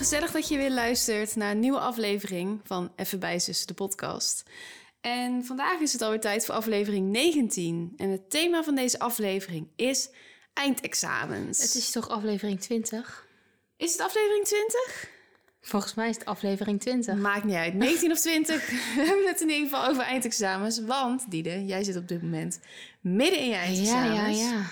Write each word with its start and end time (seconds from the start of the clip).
Gezellig 0.00 0.30
dat 0.30 0.48
je 0.48 0.56
weer 0.56 0.70
luistert 0.70 1.36
naar 1.36 1.50
een 1.50 1.58
nieuwe 1.60 1.78
aflevering 1.78 2.60
van 2.64 2.92
Even 2.96 3.18
bijzussen, 3.18 3.66
de 3.66 3.74
podcast. 3.74 4.42
En 5.00 5.44
vandaag 5.44 5.80
is 5.80 5.92
het 5.92 6.02
alweer 6.02 6.20
tijd 6.20 6.44
voor 6.44 6.54
aflevering 6.54 7.10
19. 7.10 7.92
En 7.96 8.10
het 8.10 8.30
thema 8.30 8.62
van 8.62 8.74
deze 8.74 8.98
aflevering 8.98 9.68
is 9.76 10.10
eindexamens. 10.52 11.62
Het 11.62 11.74
is 11.74 11.90
toch 11.90 12.08
aflevering 12.08 12.60
20? 12.60 13.26
Is 13.76 13.92
het 13.92 14.00
aflevering 14.00 14.44
20? 14.44 15.08
Volgens 15.60 15.94
mij 15.94 16.08
is 16.08 16.14
het 16.16 16.24
aflevering 16.24 16.80
20. 16.80 17.14
Maakt 17.14 17.44
niet 17.44 17.54
uit, 17.54 17.74
19 17.74 18.10
of 18.12 18.20
20. 18.20 18.66
We 18.96 19.04
hebben 19.04 19.26
het 19.26 19.40
in 19.40 19.48
ieder 19.50 19.68
geval 19.68 19.86
over 19.88 20.02
eindexamens. 20.02 20.84
Want, 20.84 21.30
Diede, 21.30 21.64
jij 21.64 21.84
zit 21.84 21.96
op 21.96 22.08
dit 22.08 22.22
moment 22.22 22.60
midden 23.00 23.38
in 23.38 23.44
je 23.44 23.50
Ja, 23.50 23.58
eindexamens. 23.60 24.38
ja, 24.40 24.50
ja. 24.50 24.70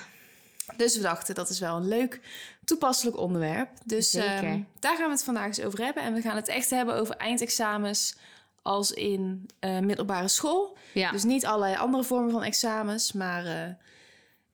Dus 0.77 0.97
we 0.97 1.03
dachten, 1.03 1.35
dat 1.35 1.49
is 1.49 1.59
wel 1.59 1.77
een 1.77 1.89
leuk 1.89 2.21
toepasselijk 2.65 3.17
onderwerp. 3.17 3.69
Dus 3.85 4.15
ehm, 4.15 4.61
daar 4.79 4.97
gaan 4.97 5.07
we 5.07 5.13
het 5.13 5.25
vandaag 5.25 5.47
eens 5.47 5.61
over 5.61 5.85
hebben. 5.85 6.03
En 6.03 6.15
we 6.15 6.21
gaan 6.21 6.37
het 6.37 6.49
echt 6.49 6.71
hebben 6.71 6.95
over 6.95 7.17
eindexamens 7.17 8.17
als 8.63 8.93
in 8.93 9.51
eh, 9.59 9.79
middelbare 9.79 10.29
school. 10.29 10.77
Ja. 10.93 11.11
Dus 11.11 11.25
niet 11.25 11.47
allerlei 11.47 11.77
andere 11.77 12.05
vormen 12.05 12.31
van 12.31 12.43
examens, 12.43 13.13
maar 13.13 13.47
eh, 13.47 13.75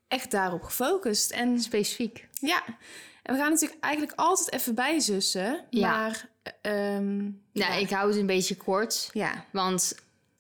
echt 0.08 0.30
daarop 0.30 0.62
gefocust. 0.62 1.30
En 1.30 1.61
specifiek. 1.61 2.28
ja, 2.33 2.62
en 3.22 3.34
we 3.34 3.41
gaan 3.41 3.50
natuurlijk 3.50 3.80
eigenlijk 3.84 4.19
altijd 4.19 4.52
even 4.52 4.74
bijzussen. 4.74 5.64
Ja. 5.70 5.91
Maar 5.91 6.28
ehm, 6.61 7.30
Ja, 7.52 7.69
ik 7.74 7.91
hou 7.91 8.08
het 8.08 8.19
een 8.19 8.27
beetje 8.27 8.56
kort. 8.56 9.11
ja, 9.12 9.44
Want 9.50 9.94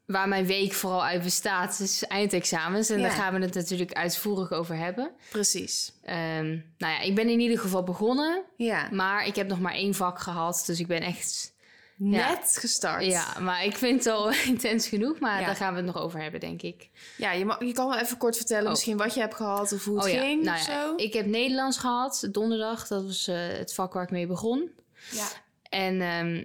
waar 0.06 0.28
mijn 0.28 0.46
week 0.46 0.72
vooral 0.72 1.04
uit 1.04 1.22
bestaat, 1.22 1.80
is 1.80 2.04
eindexamens. 2.06 2.90
En 2.90 2.96
Ja. 3.00 3.02
daar 3.02 3.16
gaan 3.16 3.34
we 3.34 3.40
het 3.40 3.54
natuurlijk 3.54 3.92
uitvoerig 3.92 4.50
over 4.52 4.76
hebben. 4.76 5.10
precies. 5.30 5.92
Ehm, 6.02 6.48
nou 6.78 6.92
ja, 6.92 7.00
ik 7.00 7.14
ben 7.14 7.28
in 7.28 7.40
ieder 7.40 7.58
geval 7.58 7.82
begonnen. 7.82 8.42
Ja, 8.56 8.88
Maar 8.92 9.26
ik 9.26 9.34
heb 9.36 9.46
nog 9.48 9.60
maar 9.60 9.74
één 9.74 9.94
vak 9.94 10.18
gehad. 10.20 10.62
Dus 10.66 10.80
ik 10.80 10.86
ben 10.86 11.00
echt... 11.00 11.52
net 11.96 12.56
gestart. 12.60 13.04
Ja, 13.04 13.38
maar 13.40 13.64
ik 13.64 13.76
vind 13.76 14.04
het 14.04 14.12
al 14.14 14.32
intens 14.54 14.88
genoeg. 14.88 15.18
Maar 15.18 15.40
Ja. 15.40 15.46
daar 15.46 15.56
gaan 15.56 15.70
we 15.74 15.76
het 15.76 15.86
nog 15.94 15.98
over 16.02 16.20
hebben, 16.22 16.40
denk 16.40 16.62
ik. 16.62 16.88
Ja, 17.16 17.32
je, 17.32 17.44
mag, 17.44 17.64
je 17.64 17.72
kan 17.72 17.88
wel 17.88 17.98
even 17.98 18.16
kort 18.16 18.36
vertellen 18.36 18.64
Oh. 18.64 18.70
misschien 18.70 18.96
wat 18.96 19.14
je 19.14 19.20
hebt 19.20 19.34
gehad 19.34 19.72
of 19.72 19.84
hoe 19.84 19.96
het 19.96 20.04
Oh 20.14 20.20
ging 20.20 20.42
nou 20.44 20.58
of 20.58 20.66
ja, 20.66 20.82
zo. 20.82 20.94
Ik 20.96 21.12
heb 21.12 21.26
Nederlands 21.26 21.78
gehad, 21.78 22.28
donderdag. 22.30 22.86
Dat 22.88 23.04
was 23.04 23.28
eh, 23.28 23.36
het 23.38 23.74
vak 23.74 23.92
waar 23.92 24.02
ik 24.02 24.10
mee 24.10 24.26
begon. 24.26 24.70
Ja. 25.10 25.26
En 25.68 26.00
ehm, 26.00 26.44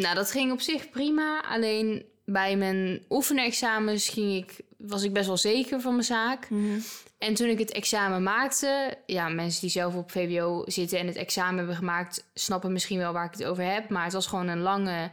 nou, 0.00 0.14
dat 0.14 0.30
ging 0.30 0.52
op 0.52 0.60
zich 0.60 0.90
prima. 0.90 1.42
Alleen 1.48 2.04
bij 2.32 2.56
mijn 2.56 3.04
oefenexamens 3.08 4.08
ging 4.08 4.36
ik, 4.36 4.60
was 4.78 5.02
ik 5.02 5.12
best 5.12 5.26
wel 5.26 5.36
zeker 5.36 5.80
van 5.80 5.92
mijn 5.92 6.04
zaak. 6.04 6.50
Mhm. 6.50 6.78
En 7.18 7.34
toen 7.34 7.48
ik 7.48 7.58
het 7.58 7.70
examen 7.70 8.22
maakte... 8.22 8.98
Ja, 9.06 9.28
mensen 9.28 9.60
die 9.60 9.70
zelf 9.70 9.94
op 9.94 10.10
VWO 10.10 10.62
zitten 10.66 10.98
en 10.98 11.06
het 11.06 11.16
examen 11.16 11.56
hebben 11.56 11.76
gemaakt... 11.76 12.24
snappen 12.34 12.72
misschien 12.72 12.98
wel 12.98 13.12
waar 13.12 13.24
ik 13.24 13.32
het 13.32 13.44
over 13.44 13.64
heb. 13.64 13.88
Maar 13.88 14.04
het 14.04 14.12
was 14.12 14.26
gewoon 14.26 14.48
een 14.48 14.60
lange... 14.60 15.10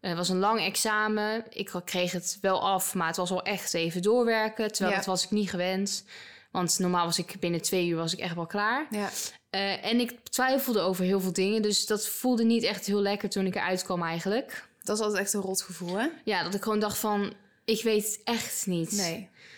Het 0.00 0.16
was 0.16 0.28
een 0.28 0.38
lang 0.38 0.60
examen. 0.60 1.44
Ik 1.50 1.72
kreeg 1.84 2.12
het 2.12 2.38
wel 2.40 2.62
af, 2.62 2.94
maar 2.94 3.06
het 3.06 3.16
was 3.16 3.30
wel 3.30 3.42
echt 3.42 3.74
even 3.74 4.02
doorwerken. 4.02 4.72
Terwijl 4.72 4.90
Ja. 4.90 4.96
dat 4.96 5.06
was 5.06 5.24
ik 5.24 5.30
niet 5.30 5.50
gewend. 5.50 6.04
Want 6.50 6.78
normaal 6.78 7.04
was 7.04 7.18
ik 7.18 7.36
binnen 7.40 7.62
twee 7.62 7.88
uur 7.88 7.96
was 7.96 8.12
ik 8.12 8.18
echt 8.18 8.34
wel 8.34 8.46
klaar. 8.46 8.86
Ja. 8.90 9.10
Eh, 9.50 9.84
en 9.84 10.00
ik 10.00 10.18
twijfelde 10.28 10.80
over 10.80 11.04
heel 11.04 11.20
veel 11.20 11.32
dingen. 11.32 11.62
Dus 11.62 11.86
dat 11.86 12.08
voelde 12.08 12.44
niet 12.44 12.62
echt 12.62 12.86
heel 12.86 13.00
lekker 13.00 13.28
toen 13.28 13.46
ik 13.46 13.54
eruit 13.54 13.82
kwam 13.82 14.02
eigenlijk. 14.02 14.68
Dat 14.90 14.98
is 14.98 15.04
altijd 15.04 15.22
echt 15.24 15.32
een 15.34 15.40
rot 15.40 15.62
gevoel, 15.62 15.96
hè? 15.96 16.06
Ja, 16.24 16.42
dat 16.42 16.54
ik 16.54 16.62
gewoon 16.62 16.80
dacht 16.80 16.98
van... 16.98 17.32
Ik 17.64 17.82
weet 17.82 18.04
het 18.04 18.20
echt 18.24 18.66
niet. 18.66 18.92
Nee. 18.92 19.14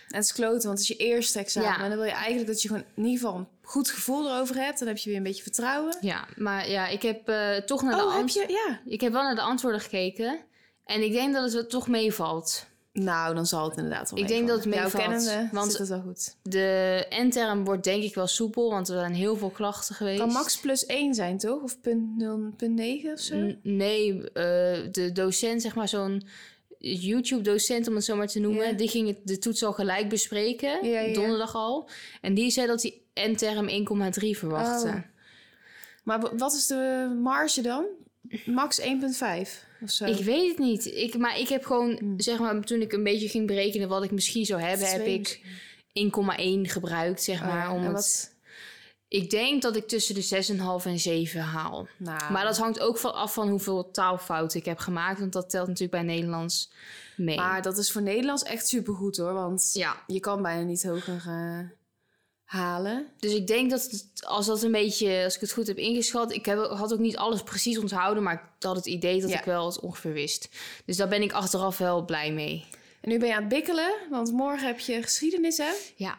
En 0.09 0.17
het 0.19 0.25
is 0.25 0.33
kloten, 0.33 0.67
want 0.69 0.79
het 0.79 0.91
is 0.91 0.97
je 0.97 0.97
eerste 0.97 1.39
examen. 1.39 1.69
Ja. 1.69 1.81
En 1.83 1.89
dan 1.89 1.99
wil 1.99 2.07
je 2.07 2.13
eigenlijk 2.13 2.47
dat 2.47 2.63
je 2.63 2.69
gewoon 2.69 2.85
in 2.95 3.05
ieder 3.05 3.21
geval 3.21 3.37
een 3.39 3.49
goed 3.63 3.91
gevoel 3.91 4.31
erover 4.31 4.57
hebt. 4.57 4.79
Dan 4.79 4.89
heb 4.89 4.97
je 4.97 5.09
weer 5.09 5.19
een 5.19 5.25
beetje 5.25 5.43
vertrouwen. 5.43 5.97
Ja, 6.01 6.27
maar 6.37 6.69
ja, 6.71 6.89
ik 6.89 7.03
heb 7.03 7.29
eh, 7.29 7.57
toch 7.57 7.83
naar 7.83 7.97
de 7.97 8.03
Oh, 8.03 8.11
heb 8.13 8.21
ant- 8.21 8.33
je? 8.33 8.45
Ja. 8.49 8.81
Ik 8.87 9.01
heb 9.01 9.13
wel 9.13 9.23
naar 9.23 9.35
de 9.35 9.41
antwoorden 9.41 9.81
gekeken. 9.81 10.41
En 10.85 11.03
ik 11.03 11.13
denk 11.13 11.35
dat 11.35 11.53
het 11.53 11.71
toch 11.71 11.89
meevalt. 11.89 12.67
Nou, 12.93 13.35
dan 13.35 13.47
zal 13.47 13.69
het 13.69 13.77
inderdaad 13.77 14.11
wel 14.11 14.21
Ik 14.21 14.29
denk 14.29 14.49
dat 14.49 14.57
het 14.57 14.67
meevalt, 14.67 14.93
kennende 14.93 15.49
want- 15.53 15.71
zit 15.71 15.79
het 15.81 15.89
wel 15.89 16.01
goed. 16.01 16.37
De 16.43 17.07
N-term 17.11 17.65
wordt 17.65 17.85
denk 17.85 18.03
ik 18.03 18.15
wel 18.15 18.27
soepel, 18.27 18.71
want 18.71 18.89
er 18.89 18.99
zijn 18.99 19.15
heel 19.15 19.37
veel 19.37 19.51
klachten 19.51 19.95
geweest. 19.95 20.19
kan 20.19 20.33
max 20.33 20.61
plus 20.61 20.87
1 20.87 21.15
zijn, 21.15 21.39
toch? 21.39 21.63
Of 21.63 21.81
punt, 21.81 22.17
0, 22.17 22.39
punt 22.57 22.75
9 22.75 23.13
of 23.13 23.21
zo? 23.21 23.37
N- 23.37 23.59
Nee, 23.63 24.31
eh, 24.33 24.43
de 24.93 25.11
docent, 25.13 25.63
zeg 25.63 25.75
maar 25.75 25.89
zo'n 25.89 26.23
YouTube-docent 26.79 27.89
om 27.89 27.95
het 27.95 28.05
zo 28.05 28.17
maar 28.17 28.27
te 28.27 28.39
noemen, 28.41 28.67
Ja. 28.67 28.73
die 28.73 28.89
ging 28.89 29.09
het, 29.09 29.19
de 29.25 29.39
toets 29.39 29.65
al 29.65 29.73
gelijk 29.73 30.09
bespreken, 30.09 30.89
Ja, 30.91 31.01
ja. 31.01 31.15
donderdag 31.15 31.55
al. 31.55 31.89
En 32.21 32.35
die 32.35 32.51
zei 32.51 32.67
dat 32.67 32.83
hij 32.83 33.01
N-term 33.31 33.69
1,3 33.69 34.39
verwachtte. 34.39 34.89
Oh. 34.89 34.95
Maar 36.05 36.21
wa- 36.21 36.35
wat 36.37 36.53
is 36.55 36.67
de 36.67 37.13
marge 37.23 37.61
dan? 37.61 37.85
Max 38.47 38.81
1,5 38.81 39.65
of 39.81 39.91
zo? 39.91 40.05
Ik 40.05 40.25
weet 40.25 40.49
het 40.49 40.59
niet. 40.59 40.87
Ik, 40.87 41.17
maar 41.19 41.39
ik 41.39 41.49
heb 41.49 41.65
gewoon, 41.65 41.97
Hmm. 41.99 42.21
zeg 42.21 42.39
maar, 42.39 42.61
toen 42.61 42.81
ik 42.81 42.93
een 42.93 43.03
beetje 43.05 43.29
ging 43.29 43.47
berekenen 43.47 43.89
wat 43.89 44.03
ik 44.05 44.11
misschien 44.11 44.45
zou 44.45 44.61
hebben, 44.61 44.91
heb 44.91 45.07
ik 45.07 45.41
1,1 45.93 46.69
gebruikt, 46.71 47.23
zeg 47.23 47.41
Oh 47.41 47.47
maar. 47.47 47.71
om 47.73 47.85
het- 47.85 48.31
Ik 49.09 49.31
denk 49.31 49.63
dat 49.63 49.77
ik 49.77 49.89
tussen 49.89 50.15
de 50.15 50.23
6,5 50.23 50.87
en 50.87 50.99
7 50.99 51.41
haal. 51.41 51.89
Nou, 51.97 52.33
Maar 52.33 52.45
dat 52.45 52.59
hangt 52.59 52.81
ook 52.81 52.99
van 52.99 53.15
af 53.15 53.33
van 53.35 53.49
hoeveel 53.49 53.91
taalfouten 53.91 54.59
ik 54.59 54.65
heb 54.65 54.79
gemaakt. 54.79 55.19
Want 55.21 55.33
dat 55.33 55.51
telt 55.51 55.67
natuurlijk 55.67 55.93
bij 56.05 56.15
Nederlands 56.15 56.73
mee. 57.17 57.37
maar 57.37 57.63
dat 57.63 57.79
is 57.79 57.93
voor 57.93 58.03
Nederlands 58.03 58.43
echt 58.43 58.69
supergoed 58.69 59.17
hoor. 59.17 59.33
Want 59.33 59.71
ja, 59.73 60.03
je 60.07 60.21
kan 60.21 60.43
bijna 60.43 60.63
niet 60.63 60.83
hoger 60.83 61.23
eh, 61.27 61.59
halen. 62.53 63.07
dus 63.19 63.35
ik 63.35 63.47
denk 63.47 63.71
dat 63.71 63.83
het, 63.83 64.07
als 64.27 64.47
dat 64.47 64.63
een 64.63 64.73
beetje, 64.73 65.25
als 65.25 65.35
ik 65.35 65.41
het 65.41 65.53
goed 65.53 65.67
heb 65.67 65.77
ingeschat, 65.77 66.33
ik 66.33 66.47
heb, 66.47 66.59
had 66.59 66.93
ook 66.93 66.99
niet 66.99 67.17
alles 67.17 67.43
precies 67.43 67.79
onthouden, 67.79 68.23
maar 68.23 68.35
ik 68.35 68.65
had 68.67 68.77
het 68.77 68.87
idee 68.87 69.21
dat 69.21 69.31
Ja. 69.31 69.39
ik 69.39 69.45
wel 69.45 69.67
het 69.67 69.81
ongeveer 69.81 70.13
wist. 70.13 70.49
Dus 70.85 70.97
daar 70.97 71.09
ben 71.09 71.23
ik 71.23 71.33
achteraf 71.33 71.79
wel 71.79 72.05
blij 72.05 72.33
mee. 72.33 72.65
En 73.01 73.09
nu 73.09 73.19
ben 73.19 73.29
je 73.29 73.35
aan 73.35 73.41
het 73.41 73.49
bikkelen, 73.49 73.93
want 74.11 74.33
morgen 74.33 74.67
heb 74.67 74.79
je 74.79 75.03
geschiedenis, 75.03 75.57
hè? 75.57 75.71
Ja, 75.97 76.19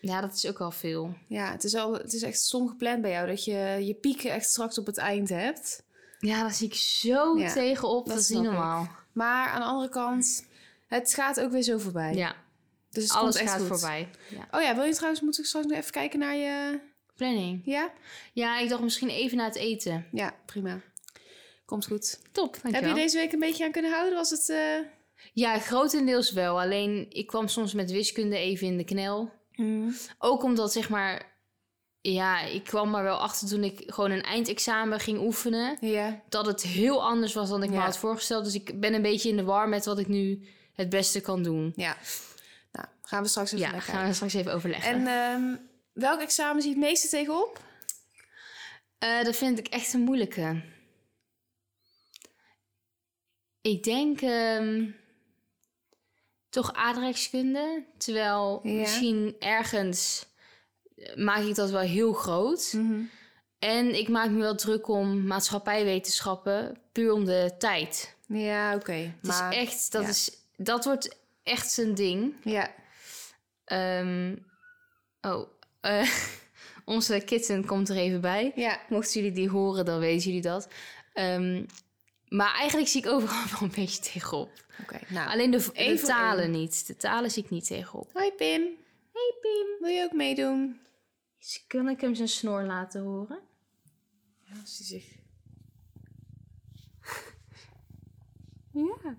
ja 0.00 0.20
dat 0.20 0.34
is 0.34 0.46
ook 0.46 0.60
al 0.60 0.70
veel. 0.70 1.14
Ja, 1.28 1.50
het 1.52 1.64
is, 1.64 1.74
al, 1.74 1.92
het 1.92 2.12
is 2.12 2.22
echt 2.22 2.38
stom 2.40 2.68
gepland 2.68 3.02
bij 3.02 3.10
jou 3.10 3.26
dat 3.26 3.44
je 3.44 3.76
je 3.80 3.94
pieken 4.00 4.30
echt 4.30 4.50
straks 4.50 4.78
op 4.78 4.86
het 4.86 4.96
eind 4.98 5.28
hebt. 5.28 5.82
Ja, 6.18 6.40
daar 6.40 6.52
zie 6.54 6.66
ik 6.66 6.74
zo 6.74 7.38
Ja, 7.38 7.52
tegenop. 7.52 8.06
dat 8.06 8.14
Dat, 8.14 8.22
is 8.24 8.28
niet 8.30 8.38
ik. 8.38 8.44
normaal. 8.44 8.88
Maar 9.12 9.48
aan 9.48 9.60
de 9.60 9.66
andere 9.66 9.88
kant, 9.88 10.46
het 10.88 11.14
gaat 11.14 11.40
ook 11.40 11.50
weer 11.50 11.62
zo 11.62 11.78
voorbij. 11.78 12.14
Ja, 12.14 12.34
dus 12.90 13.02
het 13.02 13.12
alles 13.12 13.36
komt 13.36 13.46
echt 13.46 13.50
gaat 13.56 13.60
goed. 13.68 13.78
voorbij. 13.78 14.08
Ja. 14.28 14.48
Oh 14.50 14.62
ja, 14.62 14.74
wil 14.74 14.84
je 14.84 14.94
trouwens, 14.94 15.20
moet 15.20 15.38
ik 15.38 15.44
straks 15.44 15.66
nog 15.66 15.78
even 15.78 15.92
kijken 15.92 16.18
naar 16.18 16.36
je... 16.36 16.80
Planning. 17.16 17.62
Ja? 17.64 17.92
Ja, 18.32 18.58
ik 18.58 18.68
dacht 18.68 18.82
misschien 18.82 19.08
even 19.08 19.36
na 19.36 19.44
het 19.44 19.56
eten. 19.56 20.06
Ja, 20.12 20.34
prima. 20.46 20.80
Komt 21.64 21.86
goed. 21.86 22.20
Top, 22.32 22.52
Heb 22.54 22.62
dankjewel. 22.62 22.88
je 22.88 22.94
deze 23.02 23.16
week 23.16 23.32
een 23.32 23.38
beetje 23.38 23.64
aan 23.64 23.72
kunnen 23.72 23.90
houden? 23.92 24.14
Was 24.14 24.30
het... 24.30 24.48
eh, 24.48 24.76
Ja, 25.32 25.58
grotendeels 25.58 26.32
wel. 26.32 26.60
Alleen 26.60 27.06
ik 27.08 27.26
kwam 27.26 27.48
soms 27.48 27.72
met 27.74 27.90
wiskunde 27.90 28.36
even 28.36 28.66
in 28.66 28.76
de 28.76 28.84
knel. 28.84 29.32
mm, 29.54 29.94
Ook 30.18 30.42
omdat, 30.42 30.72
zeg 30.72 30.88
maar... 30.88 31.28
Ja, 32.02 32.40
ik 32.40 32.64
kwam 32.64 32.94
er 32.94 33.02
wel 33.02 33.16
achter 33.16 33.48
toen 33.48 33.64
ik 33.64 33.82
gewoon 33.86 34.10
een 34.10 34.22
eindexamen 34.22 35.00
ging 35.00 35.18
oefenen... 35.20 35.76
Ja. 35.80 36.22
dat 36.28 36.46
het 36.46 36.62
heel 36.62 37.02
anders 37.04 37.34
was 37.34 37.48
dan 37.48 37.62
ik 37.62 37.70
me 37.70 37.76
had 37.76 37.98
voorgesteld. 37.98 38.44
Dus 38.44 38.54
ik 38.54 38.80
ben 38.80 38.94
een 38.94 39.02
beetje 39.02 39.28
in 39.28 39.36
de 39.36 39.44
war 39.44 39.68
met 39.68 39.84
wat 39.84 39.98
ik 39.98 40.08
nu 40.08 40.46
het 40.74 40.88
beste 40.88 41.20
kan 41.20 41.42
doen. 41.42 41.72
Ja. 41.76 41.96
Gaan 43.10 43.22
we 43.22 43.28
straks 43.28 43.52
even 43.52 43.64
Ja, 43.66 43.70
gaan 43.70 43.80
kijken. 43.94 44.06
we 44.08 44.14
straks 44.14 44.34
even 44.34 44.52
overleggen. 44.54 44.90
En 44.92 45.06
ehm, 45.06 45.56
welk 45.92 46.20
examen 46.20 46.62
zie 46.62 46.70
je 46.70 46.76
het 46.76 46.86
meeste 46.86 47.08
tegenop? 47.08 47.62
Eh, 48.98 49.22
dat 49.24 49.36
vind 49.36 49.58
ik 49.58 49.68
echt 49.68 49.92
een 49.92 50.00
moeilijke. 50.00 50.62
Ik 53.60 53.82
denk 53.82 54.20
ehm, 54.20 54.90
toch 56.48 56.72
aardrijkskunde. 56.72 57.84
Terwijl 57.98 58.60
Ja. 58.62 58.72
misschien 58.72 59.36
ergens 59.38 60.26
maak 61.14 61.42
ik 61.42 61.54
dat 61.54 61.70
wel 61.70 61.80
heel 61.80 62.12
groot. 62.12 62.72
Mhm. 62.72 63.02
En 63.58 63.98
ik 63.98 64.08
maak 64.08 64.30
me 64.30 64.38
wel 64.38 64.54
druk 64.56 64.88
om 64.88 65.26
maatschappijwetenschappen, 65.26 66.78
puur 66.92 67.12
om 67.12 67.24
de 67.24 67.54
tijd. 67.58 68.16
Ja, 68.26 68.74
oké. 68.74 68.92
Het 68.92 69.22
Maar 69.22 69.52
is 69.52 69.58
echt, 69.58 69.92
dat, 69.92 70.02
ja. 70.02 70.08
is, 70.08 70.30
dat 70.56 70.84
wordt 70.84 71.16
echt 71.42 71.70
zijn 71.70 71.94
ding. 71.94 72.34
Ja. 72.44 72.70
Ehm, 73.70 74.36
oh, 75.20 75.48
eh, 75.80 76.10
Onze 76.84 77.22
kitten 77.24 77.66
komt 77.66 77.88
er 77.88 77.96
even 77.96 78.20
bij. 78.20 78.52
Ja. 78.54 78.80
Mochten 78.88 79.20
jullie 79.20 79.36
die 79.36 79.48
horen, 79.48 79.84
dan 79.84 79.98
weten 79.98 80.26
jullie 80.26 80.42
dat. 80.42 80.68
Ehm, 81.12 81.64
maar 82.28 82.54
eigenlijk 82.54 82.88
zie 82.88 83.02
ik 83.02 83.10
overal 83.10 83.44
wel 83.52 83.62
een 83.62 83.74
beetje 83.74 84.02
tegenop. 84.02 84.50
Oké, 84.80 84.98
nou. 85.08 85.30
Alleen 85.30 85.50
de, 85.50 86.00
talen 86.04 86.50
niet. 86.50 86.86
De 86.86 86.96
talen 86.96 87.30
zie 87.30 87.44
ik 87.44 87.50
niet 87.50 87.66
tegenop. 87.66 88.10
Hoi 88.12 88.32
Pim. 88.32 88.62
Hey 89.12 89.34
Pim. 89.40 89.66
Wil 89.78 89.90
je 89.90 90.04
ook 90.04 90.12
meedoen? 90.12 90.80
Dus 91.38 91.64
kan 91.66 91.88
ik 91.88 92.00
hem 92.00 92.14
zijn 92.14 92.28
snor 92.28 92.62
laten 92.62 93.02
horen? 93.02 93.40
Ja, 94.40 94.60
als 94.60 94.78
hij 94.78 94.86
zich... 94.86 95.04
Ja. 98.72 99.18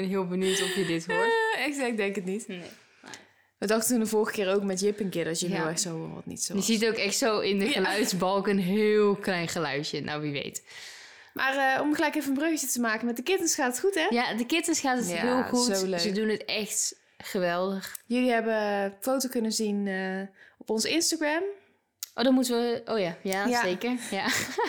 Ben 0.00 0.08
heel 0.08 0.26
benieuwd 0.26 0.62
of 0.62 0.74
je 0.74 0.84
dit 0.86 1.06
hoort. 1.06 1.30
Eh, 1.56 1.66
echt, 1.66 1.78
ik 1.78 1.96
denk 1.96 2.14
het 2.14 2.24
niet. 2.24 2.48
Nee. 2.48 2.62
We 3.58 3.66
dachten 3.66 3.90
toen 3.90 4.00
de 4.00 4.06
vorige 4.06 4.32
keer 4.32 4.54
ook 4.54 4.62
met 4.62 4.80
Jip 4.80 5.00
een 5.00 5.08
keer 5.08 5.24
dat 5.24 5.40
je 5.40 5.48
Ja. 5.48 5.56
heel 5.56 5.66
erg 5.66 5.78
zo 5.78 5.96
hoort 5.98 6.14
wat 6.14 6.26
niet 6.26 6.42
zo 6.42 6.54
Je 6.54 6.62
ziet 6.62 6.86
ook 6.86 6.94
echt 6.94 7.16
zo 7.16 7.40
in 7.40 7.58
de 7.58 7.64
Ja. 7.64 7.70
geluidsbalk 7.70 8.46
een 8.48 8.58
heel 8.58 9.16
klein 9.16 9.48
geluidje. 9.48 10.00
Nou, 10.00 10.20
wie 10.22 10.32
weet. 10.32 10.62
Maar 11.34 11.74
eh, 11.74 11.80
om 11.80 11.94
gelijk 11.94 12.14
even 12.14 12.28
een 12.30 12.36
bruggetje 12.38 12.66
te 12.66 12.80
maken, 12.80 13.06
met 13.06 13.16
de 13.16 13.22
kittens 13.22 13.54
gaat 13.54 13.70
het 13.72 13.80
goed, 13.80 13.94
hè? 13.94 14.06
Ja, 14.10 14.34
de 14.34 14.46
kittens 14.46 14.80
gaat 14.80 14.98
het 14.98 15.08
Ja, 15.08 15.14
heel 15.16 15.42
goed. 15.42 15.76
zo 15.76 15.86
leuk. 15.86 16.00
Ze 16.00 16.12
doen 16.12 16.28
het 16.28 16.44
echt 16.44 16.94
geweldig. 17.18 17.96
Jullie 18.06 18.30
hebben 18.30 18.54
een 18.62 18.92
foto 19.00 19.28
kunnen 19.28 19.52
zien 19.52 19.86
eh, 19.86 20.20
op 20.58 20.70
ons 20.70 20.84
Instagram 20.84 21.42
Oh, 22.14 22.24
dan 22.24 22.34
moeten 22.34 22.54
we... 22.60 22.82
Oh 22.84 22.98
ja, 22.98 23.16
ja, 23.22 23.46
Ja. 23.46 23.62
zeker. 23.62 23.96
Ja. 24.10 24.26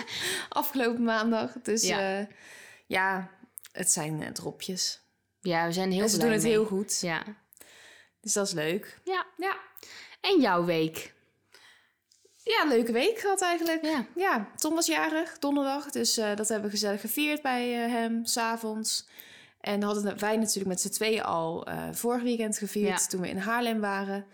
afgelopen 0.49 1.03
maandag. 1.03 1.51
Dus 1.63 1.87
Ja. 1.87 1.99
ja, 1.99 2.27
ja 2.87 3.29
het 3.71 3.91
zijn 3.91 4.33
dropjes. 4.33 5.01
Ja, 5.41 5.65
we 5.65 5.71
zijn 5.71 5.91
heel 5.91 6.01
en 6.03 6.09
ze 6.09 6.15
blij 6.15 6.27
doen 6.27 6.35
het 6.37 6.45
mee. 6.45 6.51
heel 6.53 6.65
goed. 6.65 6.99
Ja. 6.99 7.23
Dus 8.21 8.33
dat 8.33 8.47
is 8.47 8.53
leuk. 8.53 8.99
ja. 9.03 9.25
Ja. 9.37 9.57
En 10.21 10.39
jouw 10.41 10.65
week? 10.65 11.13
ja, 12.43 12.65
leuke 12.67 12.91
week 12.91 13.19
gehad 13.19 13.41
eigenlijk. 13.41 13.83
Ja. 13.85 14.05
Ja, 14.15 14.51
Tom 14.55 14.75
was 14.75 14.85
jarig, 14.85 15.39
donderdag. 15.39 15.89
Dus 15.89 16.17
eh, 16.17 16.35
dat 16.35 16.47
hebben 16.47 16.65
we 16.69 16.75
gezellig 16.75 17.01
gevierd 17.01 17.41
bij 17.41 17.83
eh, 17.85 17.91
hem, 17.91 18.25
s'avonds. 18.25 19.07
En 19.61 19.81
hadden 19.83 20.19
wij 20.19 20.37
natuurlijk 20.37 20.67
met 20.67 20.81
z'n 20.81 20.89
tweeën 20.89 21.23
al 21.23 21.65
eh, 21.67 21.87
vorig 21.91 22.21
weekend 22.21 22.57
gevierd... 22.57 23.01
Ja. 23.01 23.07
toen 23.07 23.21
we 23.21 23.29
in 23.29 23.37
Haarlem 23.37 23.79
waren. 23.79 24.25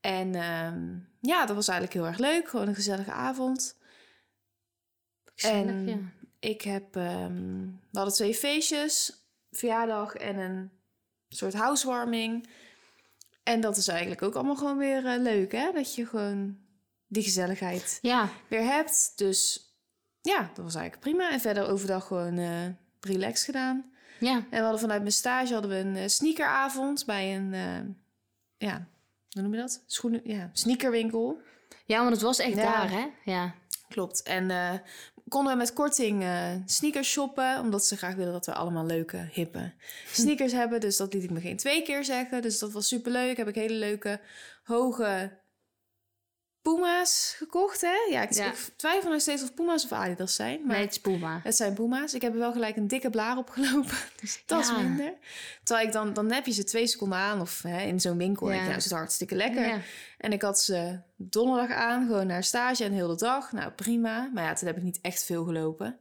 En 0.00 0.34
ehm, 0.34 0.96
ja, 1.20 1.46
dat 1.46 1.56
was 1.56 1.68
eigenlijk 1.68 1.98
heel 1.98 2.06
erg 2.06 2.18
leuk. 2.18 2.48
Gewoon 2.48 2.68
een 2.68 2.74
gezellige 2.74 3.12
avond. 3.12 3.76
Gezellig, 5.34 5.66
En- 5.66 5.86
ja. 5.88 5.98
Ik 6.40 6.62
heb... 6.62 6.96
ehm, 6.96 7.60
we 7.90 7.98
hadden 7.98 8.14
twee 8.14 8.34
feestjes. 8.34 9.22
Verjaardag 9.50 10.14
en 10.14 10.38
een 10.38 10.70
soort 11.28 11.54
housewarming. 11.54 12.48
En 13.42 13.60
dat 13.60 13.76
is 13.76 13.88
eigenlijk 13.88 14.22
ook 14.22 14.34
allemaal 14.34 14.56
gewoon 14.56 14.78
weer 14.78 15.06
eh, 15.06 15.18
leuk, 15.20 15.52
hè? 15.52 15.72
Dat 15.72 15.94
je 15.94 16.06
gewoon 16.06 16.58
die 17.06 17.22
gezelligheid 17.22 17.98
Ja, 18.02 18.28
weer 18.48 18.62
hebt. 18.64 19.12
Dus 19.16 19.66
ja, 20.20 20.38
dat 20.54 20.64
was 20.64 20.74
eigenlijk 20.74 21.04
prima. 21.04 21.30
En 21.30 21.40
verder 21.40 21.68
overdag 21.68 22.06
gewoon 22.06 22.38
eh 22.38 22.66
relax 23.00 23.44
gedaan. 23.44 23.92
ja. 24.20 24.34
En 24.36 24.46
we 24.50 24.56
hadden 24.60 24.80
vanuit 24.80 25.00
mijn 25.00 25.12
stage 25.12 25.52
hadden 25.52 25.70
we 25.70 25.76
een 25.76 25.96
eh, 25.96 26.06
sneakeravond 26.08 27.06
bij 27.06 27.36
een, 27.36 27.52
ja, 28.56 28.86
hoe 29.30 29.42
noem 29.42 29.54
je 29.54 29.60
dat? 29.60 29.82
Schoenen, 29.86 30.20
ja, 30.24 30.50
sneakerwinkel. 30.52 31.40
Ja, 31.84 31.98
want 31.98 32.10
het 32.12 32.22
was 32.22 32.38
echt 32.38 32.54
Ja. 32.56 32.62
daar, 32.62 32.90
hè? 32.90 33.06
Ja. 33.24 33.54
Klopt. 33.88 34.22
En 34.22 34.50
konden 35.28 35.52
we 35.52 35.58
met 35.58 35.72
korting 35.72 36.22
eh, 36.22 36.50
sneakers 36.66 37.10
shoppen, 37.10 37.60
omdat 37.60 37.84
ze 37.84 37.96
graag 37.96 38.14
willen 38.14 38.32
dat 38.32 38.46
we 38.46 38.54
allemaal 38.54 38.86
leuke, 38.86 39.28
hippe 39.32 39.72
sneakers 40.12 40.52
hebben. 40.52 40.80
Dus 40.80 40.96
dat 40.96 41.12
liet 41.12 41.24
ik 41.24 41.30
me 41.30 41.40
geen 41.40 41.56
twee 41.56 41.82
keer 41.82 42.04
zeggen. 42.04 42.42
Dus 42.42 42.58
dat 42.58 42.72
was 42.72 42.88
superleuk. 42.88 43.36
Heb 43.36 43.48
ik 43.48 43.54
hele 43.54 43.74
leuke, 43.74 44.20
hoge 44.64 45.37
Puma's 46.74 47.34
gekocht, 47.36 47.80
hè? 47.80 47.94
Ja, 48.10 48.22
ik, 48.22 48.32
Ja. 48.34 48.46
ik 48.46 48.70
twijfel 48.76 49.10
nog 49.10 49.20
steeds 49.20 49.42
of 49.42 49.54
Puma's 49.54 49.84
of 49.84 49.92
Adidas 49.92 50.34
zijn. 50.34 50.60
Maar 50.66 50.74
Nee, 50.76 50.84
het 50.84 50.90
is 50.94 51.00
Puma. 51.00 51.40
het 51.42 51.56
zijn 51.56 51.74
Puma's. 51.74 52.14
Ik 52.14 52.22
heb 52.22 52.32
er 52.32 52.38
wel 52.38 52.52
gelijk 52.52 52.76
een 52.76 52.88
dikke 52.88 53.10
blaar 53.10 53.36
opgelopen. 53.36 53.96
Dus 54.20 54.42
dat 54.46 54.66
Ja. 54.66 54.76
is 54.76 54.82
minder. 54.82 55.12
Terwijl 55.64 55.86
ik 55.86 55.92
dan, 55.92 56.12
dan 56.12 56.32
heb 56.32 56.46
je 56.46 56.52
ze 56.52 56.64
twee 56.64 56.86
seconden 56.86 57.18
aan. 57.18 57.40
Of 57.40 57.62
hè, 57.62 57.80
in 57.82 58.00
zo'n 58.00 58.18
winkel. 58.18 58.46
Ja. 58.48 58.52
En 58.54 58.58
ik, 58.58 58.64
nou, 58.66 58.76
is 58.76 58.84
het 58.84 58.92
hartstikke 58.92 59.34
lekker. 59.34 59.66
Ja. 59.66 59.80
En 60.18 60.32
ik 60.32 60.42
had 60.42 60.60
ze 60.60 60.98
donderdag 61.16 61.76
aan. 61.76 62.06
Gewoon 62.06 62.26
naar 62.26 62.44
stage 62.44 62.84
en 62.84 62.92
heel 62.92 63.08
de 63.08 63.16
dag. 63.16 63.52
Nou, 63.52 63.70
prima. 63.70 64.30
Maar 64.34 64.44
ja, 64.44 64.52
toen 64.54 64.66
heb 64.66 64.76
ik 64.76 64.82
niet 64.82 64.98
echt 65.02 65.24
veel 65.24 65.44
gelopen. 65.44 65.98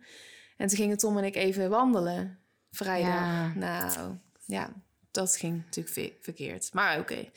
En 0.58 0.68
toen 0.68 0.78
gingen 0.78 0.98
Tom 0.98 1.18
en 1.18 1.24
ik 1.24 1.36
even 1.36 1.70
wandelen. 1.70 2.40
Vrijdag. 2.72 3.56
Nou, 3.56 4.16
ja. 4.46 4.74
Dat 5.12 5.36
ging 5.36 5.64
natuurlijk 5.66 5.96
ve- 5.96 6.18
verkeerd. 6.22 6.70
Maar 6.74 7.00
oké. 7.00 7.30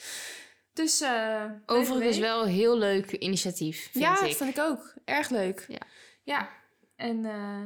Dus 0.72 1.00
eh, 1.00 1.44
Overigens 1.66 2.18
wel 2.18 2.42
een 2.42 2.48
heel 2.48 2.78
leuk 2.78 3.10
initiatief, 3.12 3.88
vind 3.90 4.04
ja, 4.04 4.14
ik. 4.14 4.20
dat 4.20 4.36
vind 4.36 4.50
ik 4.50 4.62
ook. 4.62 4.94
Erg 5.04 5.30
leuk. 5.30 5.64
Ja. 5.68 5.80
Ja. 6.22 6.48
En 6.96 7.24
eh 7.24 7.62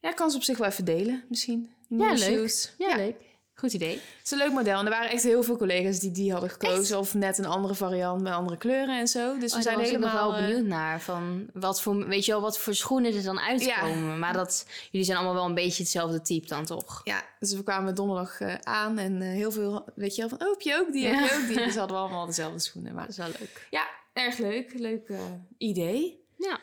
ja, 0.00 0.10
ik 0.10 0.16
kan 0.16 0.30
ze 0.30 0.36
op 0.36 0.42
zich 0.42 0.58
wel 0.58 0.68
even 0.68 0.84
delen, 0.84 1.24
misschien. 1.28 1.74
Ja, 1.88 2.12
leuk. 2.12 2.74
Ja, 2.78 2.96
leuk. 2.96 3.16
Goed 3.54 3.72
idee. 3.72 3.92
Het 3.94 4.24
is 4.24 4.30
een 4.30 4.38
leuk 4.38 4.52
model. 4.52 4.78
En 4.78 4.84
er 4.84 4.90
waren 4.90 5.10
echt 5.10 5.22
heel 5.22 5.42
veel 5.42 5.56
collega's 5.56 5.98
die 5.98 6.10
die 6.10 6.32
hadden 6.32 6.50
gekozen. 6.50 6.98
Of 6.98 7.14
net 7.14 7.38
een 7.38 7.44
andere 7.46 7.74
variant 7.74 8.22
met 8.22 8.32
andere 8.32 8.56
kleuren 8.56 8.98
en 8.98 9.08
zo. 9.08 9.38
Dus 9.38 9.52
we 9.52 9.56
Oh, 9.56 9.62
zijn 9.62 9.64
daar 9.64 9.84
was 9.84 9.92
helemaal... 9.92 10.10
ik 10.10 10.20
wel 10.20 10.34
eh, 10.34 10.46
benieuwd 10.46 10.66
naar. 10.66 11.00
Van 11.00 11.46
wat 11.52 11.82
voor, 11.82 12.06
weet 12.06 12.24
je 12.24 12.32
wel, 12.32 12.40
wat 12.40 12.58
voor 12.58 12.74
schoenen 12.74 13.14
er 13.14 13.22
dan 13.22 13.40
uitkomen. 13.40 14.18
Maar 14.18 14.32
dat, 14.32 14.66
jullie 14.90 15.06
zijn 15.06 15.18
allemaal 15.18 15.36
wel 15.36 15.44
een 15.44 15.54
beetje 15.54 15.82
hetzelfde 15.82 16.20
type 16.22 16.46
dan 16.46 16.64
toch? 16.64 17.00
Ja, 17.04 17.22
dus 17.38 17.52
we 17.54 17.62
kwamen 17.62 17.94
donderdag 17.94 18.40
eh, 18.40 18.54
aan 18.62 18.98
en 18.98 19.22
eh, 19.22 19.28
heel 19.28 19.52
veel, 19.52 19.84
weet 19.94 20.14
je 20.14 20.20
wel, 20.20 20.30
van, 20.30 20.46
oh, 20.46 20.52
heb 20.52 20.60
je 20.60 20.74
ook 20.74 20.92
die, 20.92 21.06
heb 21.06 21.28
je 21.30 21.36
ook 21.40 21.46
die. 21.46 21.56
Dus 21.56 21.76
hadden 21.76 21.96
we 21.96 22.02
allemaal 22.02 22.26
dezelfde 22.34 22.58
schoenen. 22.58 22.94
Maar 22.94 23.02
Dat 23.02 23.10
is 23.10 23.16
wel 23.16 23.28
leuk. 23.40 23.66
ja, 23.70 23.88
erg 24.12 24.38
leuk. 24.38 24.72
Leuk 24.74 25.10
idee. 25.58 26.24
Ja. 26.36 26.58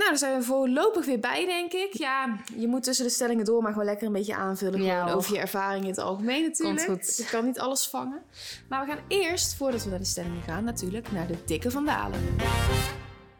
Nou, 0.00 0.12
daar 0.12 0.20
zijn 0.20 0.38
we 0.38 0.44
voorlopig 0.44 1.04
weer 1.04 1.20
bij, 1.20 1.46
denk 1.46 1.72
ik. 1.72 1.92
Ja, 1.92 2.36
je 2.56 2.68
moet 2.68 2.82
tussen 2.82 3.04
de 3.04 3.10
stellingen 3.10 3.44
door 3.44 3.62
maar 3.62 3.72
gewoon 3.72 3.86
lekker 3.86 4.06
een 4.06 4.12
beetje 4.12 4.34
aanvullen. 4.34 4.82
Ja, 4.82 5.12
over 5.12 5.34
je 5.34 5.40
ervaring 5.40 5.82
in 5.82 5.90
het 5.90 5.98
algemeen 5.98 6.42
natuurlijk. 6.42 6.86
Komt 6.86 6.98
goed. 6.98 7.18
Ik 7.18 7.26
kan 7.26 7.44
niet 7.44 7.58
alles 7.58 7.86
vangen. 7.86 8.22
Maar 8.68 8.86
we 8.86 8.92
gaan 8.92 9.00
eerst, 9.08 9.54
voordat 9.54 9.84
we 9.84 9.90
naar 9.90 9.98
de 9.98 10.04
stellingen 10.04 10.42
gaan, 10.42 10.64
natuurlijk 10.64 11.12
naar 11.12 11.26
de 11.26 11.36
dikke 11.46 11.70
vandalen. 11.70 12.20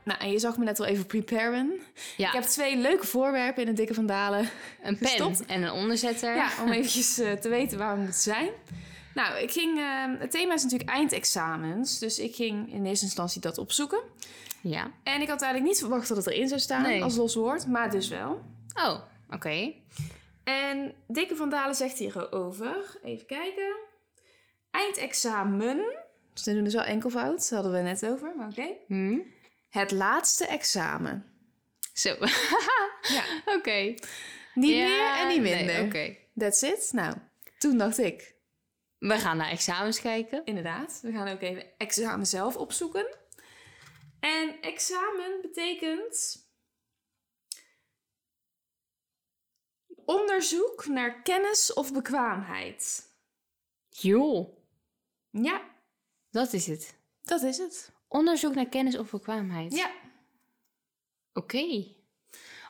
Nou, 0.03 0.21
en 0.21 0.31
je 0.31 0.39
zag 0.39 0.57
me 0.57 0.65
net 0.65 0.81
al 0.81 0.87
even 0.87 1.07
preparen. 1.07 1.81
ja. 2.17 2.27
Ik 2.27 2.35
heb 2.35 2.43
twee 2.43 2.77
leuke 2.77 3.07
voorwerpen 3.07 3.63
in 3.63 3.69
de 3.69 3.75
dikke 3.75 3.95
vandalen. 3.95 4.41
een 4.83 4.99
pen 4.99 5.09
gestopt. 5.09 5.45
en 5.47 5.63
een 5.63 5.73
onderzetter. 5.73 6.35
Ja, 6.35 6.49
om 6.63 6.71
eventjes 6.71 7.19
eh, 7.19 7.33
te 7.33 7.49
weten 7.49 7.79
waar 7.79 7.95
we 7.95 8.01
moeten 8.03 8.21
zijn. 8.21 8.49
Nou, 9.21 9.39
ik 9.43 9.51
ging, 9.51 9.79
eh, 9.79 10.05
het 10.19 10.31
thema 10.31 10.55
is 10.55 10.63
natuurlijk 10.63 10.91
eindexamens. 10.91 11.99
Dus 11.99 12.19
ik 12.19 12.35
ging 12.35 12.73
in 12.73 12.87
eerste 12.87 13.05
instantie 13.05 13.41
dat 13.41 13.59
opzoeken. 13.59 14.01
Ja. 14.61 14.91
En 15.03 15.21
ik 15.21 15.29
had 15.29 15.43
eigenlijk 15.43 15.73
niet 15.73 15.79
verwacht 15.79 16.09
dat 16.09 16.17
het 16.17 16.27
erin 16.27 16.49
zou 16.49 16.61
staan 16.61 16.83
Nee. 16.83 17.03
als 17.03 17.17
los 17.17 17.35
woord, 17.35 17.67
maar 17.67 17.91
dus 17.91 18.09
wel. 18.09 18.41
Oh, 18.75 19.01
oké. 19.31 19.73
En 20.45 20.95
Dikke 21.07 21.37
van 21.37 21.51
Dalen 21.51 21.75
zegt 21.75 21.99
hierover, 21.99 22.99
even 23.03 23.27
kijken. 23.27 23.77
Eindexamen, 24.71 25.77
dus 26.35 26.45
we 26.45 26.53
doen 26.55 26.65
dus 26.65 26.75
wel 26.75 26.83
enkelvoud, 26.83 27.37
dat 27.39 27.51
hadden 27.51 27.73
we 27.73 27.79
net 27.79 28.07
over, 28.07 28.33
maar 28.37 28.49
oké. 28.49 28.69
Hm? 28.87 29.19
Het 29.69 29.91
laatste 29.91 30.47
examen. 30.47 31.25
Zo. 31.93 32.17
Ja, 33.09 33.25
oké. 33.57 33.95
niet 34.55 34.77
Ja, 34.77 34.87
meer 34.87 35.19
en 35.19 35.29
niet 35.29 35.41
nee, 35.41 35.57
minder. 35.65 35.85
Oké. 35.85 36.17
That's 36.39 36.63
it. 36.63 36.89
Nou, 36.93 37.15
toen 37.59 37.79
dacht 37.79 37.99
ik, 37.99 38.35
We 39.01 39.19
gaan 39.19 39.37
naar 39.37 39.51
examens 39.51 40.01
kijken. 40.01 40.45
inderdaad, 40.45 41.01
we 41.03 41.13
gaan 41.13 41.29
ook 41.29 41.41
even 41.41 41.79
examen 41.79 42.27
zelf 42.27 42.57
opzoeken. 42.57 43.17
En 44.21 44.61
examen 44.61 45.39
betekent 45.43 46.49
onderzoek 50.05 50.87
naar 50.87 51.23
kennis 51.23 51.73
of 51.73 51.93
bekwaamheid. 51.93 53.09
Joh, 53.89 54.57
Ja, 55.31 55.71
dat 56.31 56.53
is 56.53 56.67
het. 56.67 56.95
dat 57.23 57.43
is 57.43 57.59
het. 57.59 57.93
Onderzoek 58.09 58.55
naar 58.55 58.69
kennis 58.69 58.99
of 58.99 59.11
bekwaamheid. 59.11 59.75
Ja, 59.77 59.93
Oké. 61.33 61.85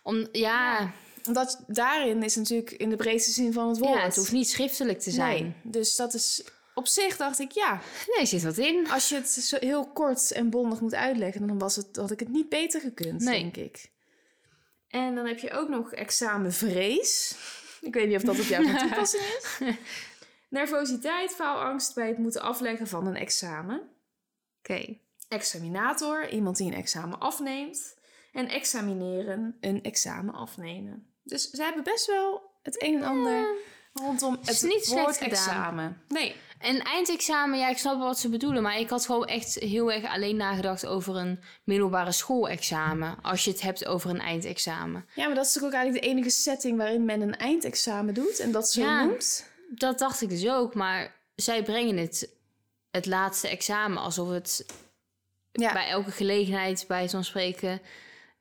Om, 0.03 0.29
ja, 0.33 0.93
omdat 1.27 1.65
daarin 1.67 2.23
is 2.23 2.37
natuurlijk 2.37 2.71
in 2.71 2.91
de 2.91 2.97
breedste 2.97 3.31
zin 3.31 3.53
van 3.53 3.69
het 3.69 3.79
woord. 3.79 3.99
ja, 3.99 4.05
het 4.05 4.17
hoeft 4.17 4.33
niet 4.33 4.49
schriftelijk 4.50 5.00
te 5.00 5.11
zijn. 5.11 5.43
Nee, 5.43 5.73
dus 5.73 5.97
dat 5.97 6.15
is 6.15 6.45
op 6.75 6.87
zich 6.87 7.17
dacht 7.17 7.39
ik 7.39 7.53
ja. 7.53 7.81
Nee, 8.17 8.27
zit 8.27 8.43
wat 8.43 8.57
in. 8.59 8.91
Als 8.91 9.09
je 9.09 9.15
het 9.15 9.29
zo 9.31 9.57
heel 9.61 9.87
kort 9.93 10.31
en 10.33 10.50
bondig 10.50 10.81
moet 10.81 10.95
uitleggen, 10.95 11.47
dan 11.47 11.59
was 11.59 11.77
het, 11.77 11.97
had 11.97 12.11
ik 12.11 12.21
het 12.21 12.29
niet 12.29 12.49
beter 12.49 12.81
gekund, 12.81 13.21
Nee. 13.21 13.41
denk 13.41 13.57
ik. 13.57 13.91
En 14.89 15.15
dan 15.15 15.27
heb 15.27 15.39
je 15.39 15.50
ook 15.53 15.69
nog 15.69 15.93
examenvrees. 15.93 17.35
Ik 17.81 17.95
weet 17.95 18.07
niet 18.07 18.17
of 18.17 18.23
dat 18.23 18.39
op 18.41 18.45
jou 18.47 18.65
van 18.65 18.77
toepassing 18.89 19.23
is. 19.23 19.75
Nervositeit, 20.49 21.31
faalangst 21.33 21.95
bij 21.95 22.09
het 22.09 22.19
moeten 22.19 22.43
afleggen 22.43 22.87
van 22.87 23.07
een 23.07 23.17
examen. 23.17 23.83
Oké. 24.59 24.99
Examinator, 25.29 26.29
iemand 26.29 26.57
die 26.57 26.67
een 26.67 26.79
examen 26.79 27.19
afneemt. 27.19 27.99
En 28.33 28.49
examineren, 28.49 29.57
een 29.61 29.83
examen 29.83 30.35
afnemen. 30.35 31.10
Dus 31.31 31.51
ze 31.51 31.63
hebben 31.63 31.85
best 31.85 32.07
wel 32.07 32.43
het 32.63 32.83
een 32.83 32.97
en 32.97 33.03
ander 33.03 33.47
rondom 33.93 34.39
is 34.45 34.61
het 34.61 34.71
niet 34.71 34.85
slecht 34.85 35.03
woord 35.05 35.19
examen. 35.19 36.03
Nee. 36.09 36.37
En 36.59 36.83
eindexamen, 36.83 37.59
ja, 37.59 37.69
ik 37.69 37.79
snap 37.79 37.97
wel 37.99 38.07
wat 38.07 38.19
ze 38.19 38.29
bedoelen. 38.29 38.63
Maar 38.63 38.79
ik 38.79 38.89
had 38.91 39.07
gewoon 39.07 39.27
echt 39.27 39.55
heel 39.55 39.93
erg 39.93 40.05
alleen 40.05 40.37
nagedacht 40.37 40.87
over 40.87 41.17
een 41.17 41.41
middelbare 41.65 42.13
schoolexamen. 42.13 43.17
Als 43.23 43.45
je 43.45 43.51
het 43.51 43.61
hebt 43.61 43.87
over 43.87 44.11
een 44.11 44.21
eindexamen. 44.21 45.07
Ja, 45.15 45.27
maar 45.27 45.35
dat 45.35 45.47
is 45.47 45.53
toch 45.53 45.63
ook 45.63 45.73
eigenlijk 45.73 46.05
de 46.05 46.11
enige 46.11 46.31
setting 46.31 46.77
waarin 46.77 47.05
men 47.05 47.21
een 47.21 47.37
eindexamen 47.37 48.15
doet 48.15 48.39
en 48.39 48.53
dat 48.53 48.71
zo 48.71 48.81
Ja. 48.81 49.05
noemt. 49.05 49.47
Dat 49.69 49.99
dacht 49.99 50.21
ik 50.21 50.29
dus 50.29 50.49
ook. 50.49 50.75
Maar 50.75 51.15
zij 51.35 51.63
brengen 51.63 51.97
het, 51.97 52.29
het 52.91 53.07
laatste 53.07 53.49
examen 53.49 53.99
alsof 54.03 54.29
het 54.31 54.67
Ja. 55.53 55.73
bij 55.73 55.89
elke 55.89 56.11
gelegenheid, 56.11 56.85
bij 56.89 57.09
zo'n 57.09 57.25
spreken, 57.25 57.81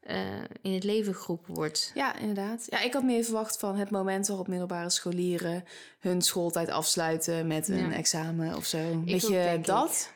eh, 0.10 0.20
in 0.62 0.74
het 0.74 0.84
leven 0.84 1.16
geroepen 1.16 1.54
wordt. 1.54 1.92
Ja, 1.94 2.16
inderdaad. 2.16 2.66
Ja, 2.70 2.82
ik 2.82 2.94
had 2.94 3.04
meer 3.04 3.24
verwacht 3.24 3.60
van 3.60 3.76
het 3.78 3.90
moment 3.90 4.28
waarop 4.28 4.48
middelbare 4.48 4.90
scholieren 4.90 5.64
hun 6.00 6.22
schooltijd 6.22 6.70
afsluiten 6.70 7.48
met 7.48 7.68
een 7.68 7.90
Ja. 7.90 7.96
examen 7.96 8.56
of 8.56 8.66
zo. 8.66 8.78
Een 8.78 9.06
beetje 9.06 9.60
dat. 9.62 10.12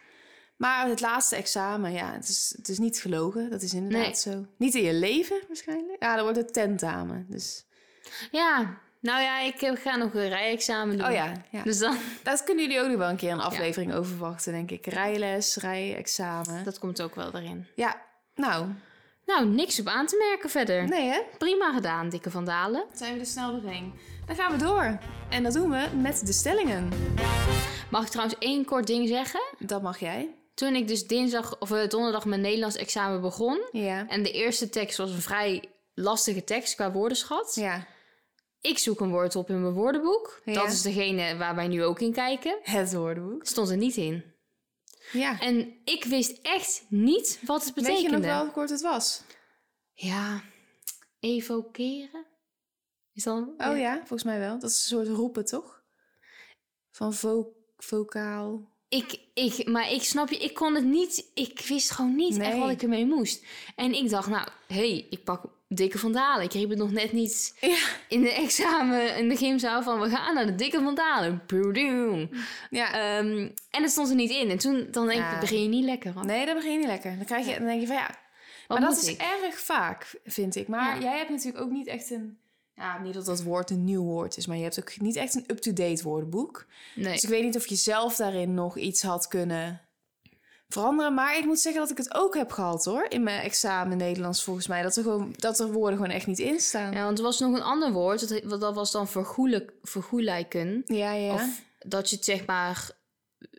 Maar 0.56 0.88
het 0.88 1.02
laatste 1.02 1.36
examen, 1.36 1.92
ja, 1.92 2.14
het 2.14 2.28
is, 2.28 2.54
het 2.58 2.68
is 2.70 2.78
niet 2.78 2.98
gelogen. 3.00 3.50
Dat 3.50 3.62
is 3.62 3.74
inderdaad 3.74 4.20
zo. 4.20 4.46
Niet 4.58 4.76
in 4.76 4.84
je 4.84 4.94
leven 4.94 5.42
waarschijnlijk. 5.48 6.04
Ja, 6.04 6.14
dan 6.16 6.24
wordt 6.24 6.38
het 6.40 6.54
tentamen. 6.54 7.26
Dus. 7.30 7.66
Ja, 8.32 8.78
nou 9.00 9.22
ja, 9.22 9.40
ik 9.40 9.62
eh, 9.62 9.76
ga 9.76 9.96
nog 9.96 10.14
een 10.14 10.30
rijexamen 10.30 10.98
doen. 10.98 11.06
Oh 11.08 11.14
ja, 11.14 11.32
ja. 11.52 11.64
Dus 11.64 11.78
dan, 11.80 11.98
Daar 12.24 12.44
kunnen 12.44 12.64
jullie 12.64 12.82
ook 12.82 12.88
nog 12.88 12.98
wel 12.98 13.10
een 13.10 13.16
keer 13.16 13.32
een 13.32 13.40
aflevering 13.40 13.94
over 13.94 14.12
verwachten, 14.12 14.54
denk 14.54 14.72
ik. 14.72 14.86
Rijles, 14.86 15.56
rijexamen. 15.56 16.64
dat 16.64 16.80
komt 16.80 17.02
ook 17.02 17.16
wel 17.16 17.36
erin. 17.36 17.68
Ja, 17.76 18.02
nou, 18.36 18.68
Nou, 19.26 19.46
niks 19.46 19.80
op 19.80 19.88
aan 19.88 20.06
te 20.06 20.26
merken 20.30 20.50
verder. 20.50 20.88
nee 20.88 21.08
hè? 21.10 21.20
Prima 21.38 21.74
gedaan, 21.74 22.10
Dikke 22.10 22.32
van 22.32 22.46
Dalen. 22.46 22.86
Zijn 22.94 23.14
we 23.14 23.20
er 23.20 23.26
snel 23.26 23.52
doorheen. 23.52 23.94
Dan 24.26 24.36
gaan 24.36 24.52
we 24.52 24.58
door. 24.58 24.98
En 25.30 25.44
dat 25.44 25.54
doen 25.54 25.70
we 25.70 25.88
met 26.02 26.26
de 26.26 26.34
stellingen. 26.34 26.90
Mag 27.92 28.04
ik 28.04 28.10
trouwens 28.10 28.38
één 28.40 28.66
kort 28.66 28.88
ding 28.88 29.08
zeggen? 29.08 29.42
Dat 29.60 29.82
mag 29.82 30.00
jij. 30.00 30.36
Toen 30.54 30.76
ik 30.76 30.88
dus 30.88 31.08
dinsdag 31.08 31.60
of 31.60 31.72
eh, 31.72 31.88
donderdag 31.88 32.26
mijn 32.26 32.42
Nederlands 32.42 32.76
examen 32.76 33.22
begon. 33.22 33.62
Ja. 33.72 34.08
En 34.08 34.24
de 34.24 34.32
eerste 34.32 34.70
tekst 34.70 34.98
was 34.98 35.12
een 35.12 35.22
vrij 35.22 35.64
lastige 35.94 36.44
tekst 36.44 36.76
qua 36.76 36.92
woordenschat. 36.92 37.56
Ja. 37.56 37.86
Ik 38.62 38.78
zoek 38.78 39.00
een 39.00 39.10
woord 39.10 39.36
op 39.36 39.50
in 39.50 39.62
mijn 39.62 39.74
woordenboek. 39.74 40.42
Ja. 40.46 40.54
Dat 40.54 40.72
is 40.72 40.82
degene 40.82 41.38
waar 41.38 41.56
wij 41.56 41.68
nu 41.68 41.84
ook 41.84 42.00
in 42.00 42.14
kijken. 42.14 42.58
Het 42.64 42.94
woordenboek. 42.94 43.46
Stond 43.46 43.70
er 43.70 43.78
niet 43.78 43.96
in. 43.96 44.33
Ja. 45.14 45.40
En 45.40 45.74
ik 45.84 46.04
wist 46.04 46.40
echt 46.42 46.86
niet 46.90 47.40
wat 47.46 47.66
het 47.66 47.74
Weet 47.74 47.84
betekende. 47.84 48.10
je 48.10 48.18
nog 48.18 48.26
wel 48.26 48.44
hoe 48.44 48.52
kort 48.52 48.70
het 48.70 48.82
was? 48.82 49.24
Ja, 49.94 50.42
evokeren? 51.20 52.26
Is 53.14 53.24
dat... 53.24 53.48
Oh 53.58 53.78
ja, 53.78 53.98
volgens 53.98 54.24
mij 54.24 54.40
wel. 54.40 54.60
Dat 54.60 54.70
is 54.70 54.76
een 54.76 54.98
soort 54.98 55.08
roepen, 55.08 55.46
toch? 55.46 55.84
Van 56.92 57.14
vo 57.14 57.54
vocaal. 57.78 58.72
Ik, 58.88 59.20
ik, 59.34 59.68
maar 59.68 59.92
ik 59.92 60.04
snap 60.04 60.30
je, 60.30 60.38
ik 60.38 60.54
kon 60.54 60.76
het 60.76 60.86
niet, 60.86 61.32
ik 61.34 61.60
wist 61.60 61.92
gewoon 61.92 62.16
niet 62.16 62.38
echt 62.38 62.58
wat 62.58 62.70
ik 62.70 62.82
ermee 62.82 63.06
moest. 63.06 63.46
En 63.76 63.94
ik 63.94 64.10
dacht, 64.10 64.30
nou, 64.30 64.48
hé, 64.68 64.76
hey, 64.76 65.08
ik 65.10 65.24
pak 65.24 65.46
Dikke 65.74 65.98
van 65.98 66.12
Dalen. 66.12 66.44
Ik 66.46 66.54
riep 66.54 66.70
het 66.70 66.78
nog 66.78 66.92
net 66.92 67.12
niet 67.12 67.58
Ja. 67.60 67.78
in 68.08 68.22
de 68.22 68.32
examen, 68.32 69.16
in 69.18 69.30
de 69.30 69.36
gymzaal 69.38 69.84
van, 69.84 70.00
we 70.00 70.10
gaan 70.10 70.34
naar 70.34 70.46
de 70.46 70.56
Dikke 70.56 70.82
van 70.84 70.96
Dalen. 70.96 71.42
Boedoem. 71.48 72.30
Ja. 72.70 72.94
Ehm, 72.94 73.50
en 73.70 73.82
het 73.82 73.92
stond 73.92 74.10
er 74.10 74.16
niet 74.16 74.30
in. 74.32 74.50
En 74.50 74.58
toen 74.58 74.88
dan 74.92 75.08
denk 75.08 75.20
Ja. 75.20 75.34
ik, 75.34 75.40
begin 75.40 75.62
je 75.62 75.68
niet 75.68 75.86
lekker. 75.86 76.14
hoor. 76.14 76.26
nee, 76.26 76.46
dat 76.46 76.56
begin 76.56 76.72
je 76.72 76.78
niet 76.78 76.88
lekker. 76.88 77.16
Dan, 77.16 77.26
krijg 77.26 77.46
je, 77.48 77.54
dan 77.58 77.66
denk 77.68 77.82
je 77.82 77.88
van 77.88 77.96
ja. 77.96 78.22
Wat 78.68 78.80
maar 78.80 78.90
dat 78.90 78.98
is 79.04 79.16
erg 79.16 79.60
vaak, 79.60 80.20
vind 80.26 80.56
ik. 80.56 80.68
Maar 80.68 80.96
Ja. 80.96 81.02
jij 81.02 81.18
hebt 81.18 81.30
natuurlijk 81.30 81.64
ook 81.64 81.72
niet 81.72 81.88
echt 81.88 82.10
een... 82.12 82.38
Ja, 82.76 83.00
niet 83.00 83.14
dat 83.14 83.26
dat 83.26 83.44
woord 83.44 83.70
een 83.70 83.84
nieuw 83.84 84.04
woord 84.04 84.38
is, 84.38 84.48
maar 84.48 84.58
je 84.58 84.64
hebt 84.64 84.80
ook 84.80 85.00
niet 85.00 85.16
echt 85.16 85.36
een 85.36 85.44
up-to-date 85.48 86.04
woordenboek. 86.04 86.66
Nee. 86.96 87.14
Dus 87.14 87.24
ik 87.24 87.30
weet 87.30 87.44
niet 87.44 87.56
of 87.56 87.68
je 87.68 87.76
zelf 87.76 88.16
daarin 88.16 88.54
nog 88.54 88.78
iets 88.78 89.02
had 89.04 89.28
kunnen 89.28 89.82
veranderen. 90.74 91.14
Maar 91.14 91.38
ik 91.38 91.46
moet 91.46 91.60
zeggen 91.60 91.82
dat 91.82 91.92
ik 91.92 91.98
het 91.98 92.14
ook 92.14 92.36
heb 92.36 92.52
gehad 92.52 92.86
hoor. 92.86 93.06
In 93.10 93.24
mijn 93.24 93.42
examen 93.42 93.98
Nederlands 93.98 94.44
volgens 94.44 94.68
mij. 94.68 94.82
Dat 94.82 94.96
er, 94.96 95.04
gewoon, 95.04 95.34
dat 95.38 95.60
er 95.60 95.72
woorden 95.72 95.98
gewoon 95.98 96.14
echt 96.14 96.28
niet 96.28 96.40
in 96.40 96.60
staan. 96.60 96.92
Ja, 96.94 97.04
want 97.04 97.18
er 97.18 97.24
was 97.24 97.40
nog 97.40 97.54
een 97.56 97.62
ander 97.64 97.92
woord, 97.92 98.50
dat, 98.50 98.60
dat 98.60 98.76
was 98.76 98.92
dan 98.92 99.08
vergoelijk, 99.08 99.74
vergoelijken. 99.82 100.84
Ja, 100.86 101.12
ja. 101.12 101.34
Of 101.34 101.62
dat 101.80 102.10
je 102.10 102.16
het 102.16 102.26
zeg 102.26 102.46
maar 102.46 102.92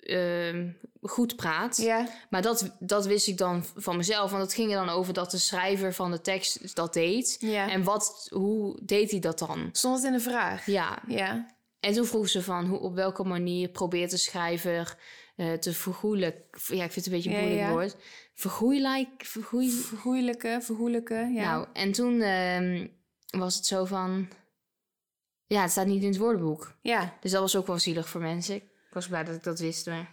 ehm, 0.01 0.69
goed 1.03 1.37
praat. 1.37 1.77
Ja, 1.77 2.09
Maar 2.31 2.43
dat, 2.43 2.71
dat 2.79 3.07
wist 3.07 3.29
ik 3.29 3.39
dan 3.39 3.65
van 3.77 3.97
mezelf. 3.97 4.31
Want 4.31 4.43
het 4.43 4.55
ging 4.55 4.71
er 4.71 4.77
dan 4.77 4.89
over 4.89 5.13
dat 5.13 5.31
de 5.31 5.39
schrijver 5.39 5.95
van 5.95 6.11
de 6.11 6.21
tekst 6.21 6.75
dat 6.77 6.93
deed. 6.93 7.37
ja. 7.41 7.71
En 7.71 7.83
wat, 7.83 8.27
hoe 8.31 8.79
deed 8.83 9.11
hij 9.11 9.21
dat 9.21 9.39
dan? 9.39 9.69
Stond 9.73 9.97
het 9.97 10.07
in 10.07 10.13
de 10.13 10.21
vraag? 10.21 10.67
Ja. 10.67 10.99
Ja. 11.07 11.47
En 11.81 11.93
toen 11.93 12.07
vroeg 12.07 12.29
ze 12.29 12.43
van 12.43 12.67
hoe, 12.67 12.79
op 12.79 12.95
welke 12.95 13.25
manier 13.25 13.69
probeert 13.69 14.11
de 14.11 14.17
schrijver 14.17 14.97
eh, 15.37 15.53
te 15.53 15.73
vergoeilijk... 15.73 16.59
Ja, 16.67 16.85
ik 16.85 16.93
vind 16.93 16.95
het 16.95 17.07
een 17.07 17.13
beetje 17.13 17.31
een 17.31 17.39
moeilijk 17.39 17.61
ja. 17.61 17.71
woord. 17.71 17.97
Vergoeilijk... 18.35 19.25
Vergoei... 19.25 19.71
Ja. 21.09 21.25
Nou, 21.27 21.67
en 21.73 21.93
toen 21.93 22.21
ehm, 22.21 22.87
was 23.31 23.55
het 23.57 23.67
zo 23.67 23.85
van... 23.85 24.29
Ja, 25.47 25.63
het 25.63 25.71
staat 25.71 25.87
niet 25.87 26.03
in 26.03 26.09
het 26.09 26.19
woordenboek. 26.19 26.77
ja. 26.81 27.17
Dus 27.21 27.31
dat 27.31 27.41
was 27.41 27.57
ook 27.57 27.67
wel 27.67 27.79
zielig 27.79 28.09
voor 28.09 28.21
mensen. 28.21 28.55
Ik 28.55 28.65
was 28.93 29.09
blij 29.09 29.25
dat 29.25 29.35
ik 29.35 29.43
dat 29.43 29.59
wist, 29.59 29.87
maar... 29.87 30.11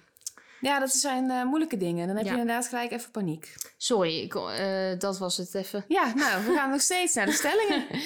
ja, 0.62 0.80
dat 0.80 0.92
zijn 0.92 1.30
eh, 1.30 1.44
moeilijke 1.44 1.78
dingen. 1.78 2.08
Dan 2.08 2.16
heb 2.16 2.26
Ja. 2.26 2.32
je 2.34 2.40
inderdaad 2.40 2.68
gelijk 2.68 2.92
even 2.92 3.12
paniek. 3.12 3.54
Sorry, 3.78 4.20
ik, 4.22 4.36
eh, 4.36 5.00
dat 5.00 5.18
was 5.18 5.38
het 5.38 5.56
even. 5.56 5.86
Ja, 5.88 6.14
nou, 6.16 6.46
we 6.46 6.54
gaan 6.54 6.70
nog 6.76 6.82
steeds 6.82 7.14
naar 7.14 7.26
de 7.26 7.32
stellingen. 7.32 7.88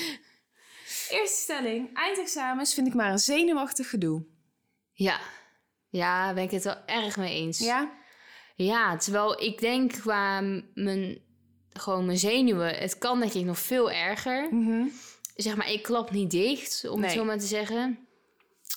Eerste 1.10 1.42
stelling. 1.42 1.94
Eindexamens 1.94 2.74
vind 2.74 2.88
ik 2.88 2.94
maar 2.94 3.12
een 3.12 3.20
zenuwachtig 3.20 3.90
gedoe. 3.90 4.26
Ja. 4.92 5.20
Ja, 5.96 6.34
ben 6.34 6.44
ik 6.44 6.52
het 6.52 6.64
wel 6.64 6.78
erg 6.86 7.18
mee 7.18 7.34
eens. 7.34 7.60
Ja? 7.60 7.92
Ja, 8.56 8.98
terwijl 8.98 9.42
ik 9.44 9.60
denk 9.60 9.92
qua 9.92 10.42
mijn, 10.74 11.18
gewoon 11.70 12.06
mijn 12.06 12.18
zenuwen, 12.18 12.76
het 12.76 12.98
kan 12.98 13.20
denk 13.20 13.34
ik 13.34 13.46
nog 13.46 13.60
veel 13.60 13.92
erger. 13.92 14.54
Mhm. 14.54 14.88
Zeg 15.36 15.56
maar, 15.56 15.72
ik 15.72 15.84
klap 15.84 16.12
niet 16.12 16.32
dicht, 16.32 16.88
om 16.90 17.04
het 17.04 17.12
zo 17.12 17.24
maar 17.24 17.40
te 17.40 17.46
zeggen. 17.46 18.08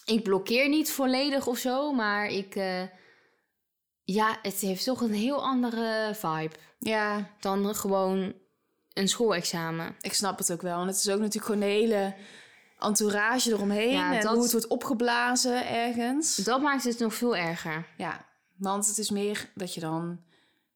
Ik 0.04 0.22
blokkeer 0.22 0.68
niet 0.68 0.90
volledig 0.90 1.46
of 1.46 1.58
zo, 1.58 1.92
maar 1.92 2.26
ik... 2.26 2.54
eh, 2.56 2.82
ja, 4.04 4.38
het 4.42 4.60
heeft 4.60 4.84
toch 4.84 5.00
een 5.00 5.12
heel 5.12 5.44
andere 5.44 6.10
vibe 6.14 6.54
Ja, 6.78 7.30
dan 7.40 7.74
gewoon 7.74 8.34
een 8.92 9.08
schoolexamen. 9.08 9.96
ik 10.00 10.14
snap 10.14 10.38
het 10.38 10.52
ook 10.52 10.62
wel. 10.62 10.80
En 10.80 10.86
het 10.86 10.96
is 10.96 11.08
ook 11.08 11.18
natuurlijk 11.18 11.44
gewoon 11.44 11.60
de 11.60 11.66
hele 11.66 12.14
entourage 12.78 13.50
eromheen. 13.52 13.92
Ja, 13.92 14.14
en 14.14 14.20
dat- 14.22 14.32
hoe 14.34 14.42
het 14.42 14.52
wordt 14.52 14.66
opgeblazen 14.66 15.68
ergens. 15.68 16.36
Dat 16.36 16.60
maakt 16.60 16.84
het 16.84 16.98
nog 16.98 17.14
veel 17.14 17.36
erger. 17.36 17.86
Ja, 17.96 18.24
want 18.56 18.86
het 18.86 18.98
is 18.98 19.10
meer 19.10 19.50
dat 19.54 19.74
je 19.74 19.80
dan 19.80 20.20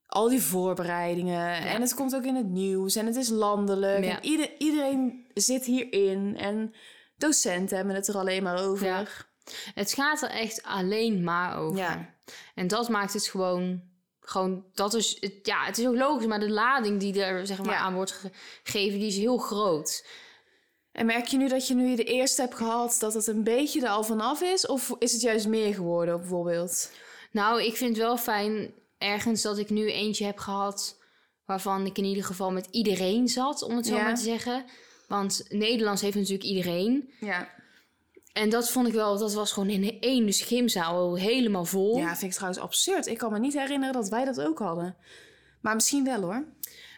al 0.07 0.29
die 0.29 0.43
voorbereidingen 0.43 1.55
en 1.55 1.81
het 1.81 1.95
komt 1.95 2.15
ook 2.15 2.25
in 2.25 2.35
het 2.37 2.47
nieuws 2.49 2.97
en 2.97 3.07
het 3.07 3.17
is 3.17 3.29
landelijk 3.29 4.05
Ja. 4.05 4.17
en 4.17 4.25
ieder, 4.25 4.51
iedereen 4.59 5.27
zit 5.35 5.65
hierin 5.65 6.37
en 6.39 6.75
docenten 7.17 7.77
hebben 7.77 7.95
het 7.95 8.09
er 8.09 8.17
alleen 8.19 8.43
maar 8.43 8.63
over. 8.65 9.27
Het 9.75 9.93
gaat 9.93 10.23
er 10.23 10.31
echt 10.31 10.63
alleen 10.63 11.23
maar 11.25 11.57
over. 11.59 11.79
Ja. 11.79 12.11
En 12.55 12.67
dat 12.67 12.89
maakt 12.89 13.13
het 13.13 13.27
gewoon... 13.27 13.91
Gewoon, 14.25 14.65
dat 14.75 14.95
is, 14.95 15.17
het, 15.21 15.35
ja, 15.43 15.65
het 15.65 15.79
is 15.79 15.87
ook 15.87 15.95
logisch, 15.97 16.27
maar 16.27 16.41
de 16.41 16.51
lading 16.51 17.01
die 17.01 17.23
er 17.25 17.47
zeg 17.47 17.59
maar, 17.63 17.75
Ja. 17.75 17.81
aan 17.81 17.95
wordt 17.95 18.13
ge- 18.13 18.31
gegeven, 18.63 18.99
die 18.99 19.09
is 19.09 19.17
heel 19.17 19.37
groot. 19.39 20.07
En 20.93 21.07
merk 21.07 21.27
je 21.27 21.37
nu 21.37 21.49
dat 21.49 21.69
je 21.69 21.75
nu 21.75 21.95
de 21.97 22.05
eerste 22.05 22.41
hebt 22.41 22.55
gehad 22.55 22.97
dat 22.99 23.15
het 23.15 23.27
een 23.27 23.45
beetje 23.45 23.81
er 23.81 23.89
al 23.89 24.05
vanaf 24.05 24.41
is 24.41 24.67
of 24.67 24.95
is 24.99 25.13
het 25.13 25.21
juist 25.21 25.47
meer 25.49 25.75
geworden 25.75 26.19
bijvoorbeeld? 26.19 26.91
Nou, 27.31 27.63
ik 27.63 27.77
vind 27.77 27.91
het 27.97 28.05
wel 28.05 28.17
fijn 28.17 28.73
ergens 28.99 29.43
dat 29.43 29.59
ik 29.59 29.71
nu 29.71 29.93
eentje 29.93 30.25
heb 30.25 30.39
gehad 30.39 31.01
waarvan 31.47 31.87
ik 31.87 31.99
in 31.99 32.05
ieder 32.05 32.25
geval 32.25 32.51
met 32.51 32.69
iedereen 32.71 33.29
zat, 33.29 33.63
om 33.63 33.77
het 33.77 33.87
zo 33.87 33.95
Ja. 33.95 34.03
maar 34.03 34.15
te 34.15 34.23
zeggen. 34.23 34.65
Want 35.09 35.45
Nederlands 35.49 36.03
heeft 36.03 36.17
natuurlijk 36.17 36.45
iedereen. 36.45 37.13
Ja. 37.21 37.49
En 38.33 38.51
dat 38.51 38.71
vond 38.71 38.87
ik 38.87 38.93
wel, 38.93 39.19
dat 39.19 39.35
was 39.35 39.53
gewoon 39.53 39.71
in 39.71 40.01
één 40.01 40.27
dus 40.27 40.41
gymzaal 40.43 41.15
helemaal 41.15 41.65
vol. 41.65 41.97
Ja, 41.99 42.09
vind 42.17 42.31
ik 42.31 42.37
trouwens 42.37 42.63
absurd. 42.63 43.07
Ik 43.07 43.19
kan 43.19 43.33
me 43.33 43.39
niet 43.39 43.53
herinneren 43.53 43.95
dat 43.95 44.09
wij 44.09 44.25
dat 44.25 44.41
ook 44.41 44.59
hadden. 44.59 44.97
Maar 45.61 45.75
misschien 45.75 46.05
wel 46.05 46.21
hoor. 46.23 46.45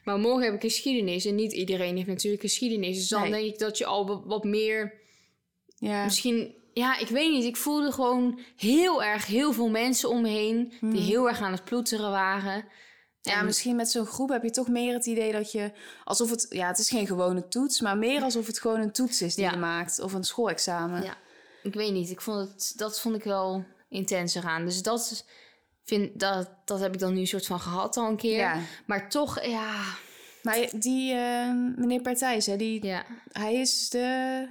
Maar 0.05 0.19
morgen 0.19 0.45
heb 0.45 0.55
ik 0.55 0.61
geschiedenis 0.61 1.25
en 1.25 1.35
niet 1.35 1.53
iedereen 1.53 1.97
heeft 1.97 2.09
natuurlijk 2.09 2.43
geschiedenis. 2.43 2.97
Dus 2.97 3.09
dan 3.09 3.21
Nee. 3.23 3.31
denk 3.31 3.53
ik 3.53 3.59
dat 3.59 3.79
je 3.79 3.87
al 3.87 4.23
wat- 4.27 4.45
meer 4.45 5.03
Ja. 5.77 6.05
Misschien, 6.05 6.55
ja, 6.73 6.99
ik 6.99 7.09
weet 7.09 7.31
niet. 7.31 7.45
Ik 7.45 7.57
voelde 7.57 7.93
gewoon 7.93 8.39
heel 8.57 9.03
erg 9.05 9.27
heel 9.27 9.53
veel 9.53 9.69
mensen 9.69 10.09
om 10.09 10.21
me 10.23 10.29
heen 10.29 10.73
die 10.81 11.01
heel 11.01 11.29
erg 11.29 11.41
aan 11.41 11.53
het 11.53 11.65
ploeteren 11.65 12.11
waren. 12.11 12.65
Ja, 13.21 13.39
En- 13.39 13.45
misschien 13.45 13.77
met 13.77 13.91
zo'n 13.91 14.07
groep 14.07 14.29
heb 14.29 14.43
je 14.43 14.51
toch 14.51 14.69
meer 14.69 14.95
het 14.95 15.07
idee 15.07 15.33
dat 15.33 15.53
je... 15.53 15.73
Alsof 16.05 16.31
het... 16.31 16.47
Ja, 16.51 16.67
het 16.67 16.79
is 16.79 16.89
geen 16.91 17.07
gewone 17.07 17.49
toets, 17.49 17.81
maar 17.81 17.99
meer 17.99 18.23
alsof 18.23 18.47
het 18.47 18.61
gewoon 18.61 18.81
een 18.81 18.93
toets 18.93 19.23
is 19.23 19.35
die 19.35 19.45
Ja. 19.45 19.51
je 19.51 19.57
maakt. 19.57 20.01
Of 20.01 20.13
een 20.13 20.25
schoolexamen. 20.25 21.03
Ja, 21.03 21.17
ik 21.63 21.75
weet 21.75 21.93
niet. 21.93 22.11
Ik 22.11 22.21
vond 22.21 22.49
het, 22.49 22.73
dat 22.77 23.01
vond 23.01 23.15
ik 23.17 23.25
wel 23.25 23.65
intenser 23.89 24.45
aan. 24.45 24.65
Dus 24.65 24.83
dat, 24.83 25.01
is- 25.01 25.25
vind, 25.85 26.21
dat, 26.21 26.51
dat 26.65 26.81
heb 26.81 26.95
ik 26.95 27.01
dan 27.01 27.15
nu 27.15 27.21
een 27.21 27.27
soort 27.27 27.47
van 27.47 27.61
gehad 27.61 27.97
al 27.97 28.09
een 28.09 28.17
keer. 28.17 28.39
Ja. 28.39 28.59
Maar 28.87 29.09
toch, 29.09 29.45
ja, 29.45 29.83
Maar 30.43 30.59
die 30.73 31.13
eh, 31.13 31.51
meneer 31.77 32.01
Partijs, 32.03 32.47
hè, 32.47 32.57
die, 32.57 32.85
ja. 32.85 33.05
hij 33.33 33.55
is 33.55 33.91
de 33.91 34.49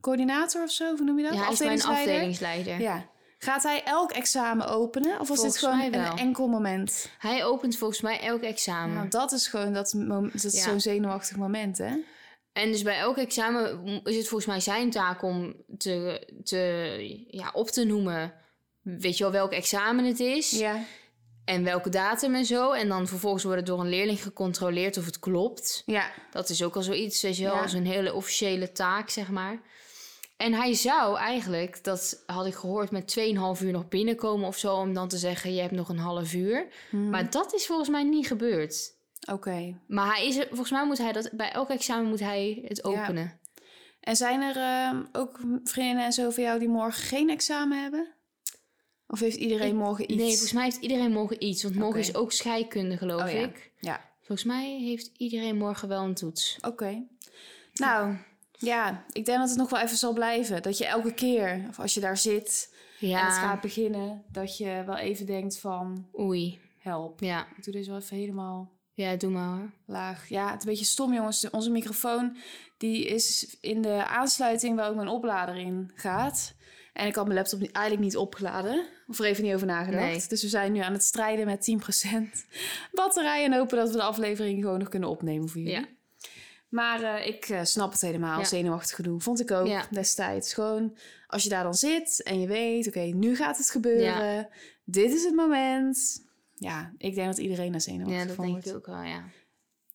coördinator 0.00 0.62
of 0.62 0.70
zo, 0.70 0.96
hoe 0.96 1.04
noem 1.04 1.18
je 1.18 1.24
dat? 1.24 1.34
Ja, 1.34 1.42
hij 1.42 1.52
is 1.52 1.58
mijn 1.58 1.82
Afdelingsleider? 1.82 2.80
Ja. 2.80 3.10
Gaat 3.38 3.62
hij 3.62 3.82
elk 3.84 4.10
examen 4.10 4.68
openen? 4.68 5.12
Of 5.12 5.28
was 5.28 5.38
Volgens 5.38 5.60
dit 5.60 5.70
gewoon 5.70 5.92
een 5.92 6.18
enkel 6.18 6.48
moment? 6.48 7.10
Hij 7.18 7.44
opent 7.44 7.76
volgens 7.76 8.00
mij 8.00 8.20
elk 8.20 8.42
examen. 8.42 8.96
Want 8.96 9.12
dat 9.12 9.32
is 9.32 9.46
gewoon 9.46 9.72
dat, 9.72 9.94
dat 10.32 10.44
is 10.44 10.54
Ja. 10.54 10.62
zo'n 10.62 10.80
zenuwachtig 10.80 11.36
moment, 11.36 11.78
hè? 11.78 11.96
En 12.52 12.70
dus 12.70 12.82
bij 12.82 12.98
elk 12.98 13.16
examen 13.16 13.84
is 14.04 14.16
het 14.16 14.28
volgens 14.28 14.50
mij 14.50 14.60
zijn 14.60 14.90
taak 14.90 15.22
om 15.22 15.54
te, 15.78 16.26
te, 16.44 17.26
ja, 17.28 17.50
op 17.52 17.68
te 17.68 17.84
noemen... 17.84 18.34
Weet 18.82 19.16
je 19.16 19.22
wel 19.24 19.32
welk 19.32 19.52
examen 19.52 20.04
het 20.04 20.20
is 20.20 20.50
Ja. 20.50 20.84
en 21.44 21.64
welke 21.64 21.88
datum 21.88 22.34
en 22.34 22.44
zo. 22.44 22.72
En 22.72 22.88
dan 22.88 23.06
vervolgens 23.06 23.42
wordt 23.42 23.58
het 23.58 23.66
door 23.68 23.80
een 23.80 23.88
leerling 23.88 24.22
gecontroleerd 24.22 24.96
of 24.96 25.04
het 25.04 25.18
klopt. 25.18 25.82
Ja. 25.86 26.10
Dat 26.30 26.48
is 26.48 26.62
ook 26.62 26.76
al 26.76 26.82
zoiets, 26.82 27.22
weet 27.22 27.36
je 27.36 27.44
wel, 27.44 27.54
Ja. 27.54 27.62
als 27.62 27.72
een 27.72 27.86
hele 27.86 28.14
officiële 28.14 28.72
taak, 28.72 29.10
zeg 29.10 29.30
maar. 29.30 29.60
En 30.36 30.52
hij 30.54 30.74
zou 30.74 31.16
eigenlijk, 31.18 31.84
dat 31.84 32.22
had 32.26 32.46
ik 32.46 32.54
gehoord, 32.54 32.90
met 32.90 33.06
2,5 33.08 33.60
uur 33.62 33.72
nog 33.72 33.88
binnenkomen 33.88 34.46
of 34.46 34.58
zo... 34.58 34.74
om 34.76 34.94
dan 34.94 35.08
te 35.08 35.16
zeggen, 35.18 35.54
je 35.54 35.60
hebt 35.60 35.72
nog 35.72 35.88
een 35.88 35.98
half 35.98 36.32
uur. 36.34 36.66
Mhm. 36.90 37.10
Maar 37.10 37.30
dat 37.30 37.54
is 37.54 37.66
volgens 37.66 37.88
mij 37.88 38.02
niet 38.02 38.26
gebeurd. 38.26 38.94
Oké. 39.32 39.80
Maar 39.86 40.14
hij 40.14 40.26
is, 40.26 40.34
volgens 40.48 40.70
mij 40.70 40.86
moet 40.86 40.98
hij 40.98 41.12
dat, 41.12 41.30
bij 41.32 41.50
elk 41.52 41.68
examen 41.70 42.08
moet 42.08 42.20
hij 42.20 42.62
het 42.68 42.76
Ja. 42.76 42.90
openen. 42.90 43.40
En 44.00 44.16
zijn 44.16 44.42
er 44.42 44.56
ehm, 44.56 45.02
ook 45.12 45.38
vriendinnen 45.64 46.04
en 46.04 46.12
zo 46.12 46.30
van 46.30 46.42
jou 46.42 46.58
die 46.58 46.68
morgen 46.68 47.02
geen 47.02 47.30
examen 47.30 47.82
hebben? 47.82 48.12
Of 49.12 49.20
heeft 49.20 49.36
iedereen 49.36 49.68
Ik- 49.68 49.74
morgen 49.74 50.04
iets? 50.12 50.20
Nee, 50.22 50.28
volgens 50.30 50.52
mij 50.52 50.64
heeft 50.64 50.76
iedereen 50.80 51.12
morgen 51.12 51.44
iets. 51.44 51.62
Want 51.62 51.74
morgen 51.74 52.00
is 52.00 52.14
ook 52.14 52.32
scheikunde, 52.32 52.96
geloof 52.96 53.22
Oh 53.22 53.30
ja. 53.30 53.38
ik. 53.38 53.70
Ja, 53.80 54.10
Volgens 54.18 54.44
mij 54.44 54.78
heeft 54.80 55.10
iedereen 55.16 55.56
morgen 55.56 55.88
wel 55.88 56.02
een 56.04 56.14
toets. 56.14 56.58
oké. 56.60 57.02
Nou, 57.74 58.16
ja, 58.58 59.04
ik 59.12 59.24
denk 59.24 59.38
dat 59.38 59.48
het 59.48 59.58
nog 59.58 59.70
wel 59.70 59.80
even 59.80 59.96
zal 59.96 60.12
blijven. 60.12 60.62
Dat 60.62 60.78
je 60.78 60.86
elke 60.86 61.14
keer, 61.14 61.64
of 61.68 61.78
als 61.80 61.94
je 61.94 62.00
daar 62.00 62.16
zit 62.16 62.74
en 63.00 63.08
het 63.08 63.10
Ja, 63.10 63.30
gaat 63.30 63.60
beginnen, 63.60 64.22
dat 64.30 64.56
je 64.56 64.82
wel 64.86 64.96
even 64.96 65.26
denkt 65.26 65.58
van, 65.58 66.08
oei. 66.18 66.60
help. 66.78 67.20
Ja. 67.20 67.46
Ik 67.56 67.64
doe 67.64 67.72
deze 67.72 67.90
wel 67.90 67.98
even 68.00 68.16
helemaal 68.16 68.70
ja, 68.94 69.16
doe 69.16 69.30
maar 69.30 69.56
hoor. 69.58 69.70
laag. 69.86 70.28
Ja, 70.28 70.44
het 70.50 70.58
is 70.58 70.64
een 70.64 70.70
beetje 70.70 70.84
stom, 70.84 71.12
jongens. 71.12 71.50
Onze 71.50 71.70
microfoon 71.70 72.36
die 72.78 73.06
is 73.06 73.56
in 73.60 73.82
de 73.82 74.06
aansluiting 74.06 74.76
waar 74.76 74.88
ook 74.88 74.96
mijn 74.96 75.08
oplader 75.08 75.56
in 75.56 75.90
gaat. 75.94 76.54
En 76.92 77.06
ik 77.06 77.14
had 77.14 77.24
mijn 77.24 77.36
laptop 77.38 77.60
niet- 77.60 77.72
eigenlijk 77.72 78.04
niet 78.06 78.16
opgeladen. 78.16 78.86
Of 79.06 79.18
er 79.18 79.24
even 79.24 79.44
niet 79.44 79.54
over 79.54 79.66
nagedacht. 79.66 80.02
Nee. 80.04 80.24
Dus 80.28 80.42
we 80.42 80.48
zijn 80.48 80.72
nu 80.72 80.80
aan 80.80 80.92
het 80.92 81.04
strijden 81.04 81.46
met 81.46 81.62
10% 81.62 82.46
batterij. 82.92 83.44
En 83.44 83.52
hopen 83.54 83.76
dat 83.76 83.90
we 83.90 83.96
de 83.96 84.02
aflevering 84.02 84.62
gewoon 84.62 84.78
nog 84.78 84.88
kunnen 84.88 85.08
opnemen 85.08 85.48
voor 85.48 85.60
jullie. 85.60 85.74
Ja. 85.80 85.84
Maar 86.68 87.02
eh, 87.02 87.26
ik 87.26 87.48
eh, 87.48 87.60
snap 87.64 87.92
het 87.92 88.00
helemaal. 88.00 88.38
Ja. 88.38 88.44
Zenuwachtig 88.44 88.96
gedoe. 88.96 89.20
Vond 89.20 89.40
ik 89.40 89.50
ook 89.50 89.66
Ja. 89.66 89.86
destijds. 89.90 90.54
Gewoon 90.54 90.96
als 91.26 91.42
je 91.42 91.48
daar 91.48 91.62
dan 91.62 91.74
zit 91.74 92.22
en 92.22 92.40
je 92.40 92.46
weet... 92.46 92.86
Oké, 92.86 93.00
nu 93.00 93.36
gaat 93.36 93.58
het 93.58 93.70
gebeuren. 93.70 94.48
Dit 94.84 95.12
is 95.12 95.24
het 95.24 95.34
moment. 95.34 96.24
Ja, 96.54 96.92
ik 96.98 97.14
denk 97.14 97.26
dat 97.26 97.38
iedereen 97.38 97.72
daar 97.72 97.80
zenuwachtig 97.80 98.18
Ja, 98.20 98.26
dat 98.26 98.34
van 98.34 98.44
denk 98.44 98.56
wordt. 98.64 98.70
ik 98.70 98.76
ook 98.76 98.86
wel, 98.86 99.02
ja. 99.02 99.24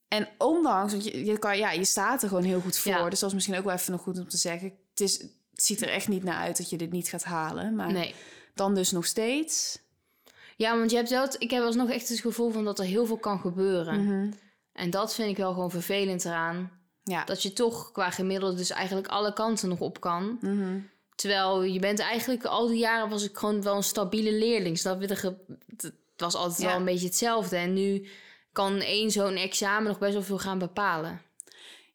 En 0.07 0.27
ondanks, 0.37 0.91
want 0.91 1.03
je, 1.03 1.25
je, 1.25 1.37
kan, 1.39 1.57
ja, 1.57 1.71
je 1.71 1.85
staat 1.85 2.21
er 2.23 2.27
gewoon 2.27 2.43
heel 2.43 2.59
goed 2.59 2.77
voor. 2.77 3.09
Dus 3.09 3.19
dat 3.19 3.29
is 3.29 3.35
misschien 3.35 3.57
ook 3.57 3.63
wel 3.63 3.73
even 3.73 3.91
nog 3.91 4.01
goed 4.01 4.19
om 4.19 4.27
te 4.27 4.37
zeggen. 4.37 4.73
Het, 4.89 4.99
is, 4.99 5.25
ziet 5.61 5.81
er 5.81 5.89
echt 5.89 6.07
niet 6.07 6.23
naar 6.23 6.37
uit 6.37 6.57
dat 6.57 6.69
je 6.69 6.77
dit 6.77 6.91
niet 6.91 7.09
gaat 7.09 7.23
halen. 7.23 7.75
Maar 7.75 7.91
Nee. 7.91 8.15
dan 8.53 8.75
dus 8.75 8.91
nog 8.91 9.05
steeds. 9.05 9.79
Ja, 10.55 10.77
want 10.77 10.91
je 10.91 10.97
hebt 10.97 11.09
wel, 11.09 11.27
ik 11.37 11.51
heb 11.51 11.63
alsnog 11.63 11.89
echt 11.89 12.09
het 12.09 12.19
gevoel 12.19 12.51
van 12.51 12.65
dat 12.65 12.79
er 12.79 12.85
heel 12.85 13.05
veel 13.05 13.17
kan 13.17 13.39
gebeuren. 13.39 14.03
Mhm. 14.05 14.31
En 14.73 14.89
dat 14.89 15.13
vind 15.15 15.29
ik 15.29 15.37
wel 15.37 15.53
gewoon 15.53 15.71
vervelend 15.71 16.25
eraan. 16.25 16.71
Ja. 17.03 17.23
Dat 17.23 17.43
je 17.43 17.53
toch 17.53 17.91
qua 17.91 18.09
gemiddelde 18.09 18.55
dus 18.57 18.69
eigenlijk 18.69 19.07
alle 19.07 19.33
kanten 19.33 19.69
nog 19.69 19.79
op 19.79 19.99
kan. 20.01 20.37
Mhm. 20.41 20.79
Terwijl 21.15 21.63
je 21.63 21.79
bent 21.79 21.99
eigenlijk 21.99 22.45
al 22.45 22.67
die 22.67 22.77
jaren 22.77 23.09
was 23.09 23.23
ik 23.23 23.37
gewoon 23.37 23.61
wel 23.61 23.75
een 23.75 23.83
stabiele 23.83 24.31
leerling. 24.33 24.77
Snap 24.77 25.01
je? 25.01 25.07
Het 25.07 25.93
was 26.17 26.35
altijd 26.35 26.61
Ja. 26.61 26.67
wel 26.67 26.75
een 26.75 26.85
beetje 26.85 27.05
hetzelfde. 27.05 27.55
En 27.55 27.73
nu 27.73 28.07
kan 28.51 28.79
één 28.79 29.11
zo'n 29.11 29.35
examen 29.35 29.87
nog 29.87 29.99
best 29.99 30.13
wel 30.13 30.23
veel 30.23 30.37
gaan 30.37 30.59
bepalen. 30.59 31.21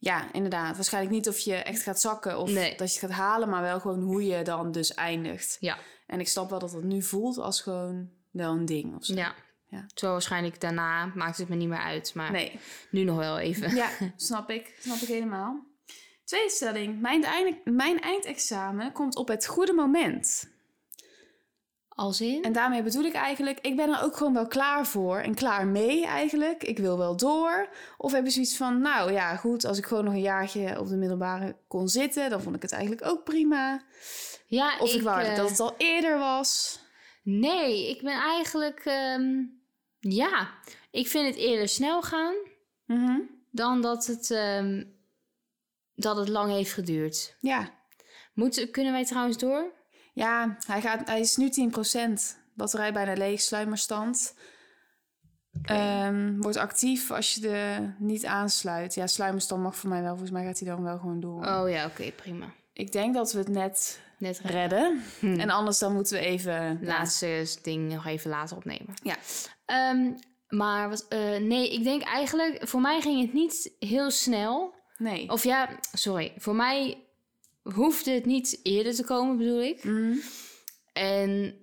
Ja, 0.05 0.33
inderdaad. 0.33 0.75
Waarschijnlijk 0.77 1.15
niet 1.15 1.29
of 1.29 1.39
je 1.39 1.55
echt 1.55 1.83
gaat 1.83 2.01
zakken 2.01 2.39
of 2.39 2.51
Nee. 2.51 2.77
dat 2.77 2.95
je 2.95 3.01
het 3.01 3.11
gaat 3.11 3.19
halen. 3.19 3.49
Maar 3.49 3.63
wel 3.63 3.81
gewoon 3.81 4.01
hoe 4.03 4.27
je 4.27 4.43
dan 4.43 4.73
dus 4.73 4.95
eindigt. 4.95 5.57
Ja. 5.61 5.79
En 6.07 6.21
ik 6.21 6.29
snap 6.29 6.51
wel 6.51 6.59
dat 6.59 6.73
het 6.73 6.85
nu 6.85 7.03
voelt 7.03 7.39
als 7.39 7.61
gewoon 7.61 8.11
wel 8.31 8.53
een 8.53 8.65
ding 8.65 8.97
of 8.97 9.05
zo. 9.05 9.15
Ja. 9.15 9.35
Ja. 9.69 9.85
Terwijl 9.87 10.13
waarschijnlijk 10.13 10.61
daarna 10.61 11.07
maakt 11.15 11.39
het 11.39 11.49
me 11.49 11.55
niet 11.57 11.69
meer 11.69 11.79
uit. 11.83 12.15
Maar 12.15 12.31
Nee. 12.31 12.61
nu 12.91 13.05
nog 13.05 13.17
wel 13.17 13.39
even. 13.39 13.75
Ja, 13.75 13.89
snap 14.17 14.51
ik. 14.51 14.77
Snap 14.81 14.97
ik 14.99 15.09
helemaal. 15.09 15.67
Tweede 16.25 16.51
stelling. 16.51 17.01
Mijn, 17.01 17.25
eind, 17.25 17.65
mijn 17.65 18.01
eindexamen 18.01 18.93
komt 18.93 19.17
op 19.17 19.29
het 19.29 19.47
goede 19.47 19.73
moment. 19.73 20.52
Als 21.95 22.21
in? 22.21 22.43
En 22.43 22.53
daarmee 22.53 22.83
bedoel 22.83 23.05
ik 23.05 23.13
eigenlijk, 23.15 23.59
ik 23.61 23.77
ben 23.77 23.89
er 23.89 24.03
ook 24.03 24.17
gewoon 24.17 24.35
wel 24.35 24.47
klaar 24.47 24.87
voor 24.87 25.17
en 25.19 25.35
klaar 25.35 25.67
mee 25.67 26.07
eigenlijk. 26.07 26.63
Ik 26.65 26.79
wil 26.79 26.99
wel 26.99 27.17
door. 27.17 27.69
Of 27.97 28.13
heb 28.13 28.25
je 28.25 28.31
zoiets 28.31 28.57
van, 28.57 28.81
nou 28.81 29.13
ja, 29.13 29.37
goed, 29.37 29.65
als 29.65 29.79
ik 29.79 29.87
gewoon 29.87 30.05
nog 30.05 30.13
een 30.13 30.21
jaartje 30.21 30.81
op 30.81 30.89
de 30.89 30.97
middelbare 30.97 31.57
kon 31.69 31.89
zitten, 31.89 32.31
dan 32.31 32.43
vond 32.43 32.57
ik 32.57 32.63
het 32.63 32.73
eigenlijk 32.73 33.05
ook 33.07 33.25
prima. 33.25 33.83
Ja, 34.47 34.79
Of 34.79 34.95
ik, 34.95 35.03
wou 35.03 35.21
eh, 35.23 35.37
dat 35.37 35.51
het 35.51 35.61
al 35.61 35.75
eerder 35.79 36.19
was. 36.19 36.81
Nee, 37.23 37.91
ik 37.91 38.03
ben 38.03 38.21
eigenlijk... 38.21 38.81
ehm, 38.85 39.31
ja, 39.99 40.51
ik 40.91 41.09
vind 41.09 41.27
het 41.27 41.37
eerder 41.37 41.69
snel 41.69 42.03
gaan 42.03 42.35
Mhm. 42.87 43.21
dan 43.51 43.81
dat 43.81 44.07
het, 44.07 44.31
ehm, 44.31 44.85
dat 45.95 46.17
het 46.17 46.29
lang 46.29 46.53
heeft 46.53 46.73
geduurd. 46.73 47.37
Ja. 47.41 47.71
Moet, 48.35 48.71
kunnen 48.71 48.93
wij 48.93 49.05
trouwens 49.05 49.39
door? 49.39 49.73
Ja, 50.13 50.57
hij, 50.67 50.81
gaat, 50.81 51.09
hij 51.09 51.21
is 51.21 51.37
nu 51.37 51.51
10%. 52.09 52.13
Batterij 52.55 52.93
bijna 52.93 53.13
leeg, 53.13 53.41
sluimerstand. 53.41 54.35
Ehm, 55.63 56.41
wordt 56.41 56.57
actief 56.57 57.11
als 57.11 57.35
je 57.35 57.41
de 57.41 57.93
niet 57.99 58.27
aansluit. 58.27 58.95
Ja, 58.95 59.07
sluimerstand 59.07 59.63
mag 59.63 59.77
voor 59.77 59.89
mij 59.89 60.01
wel. 60.01 60.11
Volgens 60.11 60.31
mij 60.31 60.45
gaat 60.45 60.59
hij 60.59 60.69
dan 60.69 60.83
wel 60.83 60.99
gewoon 60.99 61.21
door. 61.21 61.47
Oh 61.47 61.71
ja, 61.71 61.87
oké, 61.87 62.11
prima. 62.11 62.47
Ik 62.73 62.93
denk 62.93 63.15
dat 63.15 63.33
we 63.33 63.39
het 63.39 63.49
net 63.49 64.01
Net 64.23 64.39
re- 64.39 64.53
redden. 64.53 65.03
Hm. 65.19 65.41
En 65.41 65.51
anders 65.51 65.79
dan 65.79 65.93
moeten 65.93 66.19
we 66.19 66.25
even... 66.25 66.79
laatste 66.83 67.47
ding 67.63 67.93
nog 67.93 68.07
even 68.07 68.31
later 68.31 68.57
opnemen. 68.57 68.95
Ja. 69.03 69.17
Ehm, 69.65 70.13
maar 70.49 70.89
wat, 70.89 71.07
eh, 71.09 71.37
nee, 71.37 71.73
ik 71.73 71.85
denk 71.85 72.03
eigenlijk, 72.03 72.69
voor 72.69 72.81
mij 72.81 73.01
ging 73.01 73.21
het 73.21 73.33
niet 73.33 73.73
heel 73.79 74.11
snel. 74.11 74.75
Nee. 74.97 75.31
Of 75.31 75.45
ja, 75.45 75.69
sorry, 75.93 76.33
voor 76.37 76.55
mij 76.55 77.07
hoefde 77.63 78.11
het 78.11 78.27
niet 78.27 78.61
eerder 78.63 78.95
te 78.95 79.05
komen, 79.05 79.37
bedoel 79.37 79.63
ik. 79.63 79.85
Mhm. 79.85 80.13
En 80.93 81.55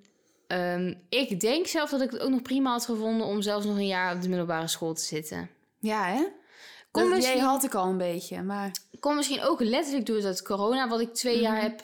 ehm, 0.48 0.94
ik 1.10 1.40
denk 1.40 1.68
zelf 1.68 1.90
dat 1.90 2.02
ik 2.02 2.12
het 2.12 2.22
ook 2.22 2.30
nog 2.30 2.42
prima 2.42 2.72
had 2.72 2.86
gevonden 2.86 3.28
om 3.28 3.42
zelfs 3.42 3.66
nog 3.66 3.76
een 3.76 3.88
jaar 3.88 4.16
op 4.16 4.22
de 4.22 4.30
middelbare 4.30 4.68
school 4.68 4.94
te 4.94 5.04
zitten. 5.04 5.50
Ja, 5.80 6.06
hè? 6.06 6.24
Kom 6.92 7.04
dat 7.04 7.16
misschien- 7.16 7.40
had 7.40 7.64
ik 7.64 7.74
al 7.76 7.88
een 7.90 7.98
beetje, 7.98 8.42
maar... 8.44 8.72
Komt 9.00 9.16
misschien 9.16 9.42
ook 9.42 9.60
letterlijk 9.60 10.06
door 10.06 10.22
dat 10.22 10.42
corona, 10.42 10.88
wat 10.88 11.00
ik 11.00 11.14
twee 11.14 11.34
Mhm. 11.36 11.44
jaar 11.44 11.62
heb 11.62 11.82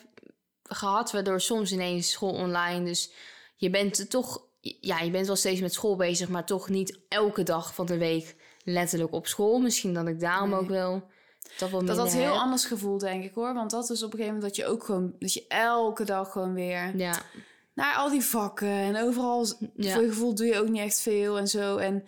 gehad, 0.64 1.12
waardoor 1.12 1.42
soms 1.42 1.72
ineens 1.72 2.12
school 2.12 2.34
online. 2.34 2.86
Dus 2.86 3.12
je 3.56 3.70
bent 3.70 4.10
toch, 4.10 4.42
ja, 4.62 5.00
je 5.00 5.12
bent 5.12 5.28
wel 5.28 5.36
steeds 5.36 5.62
met 5.62 5.74
school 5.74 5.96
bezig, 5.96 6.30
maar 6.30 6.46
toch 6.46 6.70
niet 6.70 7.00
elke 7.08 7.44
dag 7.44 7.74
van 7.76 7.86
de 7.86 7.98
week 7.98 8.36
letterlijk 8.64 9.14
op 9.14 9.28
school. 9.28 9.60
Misschien 9.60 9.94
dat 9.94 10.08
ik 10.08 10.20
daarom 10.20 10.50
Nee. 10.50 10.60
ook 10.60 10.68
wel 10.70 11.04
dat 11.58 11.70
wel 11.70 11.86
Dat 11.86 12.14
heel 12.14 12.40
anders 12.40 12.66
gevoeld, 12.66 13.00
denk 13.02 13.24
ik, 13.24 13.34
hoor. 13.34 13.54
Want 13.54 13.72
dat 13.72 13.90
is 13.90 14.04
op 14.04 14.12
een 14.14 14.18
gegeven 14.20 14.34
moment 14.36 14.56
dat 14.56 14.66
je 14.66 14.72
ook 14.72 14.84
gewoon... 14.84 15.16
Dat 15.20 15.34
je 15.34 15.46
elke 15.48 16.04
dag 16.04 16.32
gewoon 16.32 16.54
weer... 16.54 16.98
Ja, 16.98 17.22
Naar 17.74 17.96
al 17.96 18.10
die 18.10 18.22
vakken 18.24 18.68
en 18.68 18.98
overal... 18.98 19.46
Ja. 19.76 19.94
Voor 19.94 20.02
je 20.02 20.08
gevoel 20.10 20.36
doe 20.36 20.46
je 20.46 20.60
ook 20.60 20.70
niet 20.70 20.82
echt 20.82 21.00
veel 21.02 21.38
en 21.38 21.48
zo. 21.48 21.78
En 21.78 22.04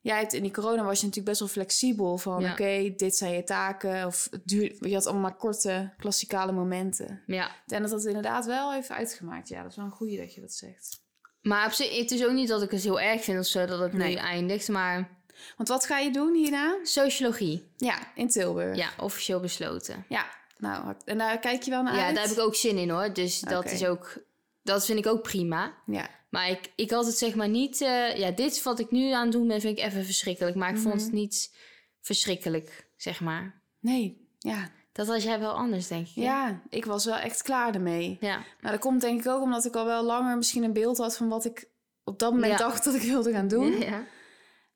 jij 0.00 0.18
hebt 0.18 0.32
in 0.32 0.42
die 0.42 0.52
corona 0.52 0.84
was 0.84 0.98
je 1.00 1.06
natuurlijk 1.06 1.26
best 1.26 1.38
wel 1.38 1.48
flexibel. 1.48 2.18
Van 2.18 2.40
Ja. 2.40 2.52
oké, 2.52 2.92
dit 2.96 3.16
zijn 3.16 3.32
je 3.32 3.44
taken. 3.44 4.06
Of 4.06 4.28
het 4.30 4.40
duurt, 4.44 4.76
je 4.80 4.94
had 4.94 5.04
allemaal 5.06 5.22
maar 5.30 5.36
korte, 5.38 5.92
klassikale 5.98 6.52
momenten. 6.52 7.22
ja. 7.26 7.50
En 7.66 7.82
dat 7.82 7.90
dat 7.90 8.04
inderdaad 8.04 8.46
wel 8.46 8.72
heeft 8.72 8.90
uitgemaakt. 8.90 9.48
Ja, 9.48 9.62
dat 9.62 9.70
is 9.70 9.76
wel 9.76 9.84
een 9.84 9.90
goeie 9.90 10.18
dat 10.18 10.34
je 10.34 10.40
dat 10.40 10.52
zegt. 10.52 11.00
Maar 11.42 11.66
op 11.66 11.72
zich, 11.72 11.98
het 11.98 12.10
is 12.10 12.24
ook 12.24 12.32
niet 12.32 12.48
dat 12.48 12.62
ik 12.62 12.70
het 12.70 12.82
heel 12.82 13.00
erg 13.00 13.22
vind 13.24 13.38
of 13.38 13.46
zo 13.46 13.66
dat 13.66 13.78
het 13.80 13.92
Nee. 13.92 14.14
nu 14.14 14.20
eindigt. 14.20 14.68
Maar 14.68 15.21
Want 15.56 15.68
wat 15.68 15.86
ga 15.86 15.98
je 15.98 16.10
doen 16.10 16.34
hierna? 16.34 16.76
sociologie, 16.82 17.64
Ja, 17.76 17.98
in 18.14 18.28
Tilburg. 18.28 18.76
ja, 18.76 18.88
officieel 19.00 19.40
besloten. 19.40 20.04
Ja, 20.08 20.26
nou, 20.58 20.94
en 21.04 21.18
daar 21.18 21.38
kijk 21.38 21.62
je 21.62 21.70
wel 21.70 21.82
naar 21.82 21.96
Ja, 21.96 22.04
uit? 22.06 22.14
daar 22.14 22.24
heb 22.24 22.32
ik 22.36 22.42
ook 22.42 22.54
zin 22.54 22.76
in 22.76 22.90
hoor. 22.90 23.12
Dus 23.12 23.40
dat 23.40 23.70
is 23.70 23.84
ook, 23.86 24.18
dat 24.62 24.84
vind 24.84 24.98
ik 24.98 25.06
ook 25.06 25.22
prima. 25.22 25.74
Ja, 25.86 26.08
Maar 26.30 26.48
ik, 26.50 26.70
ik 26.76 26.90
had 26.90 27.06
het 27.06 27.18
zeg 27.18 27.34
maar 27.34 27.48
niet... 27.48 27.80
eh, 27.80 28.16
ja, 28.16 28.30
dit 28.30 28.62
wat 28.62 28.78
ik 28.78 28.90
nu 28.90 29.10
aan 29.12 29.22
het 29.22 29.32
doen 29.32 29.46
ben, 29.48 29.60
vind 29.60 29.78
ik 29.78 29.84
even 29.84 30.04
verschrikkelijk. 30.04 30.56
Maar 30.56 30.70
ik 30.70 30.78
vond 30.78 30.94
Mhm. 30.94 31.04
het 31.04 31.12
niet 31.12 31.54
verschrikkelijk, 32.00 32.86
zeg 32.96 33.20
maar. 33.20 33.60
nee, 33.80 34.26
ja. 34.38 34.70
Dat 34.92 35.06
was 35.06 35.22
jij 35.22 35.40
wel 35.40 35.52
anders, 35.52 35.88
denk 35.88 36.06
ik. 36.08 36.14
hè? 36.14 36.22
Ja, 36.22 36.60
ik 36.68 36.84
was 36.84 37.04
wel 37.04 37.16
echt 37.16 37.42
klaar 37.42 37.74
ermee. 37.74 38.16
Ja, 38.20 38.42
Maar 38.60 38.72
dat 38.72 38.80
komt 38.80 39.00
denk 39.00 39.20
ik 39.20 39.26
ook 39.28 39.42
omdat 39.42 39.64
ik 39.64 39.74
al 39.76 39.84
wel 39.84 40.02
langer 40.04 40.36
misschien 40.36 40.62
een 40.62 40.72
beeld 40.72 40.98
had 40.98 41.16
van 41.16 41.28
wat 41.28 41.44
ik 41.44 41.68
op 42.04 42.18
dat 42.18 42.32
moment 42.32 42.52
Ja. 42.52 42.58
dacht 42.58 42.84
dat 42.84 42.94
ik 42.94 43.02
wilde 43.02 43.32
gaan 43.32 43.48
doen. 43.48 43.78
ja. 43.90 44.04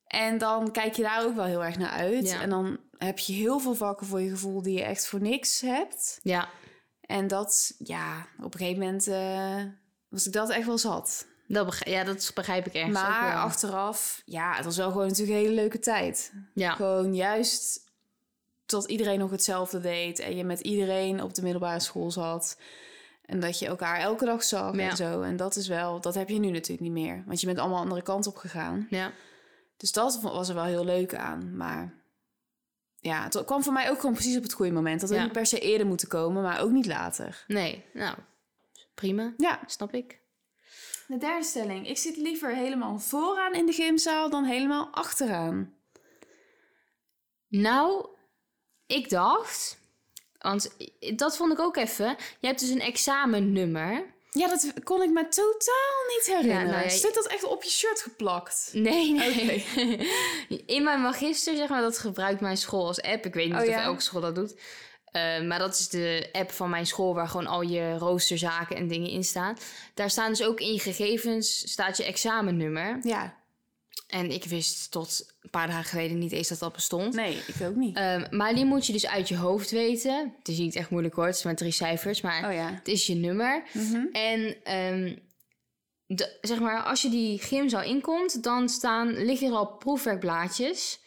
En 0.06 0.38
dan 0.38 0.70
kijk 0.72 0.94
je 0.94 1.02
daar 1.02 1.24
ook 1.24 1.34
wel 1.34 1.44
heel 1.44 1.64
erg 1.64 1.78
naar 1.78 1.90
uit. 1.90 2.28
Ja. 2.28 2.40
En 2.40 2.50
dan 2.50 2.78
heb 2.98 3.18
je 3.18 3.32
heel 3.32 3.58
veel 3.58 3.74
vakken 3.74 4.06
voor 4.06 4.20
je 4.20 4.30
gevoel 4.30 4.62
die 4.62 4.78
je 4.78 4.82
echt 4.82 5.06
voor 5.06 5.20
niks 5.20 5.60
hebt. 5.60 6.18
ja. 6.22 6.48
En 7.00 7.26
dat, 7.26 7.74
ja, 7.78 8.26
op 8.42 8.54
een 8.54 8.60
gegeven 8.60 8.82
moment 8.82 9.06
eh, 9.08 9.62
was 10.08 10.26
ik 10.26 10.32
dat 10.32 10.50
echt 10.50 10.66
wel 10.66 10.78
zat. 10.78 11.26
Dat 11.48 11.66
begrijp, 11.66 11.96
ja, 11.96 12.04
dat 12.04 12.30
begrijp 12.34 12.66
ik 12.66 12.74
ergens 12.74 12.98
ook 12.98 13.02
Maar 13.08 13.32
wel. 13.32 13.38
achteraf, 13.42 14.22
ja, 14.24 14.54
het 14.54 14.64
was 14.64 14.76
wel 14.76 14.90
gewoon 14.90 15.06
natuurlijk 15.06 15.38
een 15.38 15.42
hele 15.44 15.54
leuke 15.54 15.78
tijd. 15.78 16.32
Ja, 16.54 16.72
Gewoon 16.72 17.14
juist 17.14 17.80
tot 18.64 18.84
iedereen 18.90 19.18
nog 19.18 19.30
hetzelfde 19.30 19.80
deed. 19.80 20.18
En 20.18 20.36
je 20.36 20.44
met 20.44 20.60
iedereen 20.60 21.22
op 21.22 21.34
de 21.34 21.42
middelbare 21.42 21.80
school 21.80 22.10
zat. 22.10 22.58
En 23.24 23.40
dat 23.40 23.58
je 23.58 23.66
elkaar 23.66 23.98
elke 24.00 24.24
dag 24.24 24.42
zag 24.44 24.76
Ja. 24.76 24.90
en 24.90 24.96
zo. 24.96 25.22
En 25.22 25.36
dat 25.36 25.56
is 25.56 25.68
wel, 25.68 26.00
dat 26.00 26.14
heb 26.14 26.28
je 26.28 26.38
nu 26.38 26.50
natuurlijk 26.50 26.80
niet 26.80 27.04
meer. 27.04 27.22
Want 27.26 27.40
je 27.40 27.46
bent 27.46 27.58
allemaal 27.58 27.78
andere 27.80 28.02
kant 28.02 28.26
op 28.26 28.36
gegaan. 28.36 28.86
ja. 28.90 29.12
Dus 29.76 29.92
dat 29.92 30.20
was 30.20 30.48
er 30.48 30.54
wel 30.54 30.64
heel 30.64 30.84
leuk 30.84 31.14
aan. 31.14 31.56
Maar 31.56 31.94
ja, 33.00 33.22
het 33.22 33.44
kwam 33.44 33.62
voor 33.62 33.72
mij 33.72 33.90
ook 33.90 34.00
gewoon 34.00 34.14
precies 34.14 34.36
op 34.36 34.42
het 34.42 34.52
goede 34.52 34.72
moment. 34.72 35.00
Dat 35.00 35.10
Ja. 35.10 35.22
niet 35.22 35.32
per 35.32 35.46
se 35.46 35.58
eerder 35.60 35.86
moeten 35.86 36.08
komen, 36.08 36.42
maar 36.42 36.60
ook 36.60 36.70
niet 36.70 36.86
later. 36.86 37.44
Nee, 37.46 37.84
nou, 37.92 38.16
prima. 38.94 39.34
Ja, 39.36 39.60
Snap 39.66 39.94
ik. 39.94 40.20
de 41.08 41.16
derde 41.18 41.44
stelling. 41.44 41.88
Ik 41.88 41.98
zit 41.98 42.16
liever 42.16 42.54
helemaal 42.54 42.98
vooraan 42.98 43.54
in 43.54 43.66
de 43.66 43.72
gymzaal 43.72 44.30
dan 44.30 44.44
helemaal 44.44 44.88
achteraan. 44.92 45.74
Nou, 47.48 48.06
ik 48.86 49.08
dacht... 49.10 49.84
Want 50.38 50.76
dat 51.16 51.36
vond 51.36 51.52
ik 51.52 51.58
ook 51.58 51.76
even. 51.76 52.06
Je 52.40 52.46
hebt 52.46 52.60
dus 52.60 52.68
een 52.68 52.80
examennummer. 52.80 54.14
Ja, 54.38 54.48
dat 54.48 54.72
kon 54.84 55.02
ik 55.02 55.10
me 55.10 55.28
totaal 55.28 56.16
niet 56.16 56.26
herinneren. 56.26 56.66
nou 56.66 56.78
ja, 56.78 56.82
je- 56.92 56.98
Zit 56.98 57.14
dat 57.14 57.26
echt 57.26 57.44
op 57.44 57.62
je 57.62 57.70
shirt 57.70 58.00
geplakt? 58.00 58.70
Nee, 58.72 59.12
nee. 59.12 59.66
In 60.76 60.82
mijn 60.84 61.00
magister, 61.02 61.56
zeg 61.56 61.68
maar, 61.68 61.80
dat 61.82 61.98
gebruikt 61.98 62.40
mijn 62.40 62.56
school 62.56 62.86
als 62.86 63.02
app. 63.02 63.26
Ik 63.26 63.34
weet 63.34 63.46
niet 63.46 63.54
Oh, 63.54 63.60
of 63.60 63.66
ja? 63.68 63.82
elke 63.82 64.02
school 64.02 64.20
dat 64.20 64.34
doet. 64.34 64.54
Eh, 65.12 65.40
maar 65.40 65.58
dat 65.58 65.74
is 65.74 65.88
de 65.88 66.28
app 66.32 66.52
van 66.52 66.70
mijn 66.70 66.86
school 66.86 67.14
waar 67.14 67.28
gewoon 67.28 67.46
al 67.46 67.62
je 67.62 67.98
roosterzaken 67.98 68.76
en 68.76 68.88
dingen 68.88 69.10
in 69.10 69.24
staan. 69.24 69.56
Daar 69.94 70.10
staan 70.10 70.30
dus 70.30 70.42
ook 70.44 70.60
in 70.60 70.72
je 70.72 70.78
gegevens, 70.80 71.70
staat 71.70 71.96
je 71.96 72.04
examennummer. 72.04 72.98
Ja, 73.02 73.34
En 74.06 74.30
ik 74.30 74.44
wist 74.44 74.90
tot 74.90 75.34
een 75.40 75.50
paar 75.50 75.66
dagen 75.66 75.84
geleden 75.84 76.18
niet 76.18 76.32
eens 76.32 76.48
dat 76.48 76.58
dat 76.58 76.72
bestond. 76.72 77.14
nee, 77.14 77.36
ik 77.46 77.54
ook 77.62 77.74
niet. 77.74 77.96
Ehm, 77.96 78.26
maar 78.36 78.54
die 78.54 78.64
moet 78.64 78.86
je 78.86 78.92
dus 78.92 79.06
uit 79.06 79.28
je 79.28 79.36
hoofd 79.36 79.70
weten. 79.70 80.34
Het 80.38 80.48
is 80.48 80.58
niet 80.58 80.74
echt 80.76 80.90
moeilijk 80.90 81.14
hoor, 81.14 81.26
het 81.26 81.36
is 81.36 81.42
maar 81.42 81.54
drie 81.56 81.70
cijfers. 81.72 82.20
Maar 82.20 82.48
oh 82.48 82.54
ja. 82.54 82.72
het 82.74 82.88
is 82.88 83.06
je 83.06 83.14
nummer. 83.14 83.62
Mhm. 83.72 84.06
En 84.12 84.56
ehm, 84.64 85.16
de, 86.06 86.38
zeg 86.40 86.60
maar, 86.60 86.82
als 86.82 87.02
je 87.02 87.08
die 87.08 87.38
gymzaal 87.38 87.82
inkomt, 87.82 88.42
dan 88.42 88.68
staan, 88.68 89.24
liggen 89.24 89.48
er 89.48 89.54
al 89.54 89.66
proefwerkblaadjes. 89.76 91.00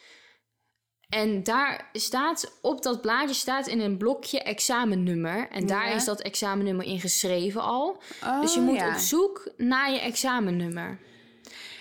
En 1.08 1.42
daar 1.42 1.88
staat, 1.92 2.52
op 2.62 2.82
dat 2.82 3.00
blaadje 3.00 3.34
staat 3.34 3.66
in 3.66 3.80
een 3.80 3.96
blokje 3.96 4.42
examennummer. 4.42 5.48
En 5.50 5.66
daar 5.66 5.88
Ja. 5.88 5.94
is 5.94 6.04
dat 6.04 6.20
examennummer 6.20 6.86
ingeschreven 6.86 7.62
al. 7.62 8.02
dus 8.40 8.54
je 8.54 8.60
Oh, 8.60 8.66
moet 8.66 8.76
ja. 8.76 8.88
op 8.92 8.98
zoek 8.98 9.52
naar 9.56 9.92
je 9.92 10.00
examennummer. 10.00 10.98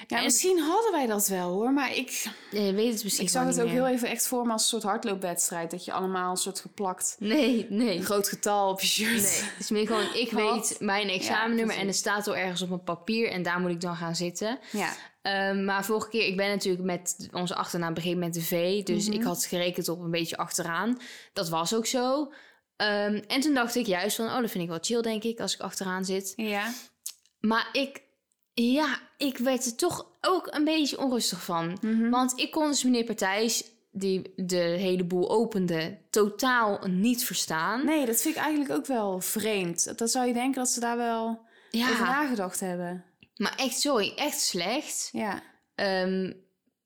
Ja, 0.10 0.17
en- 0.17 0.24
misschien 0.24 0.60
hadden 0.60 0.91
wij 0.91 1.06
dat 1.08 1.28
wel 1.28 1.50
hoor, 1.52 1.72
maar 1.74 1.95
ik, 1.95 2.10
Ja, 2.52 2.60
je 2.62 2.74
weet 2.74 2.93
het 2.93 3.04
misschien 3.04 3.26
ik 3.26 3.32
zag 3.32 3.45
het 3.45 3.60
ook 3.60 3.65
meer. 3.65 3.74
heel 3.74 3.88
even 3.88 4.10
echt 4.10 4.28
voor 4.28 4.45
me 4.45 4.52
als 4.52 4.62
een 4.62 4.67
soort 4.67 4.84
hardloopwedstrijd. 4.84 5.72
Dat 5.72 5.86
je 5.86 5.91
allemaal 5.91 6.32
een 6.32 6.38
soort 6.38 6.60
geplakt 6.60 7.15
Nee, 7.19 7.65
nee. 7.69 7.98
een 7.98 8.04
groot 8.04 8.28
getal 8.28 8.69
op 8.69 8.82
je 8.82 8.88
shirt. 8.88 9.22
Nee, 9.22 9.41
het 9.41 9.60
is 9.60 9.69
meer 9.69 9.88
gewoon, 9.88 10.13
ik 10.13 10.32
Wat? 10.32 10.43
weet 10.54 10.80
mijn 10.80 11.10
examennummer 11.10 11.76
en 11.78 11.88
het 11.88 11.95
staat 11.95 12.28
al 12.28 12.36
ergens 12.36 12.62
op 12.62 12.69
een 12.72 12.84
papier 12.84 13.30
en 13.32 13.43
daar 13.43 13.60
moet 13.60 13.72
ik 13.72 13.82
dan 13.82 13.95
gaan 13.95 14.15
zitten. 14.15 14.60
Ja, 14.72 14.93
Ehm, 15.22 15.65
maar 15.65 15.86
vorige 15.86 16.10
keer, 16.10 16.28
ik 16.28 16.38
ben 16.38 16.50
natuurlijk 16.50 16.84
met 16.84 17.30
onze 17.32 17.56
achternaam 17.56 17.93
begin 17.93 18.19
met 18.19 18.34
de 18.34 18.41
V. 18.41 18.84
Dus 18.84 19.06
Mhm. 19.08 19.15
ik 19.17 19.24
had 19.24 19.45
gerekend 19.45 19.89
op 19.89 20.00
een 20.00 20.12
beetje 20.12 20.38
achteraan. 20.38 21.00
Dat 21.34 21.50
was 21.50 21.76
ook 21.76 21.86
zo. 21.86 22.32
Ehm, 22.76 23.22
en 23.28 23.39
toen 23.41 23.54
dacht 23.54 23.76
ik 23.76 23.86
juist 23.86 24.15
van, 24.15 24.26
oh, 24.26 24.39
dat 24.41 24.52
vind 24.52 24.63
ik 24.63 24.69
wel 24.69 24.78
chill, 24.82 25.02
denk 25.02 25.24
ik, 25.24 25.39
als 25.39 25.54
ik 25.54 25.60
achteraan 25.62 26.06
zit. 26.06 26.34
ja. 26.36 26.74
Maar 27.39 27.69
ik, 27.72 28.02
ja, 28.63 29.00
ik 29.17 29.38
werd 29.38 29.65
er 29.65 29.76
toch 29.76 30.08
ook 30.22 30.48
een 30.52 30.63
beetje 30.63 30.98
onrustig 31.00 31.43
van. 31.43 31.78
Mhm. 31.82 32.10
Want 32.10 32.39
ik 32.39 32.52
kon 32.52 32.67
dus 32.67 32.84
meneer 32.84 33.04
Partijs, 33.04 33.63
die 33.91 34.34
de 34.36 34.56
hele 34.56 35.04
boel 35.04 35.30
opende, 35.32 35.98
totaal 36.10 36.80
niet 36.88 37.24
verstaan. 37.26 37.86
Nee, 37.86 38.06
dat 38.06 38.22
vind 38.22 38.36
ik 38.36 38.41
eigenlijk 38.41 38.72
ook 38.72 38.86
wel 38.86 39.19
vreemd. 39.22 39.98
Dat 39.98 40.12
zou 40.12 40.28
je 40.28 40.34
denken 40.34 40.60
dat 40.62 40.69
ze 40.69 40.80
daar 40.80 40.98
wel 40.98 41.28
over 41.28 41.48
ja, 41.72 42.00
nagedacht 42.00 42.60
hebben. 42.60 43.04
maar 43.36 43.54
echt, 43.56 43.80
sorry, 43.80 44.13
echt 44.15 44.39
slecht. 44.41 45.10
Ja, 45.12 45.41
Ehm, 45.76 46.32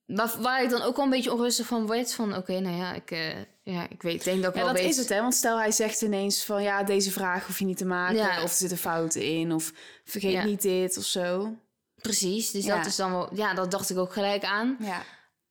waar, 0.06 0.36
waar 0.40 0.64
ik 0.64 0.70
dan 0.70 0.82
ook 0.82 0.96
wel 0.96 1.06
een 1.06 1.12
beetje 1.12 1.34
onrustig 1.34 1.66
van 1.68 1.88
werd. 1.88 2.14
Van 2.14 2.36
oké, 2.36 2.60
nou 2.60 2.76
ja 2.78 2.94
ik, 2.94 3.12
eh, 3.12 3.36
ja, 3.64 3.90
ik 3.90 4.02
weet, 4.02 4.24
denk 4.24 4.42
dat 4.42 4.50
ik 4.52 4.58
ja 4.58 4.64
wel 4.66 4.74
dat 4.74 4.82
weet. 4.82 4.92
is 4.92 4.98
het 4.98 5.10
hè. 5.10 5.22
Want 5.22 5.34
stel 5.34 5.58
hij 5.58 5.72
zegt 5.72 6.02
ineens 6.02 6.44
van 6.46 6.64
ja, 6.64 6.84
deze 6.84 7.12
vraag 7.12 7.46
hoef 7.46 7.60
je 7.60 7.66
niet 7.66 7.78
te 7.78 7.86
maken. 7.86 8.16
Ja. 8.16 8.44
Of 8.44 8.50
er 8.50 8.56
zitten 8.58 8.78
fouten 8.78 9.22
in. 9.26 9.52
Of 9.54 9.72
vergeet 10.06 10.32
Ja. 10.32 10.44
niet 10.44 10.62
dit 10.62 10.98
of 10.98 11.04
zo. 11.04 11.56
Precies, 12.04 12.52
dus 12.52 12.66
Ja. 12.66 12.78
dat 12.78 12.86
is 12.86 12.96
dan 12.96 13.12
wel... 13.12 13.30
Ja, 13.36 13.54
dat 13.54 13.72
dacht 13.72 13.90
ik 13.90 13.98
ook 13.98 14.14
gelijk 14.14 14.44
aan. 14.44 14.78
Ja. 14.80 15.04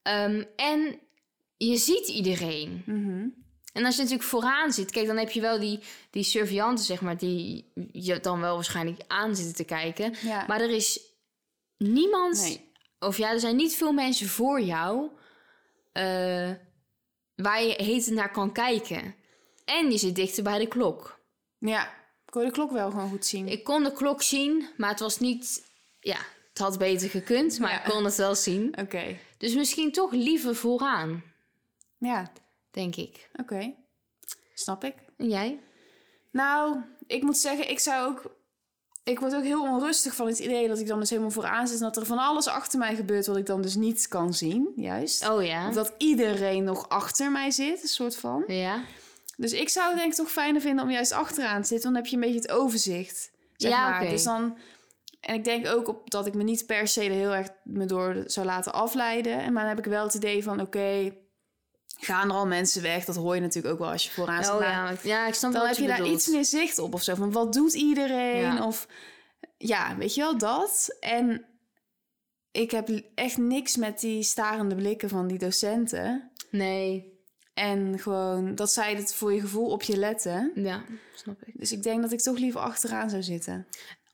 Ehm, 0.02 0.44
en 0.56 1.00
je 1.56 1.76
ziet 1.76 2.08
iedereen. 2.08 2.82
Mhm. 2.86 3.26
En 3.72 3.84
als 3.84 3.96
je 3.96 4.02
natuurlijk 4.02 4.28
vooraan 4.28 4.72
zit... 4.72 4.90
Kijk, 4.90 5.06
dan 5.06 5.16
heb 5.16 5.30
je 5.30 5.40
wel 5.40 5.60
die, 5.60 5.80
die 6.10 6.22
surveillanten, 6.22 6.84
zeg 6.84 7.00
maar... 7.00 7.16
die 7.16 7.72
je 7.92 8.20
dan 8.20 8.40
wel 8.40 8.54
waarschijnlijk 8.54 9.00
aan 9.08 9.36
zitten 9.36 9.54
te 9.54 9.64
kijken. 9.64 10.14
Ja. 10.22 10.44
Maar 10.46 10.60
er 10.60 10.70
is 10.70 11.00
niemand... 11.78 12.40
nee. 12.40 12.70
Of 12.98 13.16
ja, 13.16 13.30
er 13.30 13.40
zijn 13.40 13.56
niet 13.56 13.74
veel 13.76 13.92
mensen 13.92 14.28
voor 14.28 14.60
jou... 14.60 15.10
eh, 15.92 16.50
waar 17.36 17.62
je 17.62 17.74
heet 17.82 18.06
naar 18.10 18.30
kan 18.30 18.52
kijken. 18.52 19.14
En 19.64 19.90
je 19.90 19.98
zit 19.98 20.14
dichter 20.14 20.42
bij 20.42 20.58
de 20.58 20.66
klok. 20.68 21.20
Ja, 21.58 21.86
ik 22.26 22.30
kon 22.30 22.44
de 22.44 22.50
klok 22.50 22.70
wel 22.70 22.90
gewoon 22.90 23.08
goed 23.08 23.26
zien. 23.26 23.48
Ik 23.48 23.64
kon 23.64 23.82
de 23.82 23.92
klok 23.92 24.22
zien, 24.22 24.68
maar 24.76 24.90
het 24.90 25.00
was 25.00 25.18
niet... 25.18 25.70
Ja, 26.00 26.18
het 26.52 26.58
had 26.58 26.78
beter 26.78 27.08
gekund, 27.10 27.58
maar 27.58 27.70
Ja. 27.70 27.84
ik 27.84 27.90
kon 27.90 28.04
het 28.04 28.16
wel 28.16 28.34
zien. 28.34 28.78
Oké. 28.78 29.16
Dus 29.38 29.54
misschien 29.54 29.92
toch 29.92 30.12
liever 30.12 30.54
vooraan, 30.56 31.22
Ja, 31.98 32.32
denk 32.70 32.96
ik. 32.96 33.30
oké. 33.40 33.74
Snap 34.54 34.84
ik. 34.84 34.94
En 35.16 35.28
jij? 35.28 35.60
Nou, 36.30 36.76
ik 37.06 37.22
moet 37.22 37.38
zeggen, 37.38 37.70
ik 37.70 37.78
zou 37.78 38.10
ook... 38.10 38.40
Ik 39.04 39.18
word 39.20 39.34
ook 39.34 39.42
heel 39.42 39.62
onrustig 39.62 40.14
van 40.14 40.26
het 40.26 40.38
idee 40.38 40.68
dat 40.68 40.78
ik 40.78 40.86
dan 40.86 41.00
dus 41.00 41.10
helemaal 41.10 41.30
vooraan 41.30 41.66
zit... 41.68 41.76
en 41.78 41.82
dat 41.84 41.96
er 41.96 42.06
van 42.06 42.18
alles 42.18 42.46
achter 42.46 42.78
mij 42.78 42.94
gebeurt 42.94 43.26
wat 43.26 43.36
ik 43.36 43.46
dan 43.46 43.62
dus 43.62 43.74
niet 43.74 44.08
kan 44.08 44.34
zien, 44.34 44.72
juist. 44.76 45.28
Oh 45.28 45.44
ja. 45.44 45.68
Of 45.68 45.74
dat 45.74 45.94
iedereen 45.98 46.64
nog 46.64 46.88
achter 46.88 47.30
mij 47.30 47.50
zit, 47.50 47.82
een 47.82 47.88
soort 47.88 48.16
van. 48.16 48.44
Ja. 48.46 48.84
Dus 49.36 49.52
ik 49.52 49.68
zou 49.68 49.88
het 49.88 49.96
denk 49.98 50.10
ik 50.10 50.16
toch 50.16 50.30
fijner 50.30 50.60
vinden 50.60 50.84
om 50.84 50.90
juist 50.90 51.12
achteraan 51.12 51.62
te 51.62 51.68
zitten... 51.68 51.92
want 51.92 51.94
dan 51.94 51.94
heb 51.94 52.06
je 52.06 52.14
een 52.14 52.32
beetje 52.32 52.48
het 52.52 52.60
overzicht, 52.60 53.30
zeg 53.56 53.70
Ja, 53.70 53.88
maar. 53.90 54.08
Dus 54.08 54.22
dan... 54.24 54.56
En 55.22 55.34
ik 55.34 55.44
denk 55.44 55.66
ook 55.66 55.88
op, 55.88 56.10
dat 56.10 56.26
ik 56.26 56.34
me 56.34 56.42
niet 56.42 56.66
per 56.66 56.88
se 56.88 57.04
er 57.04 57.10
heel 57.10 57.34
erg 57.34 57.48
me 57.64 57.84
door 57.84 58.22
zou 58.26 58.46
laten 58.46 58.72
afleiden. 58.72 59.38
En 59.38 59.52
maar 59.52 59.62
dan 59.62 59.76
heb 59.76 59.84
ik 59.84 59.90
wel 59.92 60.04
het 60.04 60.14
idee 60.14 60.42
van, 60.42 60.60
oké... 60.60 61.14
gaan 61.98 62.28
er 62.28 62.34
al 62.34 62.46
mensen 62.46 62.82
weg? 62.82 63.04
Dat 63.04 63.16
hoor 63.16 63.34
je 63.34 63.40
natuurlijk 63.40 63.74
ook 63.74 63.80
wel 63.80 63.90
als 63.90 64.04
je 64.04 64.10
vooraan. 64.10 64.44
Oh 64.44 64.58
Maar 64.58 64.92
ja, 64.92 64.96
ja, 65.02 65.26
ik 65.26 65.34
snap 65.34 65.52
dan 65.52 65.66
heb 65.66 65.76
je 65.76 65.86
daar 65.86 66.06
iets 66.06 66.26
meer 66.26 66.44
zicht 66.44 66.78
op 66.78 66.94
of 66.94 67.02
zo. 67.02 67.14
Van 67.14 67.32
wat 67.32 67.52
doet 67.52 67.74
iedereen? 67.74 68.40
Ja. 68.40 68.66
Of 68.66 68.88
ja, 69.58 69.96
weet 69.96 70.14
je 70.14 70.20
wel, 70.20 70.38
dat. 70.38 70.96
En 71.00 71.44
ik 72.50 72.70
heb 72.70 72.88
echt 73.14 73.36
niks 73.36 73.76
met 73.76 74.00
die 74.00 74.22
starende 74.22 74.74
blikken 74.74 75.08
van 75.08 75.26
die 75.26 75.38
docenten. 75.38 76.30
Nee, 76.50 77.20
En 77.54 77.98
gewoon 77.98 78.54
dat 78.54 78.72
zij 78.72 78.94
het 78.94 79.14
voor 79.14 79.32
je 79.32 79.40
gevoel 79.40 79.70
op 79.70 79.82
je 79.82 79.96
letten. 79.96 80.52
ja, 80.54 80.84
snap 81.14 81.42
ik. 81.42 81.58
Dus 81.58 81.72
ik 81.72 81.82
denk 81.82 82.02
dat 82.02 82.12
ik 82.12 82.20
toch 82.20 82.38
liever 82.38 82.60
achteraan 82.60 83.10
zou 83.10 83.22
zitten. 83.22 83.66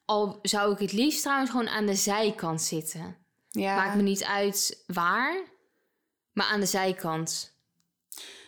Al 0.09 0.39
zou 0.43 0.73
ik 0.73 0.79
het 0.79 0.93
liefst 0.93 1.23
trouwens 1.23 1.51
gewoon 1.51 1.69
aan 1.69 1.87
de 1.87 1.95
zijkant 1.95 2.63
zitten. 2.63 3.17
Ja, 3.51 3.77
Maakt 3.77 3.97
me 3.97 4.03
niet 4.03 4.25
uit 4.25 4.83
waar, 4.87 5.41
maar 6.33 6.47
aan 6.47 6.61
de 6.61 6.67
zijkant. 6.67 7.53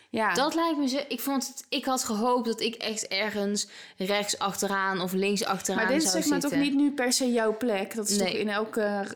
ja. 0.09 0.33
Dat 0.33 0.55
lijkt 0.55 0.77
me 0.77 0.87
zo... 0.87 0.99
Ik, 1.07 1.19
vond 1.19 1.47
het, 1.47 1.65
ik 1.69 1.85
had 1.85 2.03
gehoopt 2.03 2.45
dat 2.45 2.59
ik 2.61 2.75
echt 2.75 3.07
ergens 3.07 3.67
rechts 3.97 4.39
achteraan 4.39 5.01
of 5.01 5.11
links 5.13 5.43
achteraan 5.45 5.83
maar 5.83 5.93
dit 5.93 6.03
is 6.03 6.11
zeg 6.11 6.25
maar 6.25 6.39
toch 6.39 6.51
niet 6.51 6.73
nu 6.73 6.91
per 6.91 7.13
se 7.13 7.31
jouw 7.31 7.57
plek. 7.57 7.95
Dat 7.95 8.09
is 8.09 8.17
Nee. 8.17 8.27
toch 8.31 8.37
in 8.39 8.49
elke 8.49 9.07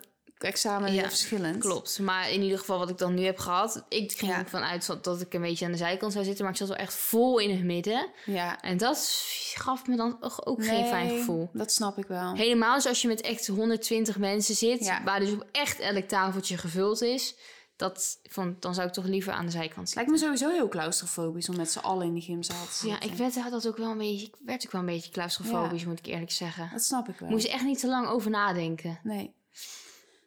examen 0.46 0.94
Ja, 0.94 1.08
verschillend. 1.08 1.58
Klopt, 1.58 2.00
maar 2.00 2.32
in 2.32 2.42
ieder 2.42 2.60
geval 2.60 2.78
wat 2.80 2.90
ik 2.90 2.98
dan 2.98 3.14
nu 3.14 3.24
heb 3.26 3.38
gehad... 3.38 3.86
Ik 3.90 4.12
ging 4.12 4.32
Ja. 4.32 4.40
ervan 4.40 4.62
uit 4.62 5.04
dat- 5.04 5.22
ik 5.22 5.34
een 5.34 5.42
beetje 5.42 5.66
aan 5.66 5.72
de 5.72 5.78
zijkant 5.78 6.12
zou 6.14 6.26
zitten... 6.26 6.44
maar 6.44 6.54
ik 6.54 6.60
zat 6.60 6.68
wel 6.68 6.78
echt 6.78 6.94
vol 6.94 7.40
in 7.40 7.50
het 7.50 7.64
midden. 7.64 8.08
Ja. 8.26 8.62
En 8.62 8.78
dat 8.78 9.24
gaf 9.54 9.88
me 9.88 9.96
dan 9.96 10.18
ook 10.44 10.66
geen 10.66 10.86
fijn 10.86 11.10
gevoel. 11.10 11.50
Dat 11.54 11.72
snap 11.72 11.98
ik 11.98 12.08
wel. 12.08 12.34
Helemaal 12.36 12.74
als 12.86 13.02
je 13.02 13.08
met 13.08 13.22
echt 13.22 13.48
120 13.48 14.18
mensen 14.18 14.56
zit... 14.56 14.86
Ja. 14.86 15.04
waar 15.04 15.20
dus 15.20 15.32
op 15.32 15.46
echt 15.52 15.80
elk 15.80 16.06
tafeltje 16.08 16.58
gevuld 16.58 17.02
is... 17.02 17.36
Dat, 17.78 18.20
vond, 18.24 18.62
dan 18.62 18.74
zou 18.74 18.88
ik 18.88 18.94
toch 18.94 19.06
liever 19.06 19.34
aan 19.34 19.46
de 19.46 19.52
zijkant 19.52 19.90
zitten. 19.90 19.96
Lijkt 19.96 20.12
me 20.12 20.18
sowieso 20.18 20.50
heel 20.58 20.68
claustrofobisch 20.68 21.50
om 21.50 21.56
met 21.56 21.72
z'n 21.72 21.80
allen 21.80 22.08
in 22.08 22.14
de 22.14 22.22
gymzaal 22.22 22.66
te 22.80 22.88
Ja, 22.88 23.02
ik 23.02 23.14
werd, 23.14 23.52
dat 23.52 23.68
ook 23.68 23.78
wel 23.78 23.90
een 23.90 23.98
beetje, 23.98 24.26
ik 24.26 24.36
werd 24.46 24.66
ook 24.66 24.72
wel 24.72 24.82
een 24.82 24.88
beetje 24.88 25.12
claustrofobisch, 25.12 25.86
moet 25.86 26.00
ik 26.00 26.06
eerlijk 26.06 26.32
zeggen. 26.32 26.70
Dat 26.74 26.84
snap 26.84 27.10
ik 27.10 27.20
wel. 27.20 27.30
Moest 27.30 27.46
echt 27.46 27.64
niet 27.64 27.80
te 27.80 27.88
lang 27.88 28.08
over 28.08 28.30
nadenken. 28.32 29.00
Nee. 29.04 29.34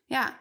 Ja. 0.09 0.39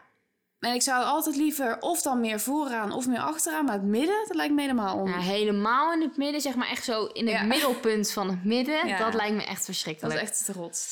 En 0.58 0.74
ik 0.74 0.82
zou 0.82 1.04
altijd 1.04 1.36
liever 1.36 1.80
of 1.80 2.02
dan 2.02 2.20
meer 2.20 2.40
vooraan 2.40 2.92
of 2.92 3.06
meer 3.06 3.18
achteraan. 3.20 3.64
Maar 3.64 3.74
het 3.74 3.82
midden, 3.82 4.24
dat 4.26 4.36
lijkt 4.36 4.54
me 4.54 4.60
helemaal 4.60 4.96
on... 4.96 5.08
Ja, 5.10 5.18
helemaal 5.18 5.92
in 5.92 6.00
het 6.00 6.16
midden, 6.16 6.40
zeg 6.40 6.54
maar 6.54 6.68
echt 6.68 6.84
zo 6.84 7.04
in 7.04 7.26
het 7.26 7.34
Ja. 7.34 7.42
middelpunt 7.42 8.10
van 8.10 8.28
het 8.30 8.44
midden. 8.44 8.86
Ja. 8.86 8.98
Dat 8.98 9.14
lijkt 9.14 9.34
me 9.34 9.42
echt 9.42 9.56
dat 9.56 9.64
verschrikkelijk. 9.64 10.20
is 10.22 10.28
echt 10.28 10.44
te 10.44 10.52
rot. 10.52 10.86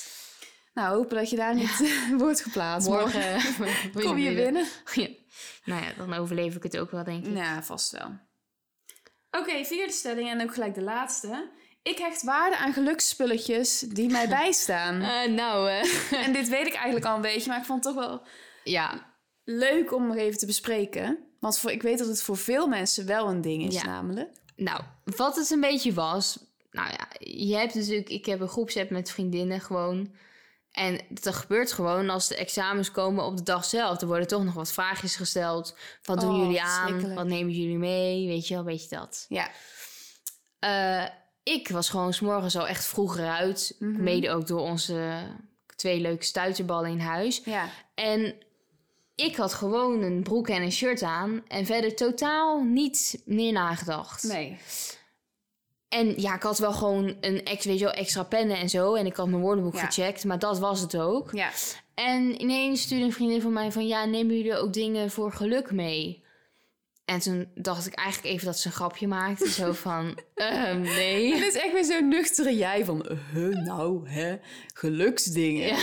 Nou, 0.75 0.97
hopen 0.97 1.17
dat 1.17 1.31
je 1.31 1.37
daar 1.37 1.55
niet 1.55 2.11
wordt 2.17 2.41
geplaatst. 2.43 2.89
Morgen 2.91 3.43
kom 3.93 4.19
je 4.19 4.35
binnen. 4.35 4.67
Nou 5.65 5.83
ja, 5.83 5.93
dan 5.97 6.15
overleef 6.15 6.55
ik 6.55 6.63
het 6.63 6.79
ook 6.79 6.91
wel, 6.91 7.05
denk 7.05 7.27
ik. 7.27 7.37
Ja, 7.37 7.63
vast 7.63 7.91
wel. 7.91 8.19
Oké, 9.31 9.65
vierde 9.65 9.93
stelling 9.93 10.31
en 10.31 10.43
ook 10.43 10.55
gelijk 10.55 10.75
de 10.75 10.83
laatste. 10.83 11.51
Ik 11.83 11.99
hecht 11.99 12.23
waarde 12.23 12.57
aan 12.57 12.73
geluksspulletjes 12.73 13.79
die 13.79 14.11
mij 14.11 14.29
bijstaan. 14.29 15.01
Eh, 15.03 15.31
nou, 15.31 15.71
eh, 15.71 16.25
en 16.27 16.33
dit 16.33 16.49
weet 16.49 16.67
ik 16.67 16.75
eigenlijk 16.75 17.07
al 17.07 17.15
een 17.17 17.21
beetje, 17.21 17.49
maar 17.49 17.59
ik 17.59 17.65
vond 17.65 17.85
het 17.85 17.95
toch 17.95 18.05
wel 18.05 18.23
ja. 18.69 19.15
leuk 19.45 19.95
om 19.95 20.07
nog 20.07 20.17
even 20.17 20.39
te 20.39 20.47
bespreken. 20.47 21.19
Want 21.41 21.59
voor, 21.59 21.71
ik 21.71 21.83
weet 21.83 21.99
dat 21.99 22.07
het 22.09 22.23
voor 22.23 22.37
veel 22.37 22.67
mensen 22.67 23.07
wel 23.07 23.29
een 23.29 23.41
ding 23.41 23.63
is, 23.67 23.75
Ja. 23.75 23.85
namelijk. 23.85 24.31
Nou, 24.57 24.81
wat 25.05 25.37
het 25.37 25.51
een 25.51 25.61
beetje 25.61 25.93
was. 25.93 26.39
Nou 26.71 26.89
ja, 26.91 27.09
je 27.19 27.57
hebt 27.57 27.75
natuurlijk. 27.75 28.09
Ik 28.09 28.27
heb 28.27 28.41
een 28.41 28.49
groepsapp 28.49 28.91
met 28.91 29.11
vriendinnen 29.11 29.61
gewoon. 29.61 30.15
En 30.71 31.01
dat 31.09 31.35
gebeurt 31.35 31.73
gewoon 31.73 32.11
als 32.11 32.29
de 32.29 32.37
examens 32.37 32.91
komen 32.91 33.25
op 33.25 33.37
de 33.37 33.43
dag 33.43 33.65
zelf. 33.65 34.01
Er 34.01 34.07
worden 34.07 34.27
toch 34.29 34.45
nog 34.45 34.55
wat 34.55 34.73
vraagjes 34.73 35.17
gesteld. 35.17 35.77
Wat 36.03 36.21
doen 36.21 36.35
Oh, 36.35 36.43
jullie 36.43 36.63
aan? 36.63 37.15
Wat 37.15 37.27
nemen 37.27 37.53
jullie 37.53 37.79
mee? 37.79 38.27
Weet 38.27 38.49
je 38.49 38.55
wel, 38.55 38.65
weet 38.65 38.83
je 38.83 38.97
dat. 38.97 39.27
Ja, 39.29 39.51
Eh, 40.59 41.05
ik 41.43 41.69
was 41.69 41.89
gewoon 41.89 42.13
s'morgens 42.13 42.57
al 42.57 42.67
echt 42.69 42.85
vroeger 42.85 43.29
uit. 43.29 43.77
Mhm. 43.79 44.03
Mede 44.03 44.31
ook 44.31 44.47
door 44.47 44.61
onze 44.61 45.23
twee 45.77 46.01
leuke 46.01 46.25
stuiterballen 46.25 46.91
in 46.91 47.01
huis. 47.01 47.41
ja. 47.45 47.69
En 47.95 48.35
ik 49.17 49.37
had 49.37 49.55
gewoon 49.55 50.03
een 50.03 50.23
broek 50.23 50.49
en 50.49 50.63
een 50.63 50.73
shirt 50.73 51.03
aan. 51.03 51.43
En 51.49 51.67
verder 51.67 51.95
totaal 51.95 52.63
niet 52.63 53.23
meer 53.25 53.53
nagedacht. 53.53 54.23
Nee. 54.23 54.59
En 55.89 56.21
ja, 56.21 56.35
ik 56.35 56.43
had 56.43 56.59
wel 56.59 56.73
gewoon 56.73 57.17
een 57.21 57.45
ex, 57.45 57.65
weet 57.65 57.79
je 57.79 57.85
wel, 57.85 57.95
extra 57.95 58.23
pennen 58.23 58.57
en 58.57 58.69
zo. 58.69 58.95
En 58.95 59.07
ik 59.07 59.17
had 59.17 59.29
mijn 59.29 59.43
woordenboek 59.43 59.75
Ja. 59.75 59.87
gecheckt, 59.87 60.25
maar 60.25 60.39
dat 60.39 60.59
was 60.59 60.81
het 60.81 60.97
ook. 60.97 61.31
Ja. 61.33 61.51
En 61.95 62.41
ineens 62.41 62.83
stuurde 62.83 63.05
een 63.05 63.13
vriendin 63.13 63.41
van 63.41 63.53
mij 63.53 63.73
van... 63.73 63.87
Ja, 63.87 64.05
nemen 64.05 64.37
jullie 64.37 64.57
ook 64.57 64.73
dingen 64.73 65.11
voor 65.11 65.33
geluk 65.33 65.71
mee? 65.71 66.25
En 67.07 67.19
toen 67.19 67.49
dacht 67.55 67.87
ik 67.87 67.95
eigenlijk 67.95 68.35
even 68.35 68.47
dat 68.47 68.59
ze 68.59 68.67
een 68.67 68.73
grapje 68.73 69.07
maakte. 69.09 69.51
Zo 69.51 69.73
van, 69.89 70.19
ehm, 70.35 70.81
nee. 70.81 71.31
Dit 71.39 71.55
is 71.55 71.61
echt 71.63 71.73
weer 71.73 71.85
zo'n 71.85 72.09
nuchtere 72.09 72.57
jij 72.57 72.85
van, 72.85 73.07
huh, 73.33 73.57
nou, 73.65 74.09
hè, 74.09 74.37
geluksdingen. 74.75 75.67
Ja. 75.67 75.77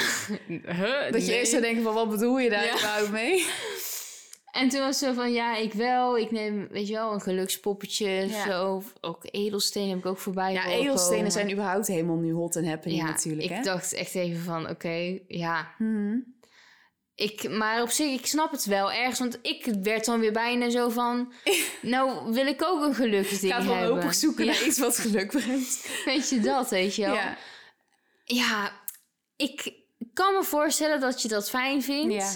Huh, 0.47 1.11
Dat 1.11 1.25
je 1.25 1.37
eerst 1.37 1.51
zou 1.51 1.61
denken 1.61 1.83
van, 1.83 1.93
wat 1.93 2.09
bedoel 2.09 2.39
je 2.39 2.49
daar 2.49 2.65
Ja. 2.65 2.73
überhaupt 2.73 3.11
mee? 3.11 3.45
En 4.51 4.69
toen 4.69 4.79
was 4.79 4.97
ze 4.97 5.13
van, 5.13 5.33
ja, 5.33 5.55
ik 5.57 5.73
wel. 5.73 6.17
Ik 6.17 6.31
neem, 6.31 6.67
weet 6.71 6.87
je 6.87 6.93
wel, 6.93 7.13
een 7.13 7.21
gelukspoppetje. 7.21 8.09
Ja. 8.09 8.45
Zo. 8.45 8.83
Ook 9.01 9.19
edelstenen 9.31 9.89
heb 9.89 9.97
ik 9.97 10.05
ook 10.05 10.17
voorbij 10.19 10.53
Ja, 10.53 10.65
edelstenen 10.67 11.15
komen. 11.17 11.31
zijn 11.31 11.51
überhaupt 11.51 11.87
helemaal 11.87 12.15
nu 12.15 12.31
hot 12.33 12.55
en 12.55 12.65
happening 12.67 13.01
ja, 13.01 13.05
natuurlijk, 13.07 13.43
ik 13.49 13.55
hè? 13.55 13.61
dacht 13.61 13.93
echt 13.93 14.15
even 14.15 14.41
van, 14.43 14.69
oké, 14.69 15.19
ja. 15.27 15.67
Mhm. 15.77 16.15
Ik, 17.15 17.49
maar 17.49 17.81
op 17.81 17.89
zich, 17.89 18.19
ik 18.19 18.25
snap 18.25 18.51
het 18.51 18.65
wel 18.65 18.91
ergens. 18.91 19.19
Want 19.19 19.39
ik 19.41 19.65
werd 19.83 20.05
dan 20.05 20.19
weer 20.19 20.31
bijna 20.31 20.69
zo 20.69 20.89
van... 20.89 21.33
nou, 21.81 22.33
wil 22.33 22.47
ik 22.47 22.63
ook 22.63 22.81
een 22.83 22.93
Gaat 23.51 23.65
wel 23.65 23.75
hebben. 23.75 23.95
hopen 23.95 24.13
zoeken 24.13 24.45
Ja, 24.45 24.51
naar 24.51 24.63
iets 24.63 24.79
wat 24.79 24.97
geluk 24.97 25.31
brengt. 25.31 25.89
Weet 26.05 26.29
je 26.29 26.39
dat, 26.39 26.69
weet 26.69 26.95
je 26.95 27.05
wel? 27.05 27.13
Ja. 27.13 27.37
Ja, 28.25 28.71
ik 29.35 29.73
kan 30.13 30.33
me 30.33 30.43
voorstellen 30.43 30.99
dat 30.99 31.21
je 31.21 31.27
dat 31.27 31.49
fijn 31.49 31.83
vindt. 31.83 32.13
Ja. 32.13 32.31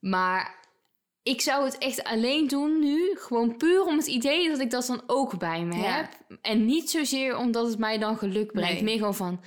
Maar 0.00 0.54
ik 1.22 1.40
zou 1.40 1.64
het 1.64 1.78
echt 1.78 2.04
alleen 2.04 2.46
doen 2.46 2.78
nu. 2.78 3.16
Gewoon 3.18 3.56
puur 3.56 3.82
om 3.84 3.96
het 3.96 4.06
idee 4.06 4.48
dat 4.48 4.60
ik 4.60 4.70
dat 4.70 4.86
dan 4.86 5.02
ook 5.06 5.38
bij 5.38 5.64
me 5.64 5.74
heb. 5.74 6.08
En 6.42 6.64
niet 6.64 6.90
zozeer 6.90 7.36
omdat 7.36 7.68
het 7.68 7.78
mij 7.78 7.98
dan 7.98 8.18
geluk 8.18 8.52
brengt. 8.52 8.72
Nee. 8.72 8.82
Meer 8.82 8.96
gewoon 8.98 9.14
van... 9.14 9.40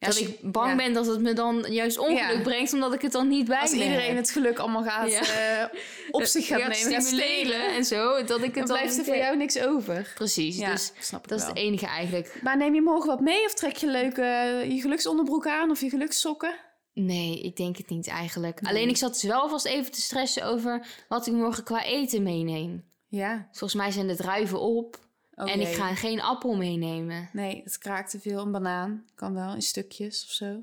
Ja, 0.00 0.06
dat 0.06 0.16
als 0.16 0.26
je- 0.26 0.32
ik 0.42 0.52
bang 0.52 0.70
ja. 0.70 0.76
ben 0.76 0.92
dat 0.92 1.06
het 1.06 1.20
me 1.20 1.32
dan 1.32 1.64
juist 1.68 1.98
ongeluk 1.98 2.36
Ja. 2.36 2.42
brengt... 2.42 2.72
omdat 2.72 2.94
ik 2.94 3.02
het 3.02 3.12
dan 3.12 3.28
niet 3.28 3.46
bij 3.48 3.58
Als 3.60 3.72
iedereen 3.72 4.16
het 4.16 4.30
geluk 4.30 4.58
allemaal 4.58 4.82
gaat 4.82 5.08
eh, 5.10 5.64
op 6.10 6.22
zich 6.24 6.46
gaat 6.46 6.60
Gaat 6.60 6.70
nemen, 6.70 6.92
gaat 6.92 7.02
stimuleren 7.04 7.44
stelen, 7.48 7.74
en 7.74 7.84
zo. 7.84 8.24
Dat 8.24 8.38
ik 8.38 8.44
het 8.44 8.54
dan 8.54 8.64
dan 8.66 8.76
blijft 8.76 8.98
er 8.98 9.04
voor 9.04 9.16
jou 9.16 9.36
niks 9.36 9.58
over. 9.60 10.12
Precies, 10.14 10.58
dus 10.58 10.92
snap 10.98 11.28
dat 11.28 11.40
is 11.40 11.46
het 11.46 11.56
enige 11.56 11.86
eigenlijk. 11.86 12.38
Maar 12.42 12.56
neem 12.56 12.74
je 12.74 12.82
morgen 12.82 13.06
wat 13.06 13.20
mee 13.20 13.44
of 13.44 13.54
trek 13.54 13.76
je 13.76 13.86
leuk 13.86 14.16
eh, 14.18 14.70
je 14.70 14.80
geluksonderbroek 14.80 15.46
aan 15.46 15.70
of 15.70 15.80
je 15.80 15.88
gelukssokken? 15.88 16.54
Nee, 16.94 17.40
ik 17.40 17.56
denk 17.56 17.76
het 17.76 17.88
niet 17.88 18.08
eigenlijk. 18.08 18.60
Nee. 18.60 18.72
Alleen 18.72 18.88
ik 18.88 18.96
zat 18.96 19.12
dus 19.12 19.22
wel 19.22 19.48
vast 19.48 19.66
even 19.66 19.92
te 19.92 20.00
stressen 20.00 20.44
over 20.44 20.86
wat 21.08 21.26
ik 21.26 21.32
morgen 21.32 21.64
qua 21.64 21.84
eten 21.84 22.22
meeneem. 22.22 22.84
Ja. 23.08 23.48
Volgens 23.50 23.74
mij 23.80 23.90
zijn 23.90 24.06
de 24.06 24.16
druiven 24.16 24.60
op. 24.60 24.98
En 25.46 25.60
ik 25.60 25.74
ga 25.74 25.94
geen 25.94 26.20
appel 26.22 26.56
meenemen. 26.56 27.28
Nee, 27.32 27.60
het 27.64 27.78
kraakt 27.78 28.10
te 28.10 28.20
veel. 28.20 28.40
Een 28.42 28.52
banaan 28.52 29.04
kan 29.14 29.34
wel 29.34 29.54
in 29.54 29.62
stukjes 29.62 30.24
of 30.24 30.30
zo. 30.30 30.56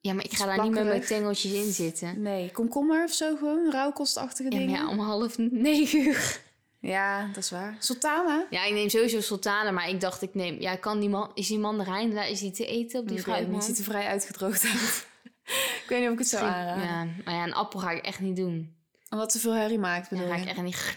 Ja, 0.00 0.12
maar 0.12 0.24
ik 0.24 0.32
ga 0.34 0.46
daar 0.46 0.62
niet 0.62 0.72
met 0.72 0.84
mijn 0.84 1.00
tengeltjes 1.04 1.52
in 1.52 1.72
zitten. 1.72 2.22
Nee, 2.22 2.50
komkommer 2.50 3.04
of 3.04 3.12
zo 3.12 3.36
gewoon. 3.36 3.70
Rauwkostachtige 3.70 4.50
Ja, 4.50 4.58
dingen. 4.58 4.74
ja, 4.80 4.88
om 4.88 4.98
half 4.98 5.38
negen 5.38 6.00
uur. 6.00 6.40
Ja, 6.80 7.26
dat 7.26 7.36
is 7.42 7.50
waar. 7.50 7.76
Sultana? 7.78 8.46
Ja, 8.50 8.64
ik 8.64 8.72
neem 8.72 8.88
sowieso 8.88 9.20
sultanen, 9.20 9.74
maar 9.74 9.88
ik 9.88 10.00
dacht 10.00 10.22
ik 10.22 10.34
neem... 10.34 10.60
Ja, 10.60 10.76
kan 10.76 11.00
die 11.00 11.08
man, 11.08 11.30
is 11.34 11.46
die 11.46 11.58
mandarijn? 11.58 12.12
Is 12.16 12.40
die 12.40 12.50
te 12.50 12.66
eten 12.66 13.00
op 13.00 13.06
die 13.06 13.14
Die 13.14 13.24
fruit 13.24 13.38
fruitman? 13.38 13.62
ziet 13.62 13.78
er 13.78 13.84
vrij 13.84 14.06
uitgedroogd 14.06 14.64
uit. 14.64 15.06
ik 15.82 15.84
weet 15.88 15.98
niet 15.98 16.06
of 16.08 16.12
ik 16.12 16.18
het 16.18 16.28
zou 16.28 16.44
aanraden. 16.44 16.84
Ja, 16.84 17.04
maar 17.24 17.34
ja, 17.34 17.44
een 17.44 17.54
appel 17.54 17.80
ga 17.80 17.90
ik 17.90 18.04
echt 18.04 18.20
niet 18.20 18.36
doen. 18.36 18.76
Omdat 19.10 19.30
te 19.30 19.38
veel 19.38 19.52
herrie 19.54 19.78
maakt, 19.78 20.10
Dan 20.10 20.18
bedoel 20.18 20.34
ga 20.34 20.40
ik 20.40 20.48
echt 20.48 20.62
niet... 20.62 20.96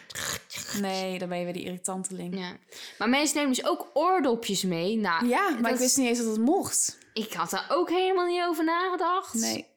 Nee, 0.81 1.19
dan 1.19 1.29
ben 1.29 1.37
je 1.37 1.43
weer 1.43 1.53
die 1.53 1.63
irritanteling. 1.63 2.39
Ja. 2.39 2.57
Maar 2.97 3.09
mensen 3.09 3.37
nemen 3.37 3.53
dus 3.55 3.65
ook 3.65 3.89
oordopjes 3.93 4.63
mee. 4.63 4.97
Nou, 4.97 5.27
Ja, 5.27 5.49
maar 5.49 5.61
dat- 5.61 5.71
ik 5.71 5.77
wist 5.77 5.97
niet 5.97 6.07
eens 6.07 6.17
dat 6.17 6.27
het 6.27 6.39
mocht. 6.39 6.97
Ik 7.13 7.33
had 7.33 7.49
daar 7.49 7.65
ook 7.69 7.89
helemaal 7.89 8.25
niet 8.25 8.41
over 8.43 8.63
nagedacht. 8.63 9.33
Nee. 9.33 9.69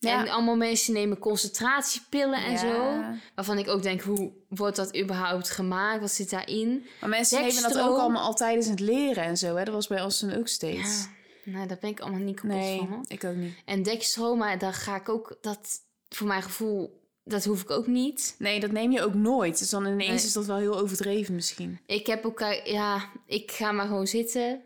En 0.00 0.28
allemaal 0.28 0.56
mensen 0.56 0.92
nemen 0.92 1.18
concentratiepillen 1.18 2.44
en 2.44 2.50
Ja. 2.52 2.58
zo. 2.58 3.00
Waarvan 3.34 3.58
ik 3.58 3.68
ook 3.68 3.82
denk, 3.82 4.00
hoe 4.00 4.32
wordt 4.48 4.76
dat 4.76 4.96
überhaupt 4.96 5.50
gemaakt? 5.50 6.00
Wat 6.00 6.10
zit 6.12 6.30
daarin? 6.30 6.86
Maar 7.00 7.08
mensen 7.08 7.40
nemen 7.42 7.62
dat 7.62 7.78
ook 7.78 7.98
allemaal 7.98 8.22
al 8.22 8.34
tijdens 8.34 8.66
het 8.66 8.80
leren 8.80 9.24
en 9.24 9.36
zo. 9.36 9.56
Hè? 9.56 9.64
Dat 9.64 9.74
was 9.74 9.86
bij 9.86 10.02
ons 10.02 10.18
toen 10.18 10.34
ook 10.36 10.48
steeds. 10.48 11.08
Ja, 11.44 11.52
nou, 11.52 11.66
daar 11.66 11.78
ben 11.80 11.90
ik 11.90 12.00
allemaal 12.00 12.20
niet 12.20 12.40
kapot 12.40 12.56
nee, 12.56 12.78
van. 12.78 12.86
hoor. 12.88 13.04
ik 13.08 13.24
ook 13.24 13.34
niet. 13.34 13.54
En 13.64 13.82
dextro, 13.82 14.34
maar 14.36 14.58
daar 14.58 14.74
ga 14.74 14.96
ik 14.96 15.08
ook... 15.08 15.38
Dat, 15.40 15.80
voor 16.08 16.26
mijn 16.26 16.42
gevoel, 16.42 17.07
dat 17.28 17.44
hoef 17.44 17.62
ik 17.62 17.70
ook 17.70 17.86
niet. 17.86 18.34
Nee, 18.38 18.60
dat 18.60 18.70
neem 18.70 18.92
je 18.92 19.02
ook 19.02 19.14
nooit. 19.14 19.58
Dus 19.58 19.70
dan 19.70 19.86
ineens 19.86 20.06
Nee. 20.06 20.14
is 20.26 20.32
dat 20.32 20.46
wel 20.46 20.56
heel 20.56 20.78
overdreven 20.78 21.34
misschien. 21.34 21.80
Ik 21.86 22.06
heb 22.06 22.24
ook... 22.24 22.40
eh, 22.40 22.64
Ja, 22.66 23.08
ik 23.26 23.50
ga 23.50 23.72
maar 23.72 23.86
gewoon 23.86 24.06
zitten. 24.06 24.62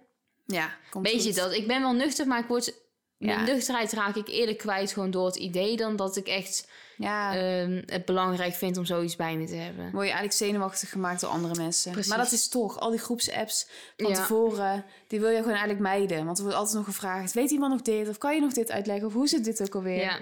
Ja, 0.46 0.70
komt 0.90 1.06
Weet 1.06 1.24
je 1.24 1.32
dat? 1.32 1.52
Ik 1.52 1.66
ben 1.66 1.80
wel 1.80 1.92
nuchter, 1.92 2.26
maar 2.26 2.38
ik 2.40 2.46
word... 2.46 2.74
Ja. 3.18 3.34
Mijn 3.34 3.54
nuchterheid 3.54 3.92
raak 3.92 4.16
ik 4.16 4.28
eerder 4.28 4.56
kwijt 4.56 4.92
gewoon 4.92 5.10
door 5.10 5.26
het 5.26 5.36
idee... 5.36 5.76
dan 5.76 5.96
dat 5.96 6.16
ik 6.16 6.26
echt 6.28 6.68
Ja, 6.96 7.36
ehm, 7.36 7.82
het 7.86 8.04
belangrijk 8.04 8.54
vind 8.54 8.76
om 8.76 8.84
zoiets 8.84 9.16
bij 9.16 9.36
me 9.36 9.46
te 9.46 9.54
hebben. 9.54 9.82
word 9.84 9.94
je 9.94 10.00
eigenlijk 10.12 10.32
zenuwachtig 10.32 10.90
gemaakt 10.90 11.20
door 11.20 11.30
andere 11.30 11.54
mensen. 11.62 11.92
Precies. 11.92 12.10
Maar 12.10 12.22
dat 12.22 12.32
is 12.32 12.48
toch, 12.48 12.78
al 12.80 12.90
die 12.90 12.98
groepsapps 12.98 13.66
van 13.96 14.08
Ja. 14.10 14.14
tevoren, 14.14 14.84
die 15.08 15.20
wil 15.20 15.28
je 15.28 15.36
gewoon 15.36 15.50
eigenlijk 15.50 15.80
mijden. 15.80 16.24
Want 16.24 16.36
er 16.36 16.42
wordt 16.42 16.58
altijd 16.58 16.76
nog 16.76 16.84
gevraagd, 16.84 17.32
weet 17.32 17.50
iemand 17.50 17.72
nog 17.72 17.82
dit? 17.82 18.08
Of 18.08 18.18
kan 18.18 18.34
je 18.34 18.40
nog 18.40 18.52
dit 18.52 18.70
uitleggen? 18.70 19.06
Of 19.06 19.12
hoe 19.12 19.28
zit 19.28 19.44
dit 19.44 19.62
ook 19.62 19.74
alweer? 19.74 20.00
Ja, 20.00 20.18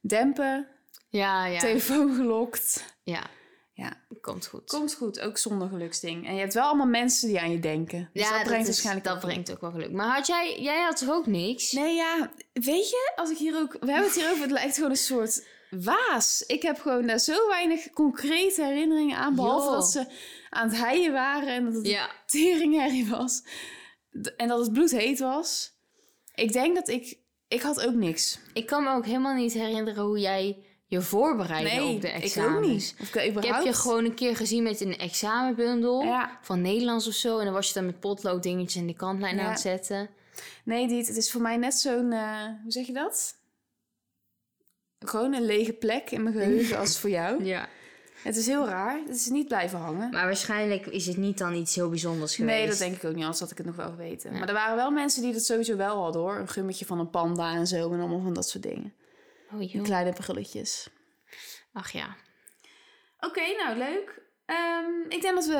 Dempen, 0.00 0.66
ja, 1.16 1.46
ja. 1.46 1.58
telefoon 1.58 2.14
gelokt. 2.14 2.84
ja. 3.02 3.22
Ja, 3.72 3.92
Komt 4.20 4.46
goed. 4.46 4.70
komt 4.70 4.94
goed, 4.94 5.20
ook 5.20 5.38
zonder 5.38 5.68
geluksding. 5.68 6.26
En 6.26 6.34
je 6.34 6.40
hebt 6.40 6.54
wel 6.54 6.64
allemaal 6.64 6.86
mensen 6.86 7.28
die 7.28 7.40
aan 7.40 7.50
je 7.50 7.58
denken. 7.58 8.10
Dus 8.12 8.28
dat 8.28 8.42
brengt 8.42 8.60
is- 8.60 8.66
waarschijnlijk 8.66 9.06
dat 9.06 9.14
ook 9.14 9.20
brengt 9.20 9.50
ook 9.52 9.60
wel 9.60 9.70
geluk. 9.70 9.92
Maar 9.92 10.14
had 10.16 10.26
jij, 10.26 10.60
jij 10.60 10.82
had 10.82 10.96
toch 10.96 11.10
ook 11.10 11.26
niks? 11.26 11.72
Nee, 11.72 11.94
ja, 11.94 12.30
weet 12.52 12.90
je, 12.90 13.12
als 13.16 13.30
ik 13.30 13.36
hier 13.38 13.56
ook... 13.58 13.72
We 13.72 13.90
hebben 13.92 14.04
het 14.10 14.14
hier 14.14 14.30
over, 14.30 14.42
het 14.42 14.50
lijkt 14.50 14.74
gewoon 14.74 14.90
een 14.90 14.96
soort 14.96 15.46
waas. 15.70 16.44
Ik 16.46 16.62
heb 16.62 16.80
gewoon 16.80 17.06
daar 17.06 17.18
zo 17.18 17.48
weinig 17.48 17.90
concrete 17.90 18.64
herinneringen 18.64 19.16
aan. 19.16 19.34
Behalve 19.34 19.70
dat 19.70 19.90
ze 19.90 20.06
aan 20.50 20.68
het 20.68 20.76
heien 20.84 21.12
waren 21.12 21.48
en 21.48 21.64
dat 21.64 21.74
het 21.74 21.86
Ja. 21.86 22.10
teringherrie 22.26 23.08
was. 23.08 23.42
En 24.36 24.48
dat 24.48 24.58
het 24.60 24.72
bloedheet 24.72 25.18
was. 25.18 25.72
Ik 26.34 26.52
denk 26.52 26.74
dat 26.74 26.88
ik... 26.88 27.18
Ik 27.48 27.60
had 27.62 27.86
ook 27.86 27.94
niks. 27.94 28.38
Ik 28.52 28.66
kan 28.66 28.82
me 28.84 28.90
ook 28.90 29.06
helemaal 29.06 29.34
niet 29.34 29.52
herinneren 29.52 30.04
hoe 30.04 30.18
jij 30.18 30.64
je 30.86 31.00
voorbereidde 31.00 31.70
Nee, 31.80 31.94
op 31.94 32.00
de 32.00 32.08
ik 32.08 32.22
examens. 32.22 32.56
ook 32.56 32.62
niet. 32.72 32.94
Of 33.00 33.14
ik, 33.14 33.34
Ik 33.36 33.44
heb 33.44 33.62
je 33.64 33.72
gewoon 33.72 34.04
een 34.04 34.14
keer 34.14 34.36
gezien 34.36 34.62
met 34.62 34.80
een 34.80 34.96
examenbundel 34.98 36.02
Ja. 36.02 36.38
van 36.42 36.60
Nederlands 36.60 37.06
of 37.08 37.14
zo. 37.14 37.38
En 37.38 37.44
dan 37.44 37.54
was 37.54 37.68
je 37.68 37.74
dan 37.74 37.86
met 37.86 38.00
potlood 38.00 38.42
dingetjes 38.42 38.76
in 38.80 38.86
de 38.86 38.94
kantlijn 38.96 39.36
Ja. 39.36 39.42
aan 39.44 39.50
het 39.50 39.60
zetten. 39.60 40.08
Nee, 40.64 40.88
dit, 40.88 41.06
het 41.08 41.16
is 41.16 41.30
voor 41.30 41.40
mij 41.40 41.56
net 41.56 41.74
zo'n... 41.74 42.12
eh, 42.12 42.44
hoe 42.62 42.72
zeg 42.72 42.86
je 42.86 42.92
dat? 42.92 43.34
Gewoon 44.98 45.34
een 45.34 45.44
lege 45.44 45.72
plek 45.72 46.10
in 46.10 46.22
mijn 46.22 46.34
geheugen 46.34 46.78
als 46.80 46.98
voor 46.98 47.10
jou. 47.10 47.44
Ja. 47.44 47.68
Het 48.22 48.36
is 48.36 48.46
heel 48.46 48.66
raar. 48.68 49.00
Het 49.06 49.16
is 49.16 49.28
niet 49.28 49.48
blijven 49.48 49.78
hangen. 49.78 50.10
Maar 50.10 50.24
waarschijnlijk 50.24 50.86
is 50.86 51.06
het 51.06 51.16
niet 51.16 51.38
dan 51.38 51.54
iets 51.54 51.74
heel 51.74 51.88
bijzonders 51.88 52.34
geweest. 52.36 52.58
Nee, 52.58 52.68
dat 52.68 52.78
denk 52.78 52.96
ik 52.96 53.04
ook 53.04 53.14
niet, 53.14 53.22
anders 53.22 53.40
had 53.40 53.50
ik 53.50 53.56
het 53.56 53.66
nog 53.66 53.76
wel 53.76 53.88
geweten. 53.90 54.32
Ja. 54.32 54.38
Maar 54.38 54.48
er 54.48 54.54
waren 54.54 54.76
wel 54.76 54.90
mensen 54.90 55.22
die 55.22 55.32
dat 55.32 55.44
sowieso 55.44 55.76
wel 55.76 56.02
hadden 56.02 56.20
hoor. 56.22 56.36
Een 56.36 56.48
gummetje 56.48 56.86
van 56.86 56.98
een 56.98 57.10
panda 57.10 57.54
en 57.54 57.66
zo 57.66 57.92
en 57.92 57.98
allemaal 58.00 58.20
van 58.22 58.32
dat 58.34 58.48
soort 58.48 58.62
dingen. 58.62 58.92
Oh, 59.52 59.58
Die 59.58 59.68
joh. 59.68 59.84
kleine 59.84 60.12
brulletjes. 60.12 60.88
Ach 61.72 61.90
ja. 61.90 62.16
Oké, 63.20 63.40
nou 63.64 63.76
leuk. 63.78 64.20
Ehm, 64.46 64.90
ik 65.08 65.22
denk 65.22 65.34
dat 65.34 65.46
we 65.46 65.54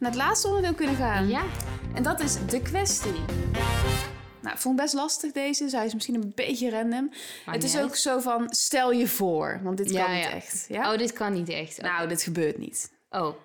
naar 0.00 0.10
het 0.10 0.14
laatste 0.14 0.46
onderdeel 0.46 0.74
kunnen 0.74 0.96
gaan. 0.96 1.28
Ja. 1.28 1.42
En 1.94 2.02
dat 2.02 2.20
is 2.20 2.46
de 2.46 2.62
kwestie. 2.62 3.12
Nou, 4.40 4.54
ik 4.54 4.62
vond 4.62 4.74
het 4.80 4.84
best 4.90 4.94
lastig 4.94 5.32
deze. 5.32 5.62
Dus 5.62 5.72
hij 5.72 5.84
is 5.86 5.94
misschien 5.94 6.14
een 6.14 6.32
beetje 6.34 6.70
random. 6.70 7.08
Maar 7.44 7.54
het 7.54 7.64
is 7.64 7.76
ook 7.76 7.82
uit. 7.90 7.98
zo 7.98 8.18
van, 8.20 8.46
stel 8.54 8.92
je 8.92 9.06
voor. 9.08 9.60
Want 9.62 9.76
dit 9.76 9.90
Ja, 9.90 10.04
kan 10.04 10.14
niet 10.14 10.24
ja. 10.24 10.30
echt. 10.30 10.64
Ja? 10.68 10.92
Oh, 10.92 10.98
dit 10.98 11.12
kan 11.12 11.32
niet 11.32 11.48
echt. 11.48 11.80
Nou, 11.80 12.08
dit 12.08 12.22
gebeurt 12.22 12.58
niet. 12.58 12.92
Oh. 13.10 13.36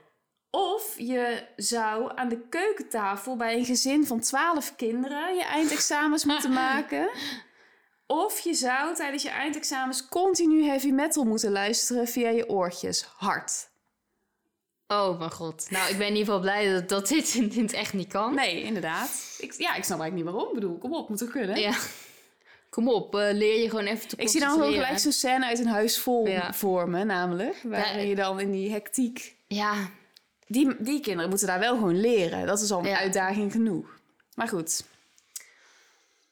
Of 0.50 0.96
je 0.98 1.44
zou 1.56 2.12
aan 2.18 2.30
de 2.30 2.40
keukentafel 2.50 3.36
bij 3.36 3.56
een 3.58 3.66
gezin 3.66 4.06
van 4.08 4.20
12 4.20 4.76
kinderen 4.76 5.36
je 5.36 5.44
eindexamens 5.44 6.26
moeten 6.26 6.54
maken. 6.68 7.10
Of 8.12 8.40
je 8.40 8.54
zou 8.54 8.96
tijdens 8.96 9.24
je 9.24 9.30
eindexamens 9.30 10.08
continu 10.08 10.64
heavy 10.66 10.90
metal 10.92 11.24
moeten 11.24 11.52
luisteren 11.52 12.08
via 12.08 12.30
je 12.30 12.50
oortjes. 12.50 13.06
Hard. 13.18 13.70
Oh 14.88 15.20
mijn 15.20 15.32
god. 15.32 15.68
Nou, 15.70 15.90
ik 15.92 15.98
ben 15.98 16.08
in 16.08 16.16
ieder 16.16 16.26
geval 16.26 16.40
blij 16.40 16.74
dat, 16.74 16.90
dat 16.90 17.08
dit 17.08 17.34
in 17.36 17.62
het 17.64 17.74
echt 17.74 17.94
niet 17.94 18.08
kan. 18.08 18.36
Nee, 18.36 18.62
inderdaad. 18.64 19.36
Ik, 19.40 19.54
ja, 19.58 19.76
ik 19.76 19.84
snap 19.84 20.00
eigenlijk 20.00 20.14
niet 20.14 20.24
waarom. 20.24 20.48
Ik 20.48 20.54
bedoel, 20.54 20.78
kom 20.78 20.94
op, 20.94 21.10
moet 21.10 21.18
toch 21.18 21.30
kunnen? 21.30 21.60
Ja. 21.60 21.74
Kom 22.70 22.90
op, 22.90 23.16
eh, 23.16 23.34
leer 23.34 23.62
je 23.62 23.70
gewoon 23.70 23.86
even 23.86 24.08
te 24.08 24.16
Ik 24.18 24.30
zie 24.30 24.40
dan 24.40 24.52
gewoon 24.52 24.74
gelijk 24.74 25.00
zo'n 25.00 25.12
scène 25.12 25.46
uit 25.46 25.60
een 25.60 25.68
huis 25.68 26.00
vol 26.00 26.28
Ja. 26.28 26.54
vormen, 26.54 27.08
namelijk. 27.08 27.60
Waarin 27.64 28.02
Ja. 28.02 28.08
je 28.10 28.16
dan 28.16 28.40
in 28.40 28.52
die 28.52 28.72
hectiek... 28.72 29.36
Ja, 29.48 29.74
Die, 30.48 30.76
die 30.80 31.00
kinderen 31.00 31.30
moeten 31.30 31.48
daar 31.48 31.60
wel 31.60 31.76
gewoon 31.76 32.00
leren. 32.00 32.46
Dat 32.46 32.62
is 32.62 32.72
al 32.72 32.80
een 32.80 32.86
Ja. 32.90 32.98
uitdaging 32.98 33.52
genoeg. 33.52 34.00
Maar 34.36 34.48
goed. 34.48 34.84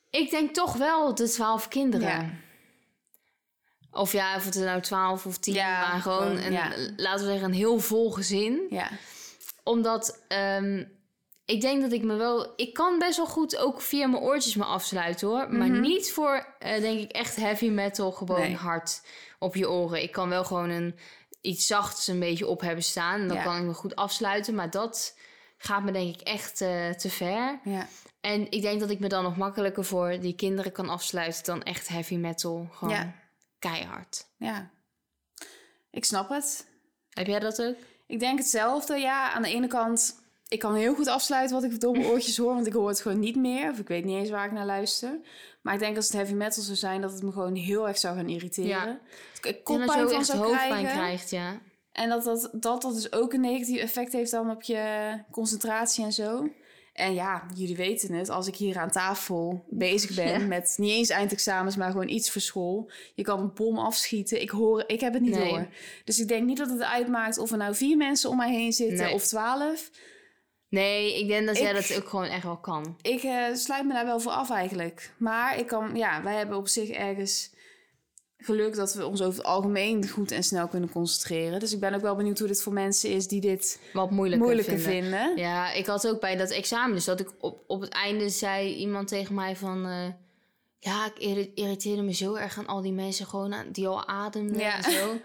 Ik 0.09 0.29
denk 0.29 0.53
toch 0.53 0.73
wel 0.73 1.15
de 1.15 1.29
twaalf 1.29 1.67
kinderen. 1.67 2.07
Ja. 2.07 2.29
Of 3.91 4.11
ja, 4.11 4.35
of 4.35 4.45
het 4.45 4.55
er 4.55 4.65
nou 4.65 4.81
twaalf 4.81 5.25
of 5.25 5.37
tien, 5.37 5.53
Ja, 5.53 5.89
maar 5.91 6.01
gewoon, 6.01 6.37
een, 6.37 6.51
ja. 6.51 6.71
laten 6.95 7.25
we 7.25 7.31
zeggen, 7.31 7.47
een 7.47 7.53
heel 7.53 7.79
vol 7.79 8.11
gezin. 8.11 8.61
Ja. 8.69 8.89
Omdat 9.63 10.23
ehm, 10.27 10.83
ik 11.45 11.61
denk 11.61 11.81
dat 11.81 11.91
ik 11.91 12.03
me 12.03 12.15
wel... 12.15 12.53
Ik 12.55 12.73
kan 12.73 12.99
best 12.99 13.17
wel 13.17 13.25
goed 13.25 13.57
ook 13.57 13.81
via 13.81 14.07
mijn 14.07 14.21
oortjes 14.23 14.55
me 14.55 14.63
afsluiten 14.63 15.27
hoor. 15.27 15.53
Maar 15.53 15.67
Mhm. 15.67 15.79
niet 15.81 16.11
voor, 16.11 16.47
eh, 16.59 16.81
denk 16.81 16.99
ik, 16.99 17.11
echt 17.11 17.35
heavy 17.35 17.69
metal. 17.69 18.11
Gewoon 18.11 18.39
Nee. 18.41 18.55
hard 18.55 19.01
op 19.39 19.55
je 19.55 19.69
oren. 19.69 20.01
Ik 20.01 20.11
kan 20.11 20.29
wel 20.29 20.43
gewoon 20.45 20.69
een, 20.69 20.95
iets 21.41 21.67
zachts 21.67 22.07
een 22.07 22.19
beetje 22.19 22.47
op 22.47 22.61
hebben 22.61 22.83
staan. 22.83 23.19
En 23.21 23.27
dan 23.27 23.43
kan 23.43 23.57
ik 23.57 23.63
me 23.63 23.73
goed 23.73 23.95
afsluiten. 23.95 24.55
Maar 24.55 24.69
dat 24.69 25.17
gaat 25.61 25.83
me 25.83 25.91
denk 25.91 26.15
ik 26.15 26.21
echt 26.21 26.61
eh, 26.61 26.89
te 26.89 27.09
ver. 27.09 27.59
Ja. 27.63 27.87
En 28.21 28.51
ik 28.51 28.61
denk 28.61 28.79
dat 28.79 28.89
ik 28.89 28.99
me 28.99 29.07
dan 29.07 29.23
nog 29.23 29.37
makkelijker 29.37 29.85
voor 29.85 30.19
die 30.19 30.35
kinderen 30.35 30.71
kan 30.71 30.89
afsluiten... 30.89 31.43
dan 31.43 31.63
echt 31.63 31.87
heavy 31.87 32.15
metal. 32.15 32.67
Gewoon 32.71 32.93
Ja. 32.93 33.13
keihard. 33.59 34.25
Ja. 34.37 34.69
Ik 35.91 36.05
snap 36.05 36.29
het. 36.29 36.65
Heb 37.09 37.27
jij 37.27 37.39
dat 37.39 37.61
ook? 37.61 37.75
Ik 38.07 38.19
denk 38.19 38.37
hetzelfde. 38.39 38.97
Ja, 38.97 39.31
aan 39.31 39.41
de 39.41 39.49
ene 39.49 39.67
kant... 39.67 40.17
Ik 40.47 40.59
kan 40.59 40.75
heel 40.75 40.95
goed 40.95 41.07
afsluiten 41.07 41.61
wat 41.61 41.71
ik 41.71 41.79
door 41.79 41.91
mijn 41.91 42.05
oortjes 42.05 42.37
hoor. 42.37 42.53
Want 42.53 42.67
ik 42.67 42.73
hoor 42.73 42.87
het 42.87 43.01
gewoon 43.01 43.19
niet 43.19 43.35
meer. 43.35 43.71
Of 43.71 43.79
ik 43.79 43.87
weet 43.87 44.05
niet 44.05 44.17
eens 44.17 44.29
waar 44.29 44.45
ik 44.45 44.51
naar 44.51 44.65
luister. 44.65 45.19
Maar 45.61 45.73
ik 45.73 45.79
denk 45.79 45.95
als 45.95 46.05
het 46.05 46.15
heavy 46.15 46.33
metal 46.33 46.63
zou 46.63 46.77
zijn... 46.77 47.01
dat 47.01 47.11
het 47.11 47.23
me 47.23 47.31
gewoon 47.31 47.55
heel 47.55 47.87
erg 47.87 47.97
zou 47.97 48.15
gaan 48.15 48.29
irriteren. 48.29 48.69
Ja. 48.69 48.99
Ik 49.41 49.45
En 49.45 49.63
koppijn 49.63 49.87
dat 49.87 49.97
je 49.97 50.03
ook 50.03 50.11
echt 50.21 50.31
hoofdpijn 50.31 50.69
krijgen. 50.69 50.91
krijgt, 50.91 51.29
ja. 51.29 51.59
En 51.91 52.09
dat 52.09 52.23
dat, 52.23 52.49
dat 52.53 52.81
dat 52.81 52.93
dus 52.93 53.11
ook 53.11 53.33
een 53.33 53.41
negatief 53.41 53.77
effect 53.81 54.13
heeft 54.13 54.31
dan 54.31 54.49
op 54.51 54.61
je 54.63 55.13
concentratie 55.31 56.03
en 56.03 56.11
zo. 56.13 56.49
En 56.93 57.13
ja, 57.13 57.43
jullie 57.55 57.75
weten 57.75 58.13
het, 58.13 58.29
als 58.29 58.47
ik 58.47 58.55
hier 58.55 58.77
aan 58.77 58.91
tafel 58.91 59.65
bezig 59.69 60.15
ben 60.15 60.27
Ja. 60.41 60.45
met 60.47 60.73
niet 60.77 60.91
eens 60.91 61.09
eindexamens, 61.09 61.75
maar 61.75 61.91
gewoon 61.91 62.09
iets 62.09 62.31
voor 62.31 62.41
school. 62.41 62.91
Je 63.15 63.23
kan 63.23 63.39
een 63.39 63.53
bom 63.53 63.77
afschieten. 63.77 64.41
Ik 64.41 64.49
hoor, 64.49 64.83
ik 64.87 64.99
heb 64.99 65.13
het 65.13 65.21
niet 65.21 65.35
Nee. 65.35 65.49
door. 65.49 65.67
Dus 66.03 66.19
ik 66.19 66.27
denk 66.27 66.45
niet 66.45 66.57
dat 66.57 66.69
het 66.69 66.81
uitmaakt 66.81 67.37
of 67.37 67.51
er 67.51 67.57
nou 67.57 67.75
vier 67.75 67.97
mensen 67.97 68.29
om 68.29 68.37
mij 68.37 68.51
heen 68.53 68.73
zitten 68.73 69.05
Nee. 69.05 69.13
of 69.13 69.23
twaalf. 69.27 69.89
Nee, 70.69 71.19
ik 71.19 71.27
denk 71.27 71.45
dat 71.47 71.57
jij 71.57 71.69
Ik- 71.73 71.87
dat 71.87 71.97
ook 71.97 72.09
gewoon 72.09 72.25
echt 72.25 72.43
wel 72.43 72.57
kan. 72.59 72.97
Ik 73.01 73.23
eh, 73.23 73.43
sluit 73.53 73.85
me 73.85 73.93
daar 73.93 74.05
wel 74.05 74.19
voor 74.19 74.31
af 74.31 74.49
eigenlijk. 74.51 75.13
Maar 75.17 75.57
ik 75.59 75.67
kan, 75.67 75.95
ja, 75.95 76.23
wij 76.23 76.35
hebben 76.35 76.57
op 76.57 76.67
zich 76.67 76.89
ergens 76.89 77.51
geluk 78.41 78.75
dat 78.75 78.93
we 78.93 79.05
ons 79.07 79.21
over 79.21 79.37
het 79.37 79.47
algemeen 79.47 80.09
goed 80.09 80.31
en 80.31 80.43
snel 80.43 80.67
kunnen 80.67 80.89
concentreren. 80.91 81.59
Dus 81.59 81.73
ik 81.73 81.79
ben 81.79 81.93
ook 81.93 82.01
wel 82.01 82.15
benieuwd 82.15 82.39
hoe 82.39 82.47
dit 82.47 82.61
voor 82.61 82.73
mensen 82.73 83.09
is 83.09 83.27
die 83.27 83.41
dit 83.41 83.79
Wat 83.93 84.11
moeilijker, 84.11 84.45
moeilijker 84.45 84.79
vinden. 84.79 85.11
vinden. 85.11 85.37
Ja, 85.37 85.71
ik 85.71 85.85
had 85.85 86.07
ook 86.07 86.19
bij 86.19 86.35
dat 86.35 86.49
examen, 86.49 86.95
dus 86.95 87.05
dat 87.05 87.19
ik 87.19 87.29
op, 87.39 87.63
op 87.67 87.81
het 87.81 87.89
einde 87.89 88.29
zei 88.29 88.73
iemand 88.75 89.07
tegen 89.07 89.35
mij 89.35 89.55
van... 89.55 89.85
eh, 89.85 90.07
ja, 90.79 91.05
ik 91.05 91.17
irri- 91.19 91.51
irriteerde 91.55 92.01
me 92.01 92.13
zo 92.13 92.33
erg 92.35 92.57
aan 92.57 92.67
al 92.67 92.81
die 92.81 92.91
mensen 92.93 93.25
gewoon 93.25 93.53
aan, 93.53 93.71
die 93.71 93.87
al 93.87 94.07
ademden 94.07 94.57
Ja. 94.59 94.83
en 94.83 94.91
zo. 94.91 95.17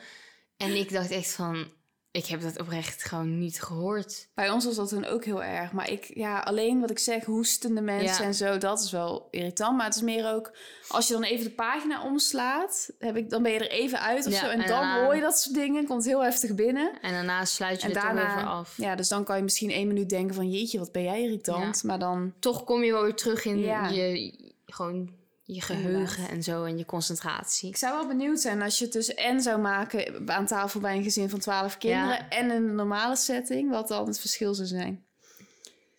En 0.56 0.76
ik 0.76 0.92
dacht 0.92 1.10
echt 1.10 1.32
van, 1.32 1.66
ik 2.14 2.26
heb 2.26 2.40
dat 2.42 2.60
oprecht 2.60 3.04
gewoon 3.04 3.38
niet 3.38 3.62
gehoord. 3.62 4.28
Bij 4.34 4.50
ons 4.50 4.64
was 4.64 4.74
dat 4.76 4.88
toen 4.88 5.04
ook 5.04 5.24
heel 5.24 5.42
erg. 5.42 5.72
Maar 5.72 5.90
ik, 5.90 6.10
ja, 6.14 6.38
alleen 6.40 6.80
wat 6.80 6.90
ik 6.90 6.98
zeg, 6.98 7.24
hoestende 7.24 7.80
mensen 7.80 8.22
Ja. 8.22 8.28
en 8.28 8.34
zo, 8.34 8.58
dat 8.58 8.80
is 8.80 8.90
wel 8.90 9.28
irritant. 9.30 9.76
Maar 9.76 9.86
het 9.86 9.94
is 9.94 10.02
meer 10.02 10.32
ook, 10.32 10.56
als 10.88 11.06
je 11.06 11.12
dan 11.12 11.22
even 11.22 11.44
de 11.44 11.50
pagina 11.50 12.02
omslaat, 12.04 12.90
heb 12.98 13.16
ik, 13.16 13.30
dan 13.30 13.42
ben 13.42 13.52
je 13.52 13.58
er 13.58 13.70
even 13.70 14.00
uit 14.00 14.26
of 14.26 14.32
Ja, 14.32 14.38
zo. 14.38 14.44
En, 14.46 14.52
en 14.52 14.58
dan 14.58 14.68
daarna- 14.68 15.04
hoor 15.04 15.14
je 15.14 15.20
dat 15.20 15.38
soort 15.38 15.54
dingen, 15.54 15.86
komt 15.86 16.04
heel 16.04 16.22
heftig 16.24 16.54
binnen. 16.54 16.92
En 17.00 17.12
daarna 17.12 17.44
sluit 17.44 17.80
je 17.82 17.88
En 17.88 17.92
voor 17.94 18.02
daarna, 18.02 18.44
af. 18.44 18.74
ja, 18.76 18.94
dus 18.94 19.08
dan 19.08 19.24
kan 19.24 19.36
je 19.36 19.42
misschien 19.42 19.70
één 19.70 19.86
minuut 19.86 20.08
denken 20.08 20.34
van, 20.34 20.50
jeetje, 20.50 20.78
wat 20.78 20.92
ben 20.92 21.02
jij 21.02 21.22
irritant. 21.22 21.82
Maar 21.82 21.98
dan, 21.98 22.32
Toch 22.38 22.64
kom 22.64 22.82
je 22.82 22.92
wel 22.92 23.02
weer 23.02 23.14
terug 23.14 23.44
in 23.44 23.58
je, 23.58 24.52
gewoon 24.66 25.22
je 25.46 25.60
geheugen 25.60 26.00
Inderdaad. 26.00 26.28
en 26.28 26.42
zo 26.42 26.64
en 26.64 26.78
je 26.78 26.84
concentratie. 26.84 27.68
ik 27.68 27.76
zou 27.76 27.92
wel 27.98 28.06
benieuwd 28.06 28.40
zijn 28.40 28.62
als 28.62 28.78
je 28.78 28.84
het 28.84 28.92
dus 28.92 29.14
en 29.14 29.42
zou 29.42 29.60
maken 29.60 30.28
aan 30.30 30.46
tafel 30.46 30.80
bij 30.80 30.96
een 30.96 31.02
gezin 31.02 31.30
van 31.30 31.38
twaalf 31.38 31.78
kinderen 31.78 32.08
Ja. 32.16 32.28
en 32.28 32.44
in 32.44 32.50
een 32.50 32.74
normale 32.74 33.16
setting, 33.16 33.70
wat 33.70 33.88
dan 33.88 34.06
het 34.06 34.20
verschil 34.20 34.54
zou 34.54 34.68
zijn. 34.68 35.04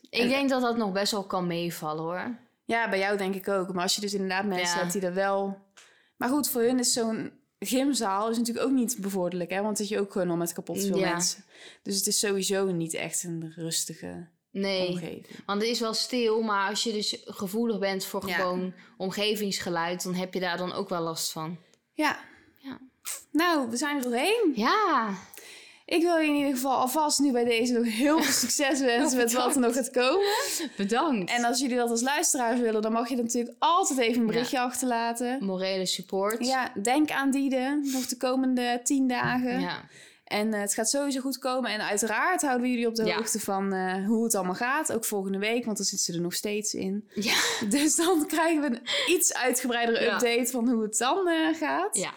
Ik 0.10 0.22
En- 0.22 0.28
denk 0.30 0.50
dat 0.50 0.62
dat 0.62 0.78
nog 0.78 0.92
best 0.92 1.12
wel 1.12 1.24
kan 1.26 1.48
meevallen 1.48 2.04
hoor. 2.04 2.38
Ja, 2.66 2.90
bij 2.90 3.00
jou 3.00 3.18
denk 3.18 3.36
ik 3.36 3.48
ook. 3.48 3.74
Maar 3.74 3.84
als 3.84 3.96
je 3.96 4.02
dus 4.02 4.14
inderdaad 4.14 4.46
mensen 4.46 4.76
Ja. 4.76 4.82
hebt 4.82 4.92
die 4.94 5.02
er 5.02 5.14
wel... 5.14 5.58
Maar 6.18 6.30
goed, 6.30 6.50
voor 6.50 6.62
hun 6.62 6.80
is 6.80 6.94
zo'n 6.94 7.32
gymzaal 7.60 8.30
is 8.30 8.38
natuurlijk 8.38 8.66
ook 8.66 8.74
niet 8.74 8.98
bevorderlijk, 9.00 9.50
hè? 9.50 9.62
Want 9.62 9.78
dat 9.78 9.88
je 9.88 10.00
ook 10.00 10.12
gewoon 10.12 10.30
al 10.30 10.36
met 10.36 10.54
kapot 10.54 10.82
veel 10.84 10.98
Ja. 10.98 11.12
mensen. 11.12 11.44
Dus 11.84 11.96
het 11.98 12.08
is 12.08 12.20
sowieso 12.20 12.72
niet 12.72 12.94
echt 12.94 13.24
een 13.24 13.54
rustige 13.56 14.28
Nee, 14.62 14.88
omgeving. 14.88 15.26
want 15.46 15.62
het 15.62 15.70
is 15.72 15.80
wel 15.80 15.94
stil, 15.94 16.42
maar 16.42 16.70
als 16.70 16.84
je 16.84 16.92
dus 16.92 17.18
gevoelig 17.26 17.80
bent 17.80 18.06
voor 18.06 18.28
Ja. 18.28 18.36
gewoon 18.36 18.74
omgevingsgeluid, 18.98 20.04
dan 20.04 20.14
heb 20.14 20.34
je 20.34 20.40
daar 20.40 20.58
dan 20.58 20.74
ook 20.74 20.90
wel 20.90 21.02
last 21.02 21.32
van. 21.32 21.58
Ja. 21.94 22.20
Ja. 22.58 22.78
Nou, 23.32 23.70
we 23.70 23.78
zijn 23.78 23.98
er 23.98 24.04
doorheen. 24.04 24.52
Ja, 24.56 25.14
Ik 25.86 26.02
wil 26.02 26.18
je 26.18 26.28
in 26.28 26.36
ieder 26.36 26.54
geval 26.54 26.76
alvast 26.78 27.20
nu 27.20 27.32
bij 27.32 27.44
deze 27.44 27.74
nog 27.74 27.86
heel 27.94 28.22
veel 28.22 28.32
succes 28.34 28.80
wensen 28.92 29.18
met 29.18 29.34
wat 29.34 29.56
er 29.56 29.62
nog 29.62 29.74
gaat 29.74 29.92
komen. 29.92 30.26
bedankt. 30.78 31.32
En 31.32 31.44
als 31.44 31.60
jullie 31.60 31.76
dat 31.76 31.90
als 31.90 32.02
luisteraars 32.02 32.60
willen, 32.60 32.82
dan 32.82 32.92
mag 32.92 33.10
je 33.10 33.16
natuurlijk 33.16 33.56
altijd 33.60 34.00
even 34.00 34.22
een 34.22 34.28
berichtje 34.28 34.60
achterlaten. 34.60 35.46
morele 35.46 35.86
support. 35.86 36.46
Ja, 36.48 36.72
denk 36.82 37.12
aan 37.12 37.32
Diede 37.32 37.80
nog 37.84 38.06
de 38.06 38.18
komende 38.18 38.80
tien 38.84 39.08
dagen. 39.08 39.60
ja. 39.62 39.84
En 40.26 40.54
eh, 40.54 40.60
het 40.60 40.74
gaat 40.74 40.90
sowieso 40.90 41.20
goed 41.22 41.38
komen. 41.38 41.72
En 41.72 41.82
uiteraard 41.88 42.42
houden 42.42 42.62
we 42.64 42.70
jullie 42.70 42.88
op 42.88 42.96
de 42.96 43.06
Ja. 43.06 43.16
hoogte 43.16 43.40
van 43.40 43.74
eh, 43.74 44.06
hoe 44.06 44.24
het 44.24 44.36
allemaal 44.36 44.56
gaat. 44.56 44.94
Ook 44.94 45.06
volgende 45.06 45.38
week, 45.38 45.66
want 45.66 45.78
dan 45.78 45.86
zit 45.86 46.00
ze 46.00 46.14
er 46.14 46.22
nog 46.22 46.34
steeds 46.34 46.74
in. 46.74 47.10
Ja. 47.14 47.36
Dus 47.70 47.96
dan 47.96 48.26
krijgen 48.28 48.62
we 48.62 48.68
een 48.68 49.14
iets 49.16 49.34
uitgebreidere 49.34 50.04
Ja. 50.04 50.14
update 50.14 50.52
van 50.52 50.70
hoe 50.70 50.84
het 50.84 50.98
dan 50.98 51.28
eh, 51.28 51.56
gaat. 51.58 51.98
ja. 51.98 52.14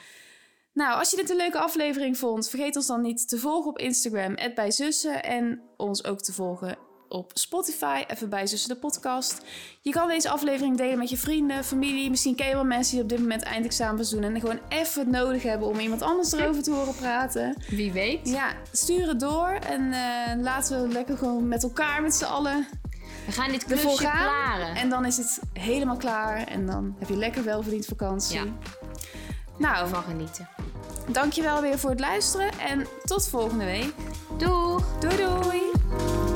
Nou, 0.72 0.98
als 0.98 1.10
je 1.10 1.16
dit 1.16 1.30
een 1.30 1.36
leuke 1.36 1.58
aflevering 1.58 2.18
vond, 2.18 2.48
vergeet 2.48 2.76
ons 2.76 2.86
dan 2.86 3.00
niet 3.00 3.28
te 3.28 3.38
volgen 3.38 3.70
op 3.70 3.78
Instagram, 3.78 4.36
@bijzussen 4.54 5.22
En 5.22 5.62
ons 5.76 6.04
ook 6.04 6.20
te 6.20 6.32
volgen 6.32 6.78
op 7.08 7.30
Spotify, 7.34 8.04
even 8.06 8.28
bij 8.28 8.46
Zussen 8.46 8.68
de 8.68 8.76
podcast. 8.76 9.42
Je 9.80 9.90
kan 9.90 10.08
deze 10.08 10.30
aflevering 10.30 10.76
delen 10.76 10.98
met 10.98 11.10
je 11.10 11.16
vrienden, 11.16 11.64
familie. 11.64 12.10
Misschien 12.10 12.34
ken 12.34 12.48
je 12.48 12.54
wel 12.54 12.64
mensen 12.64 12.92
die 12.94 13.02
op 13.02 13.08
dit 13.08 13.18
moment 13.18 13.42
eindexamens 13.42 14.10
doen... 14.10 14.22
en 14.22 14.40
gewoon 14.40 14.58
even 14.68 15.00
het 15.00 15.10
nodig 15.10 15.42
hebben 15.42 15.68
om 15.68 15.78
iemand 15.78 16.02
anders 16.02 16.32
erover 16.32 16.62
te 16.62 16.70
horen 16.70 16.94
praten. 16.94 17.62
Wie 17.68 17.92
weet. 17.92 18.28
Ja, 18.28 18.52
stuur 18.72 19.08
het 19.08 19.20
door 19.20 19.48
en 19.48 19.92
eh, 19.92 20.42
laten 20.42 20.82
we 20.82 20.88
lekker 20.88 21.16
gewoon 21.16 21.48
met 21.48 21.62
elkaar 21.62 22.02
met 22.02 22.14
z'n 22.14 22.24
allen 22.24 22.66
We 23.26 23.32
gaan 23.32 23.50
dit 23.50 23.64
klusje 23.64 23.96
klaren. 23.96 24.76
En 24.76 24.88
dan 24.88 25.04
is 25.04 25.16
het 25.16 25.40
helemaal 25.52 25.96
klaar 25.96 26.46
en 26.46 26.66
dan 26.66 26.96
heb 26.98 27.08
je 27.08 27.16
lekker 27.16 27.44
welverdiend 27.44 27.86
vakantie. 27.86 28.36
Ja. 28.38 28.44
Nou, 29.58 29.88
Van 29.88 30.02
genieten. 30.02 30.48
dankjewel 31.12 31.60
weer 31.60 31.78
voor 31.78 31.90
het 31.90 32.00
luisteren 32.00 32.50
en 32.58 32.86
tot 33.04 33.28
volgende 33.28 33.64
week. 33.64 33.92
Doeg! 34.38 34.98
Doei 35.00 35.16
doei! 35.16 36.27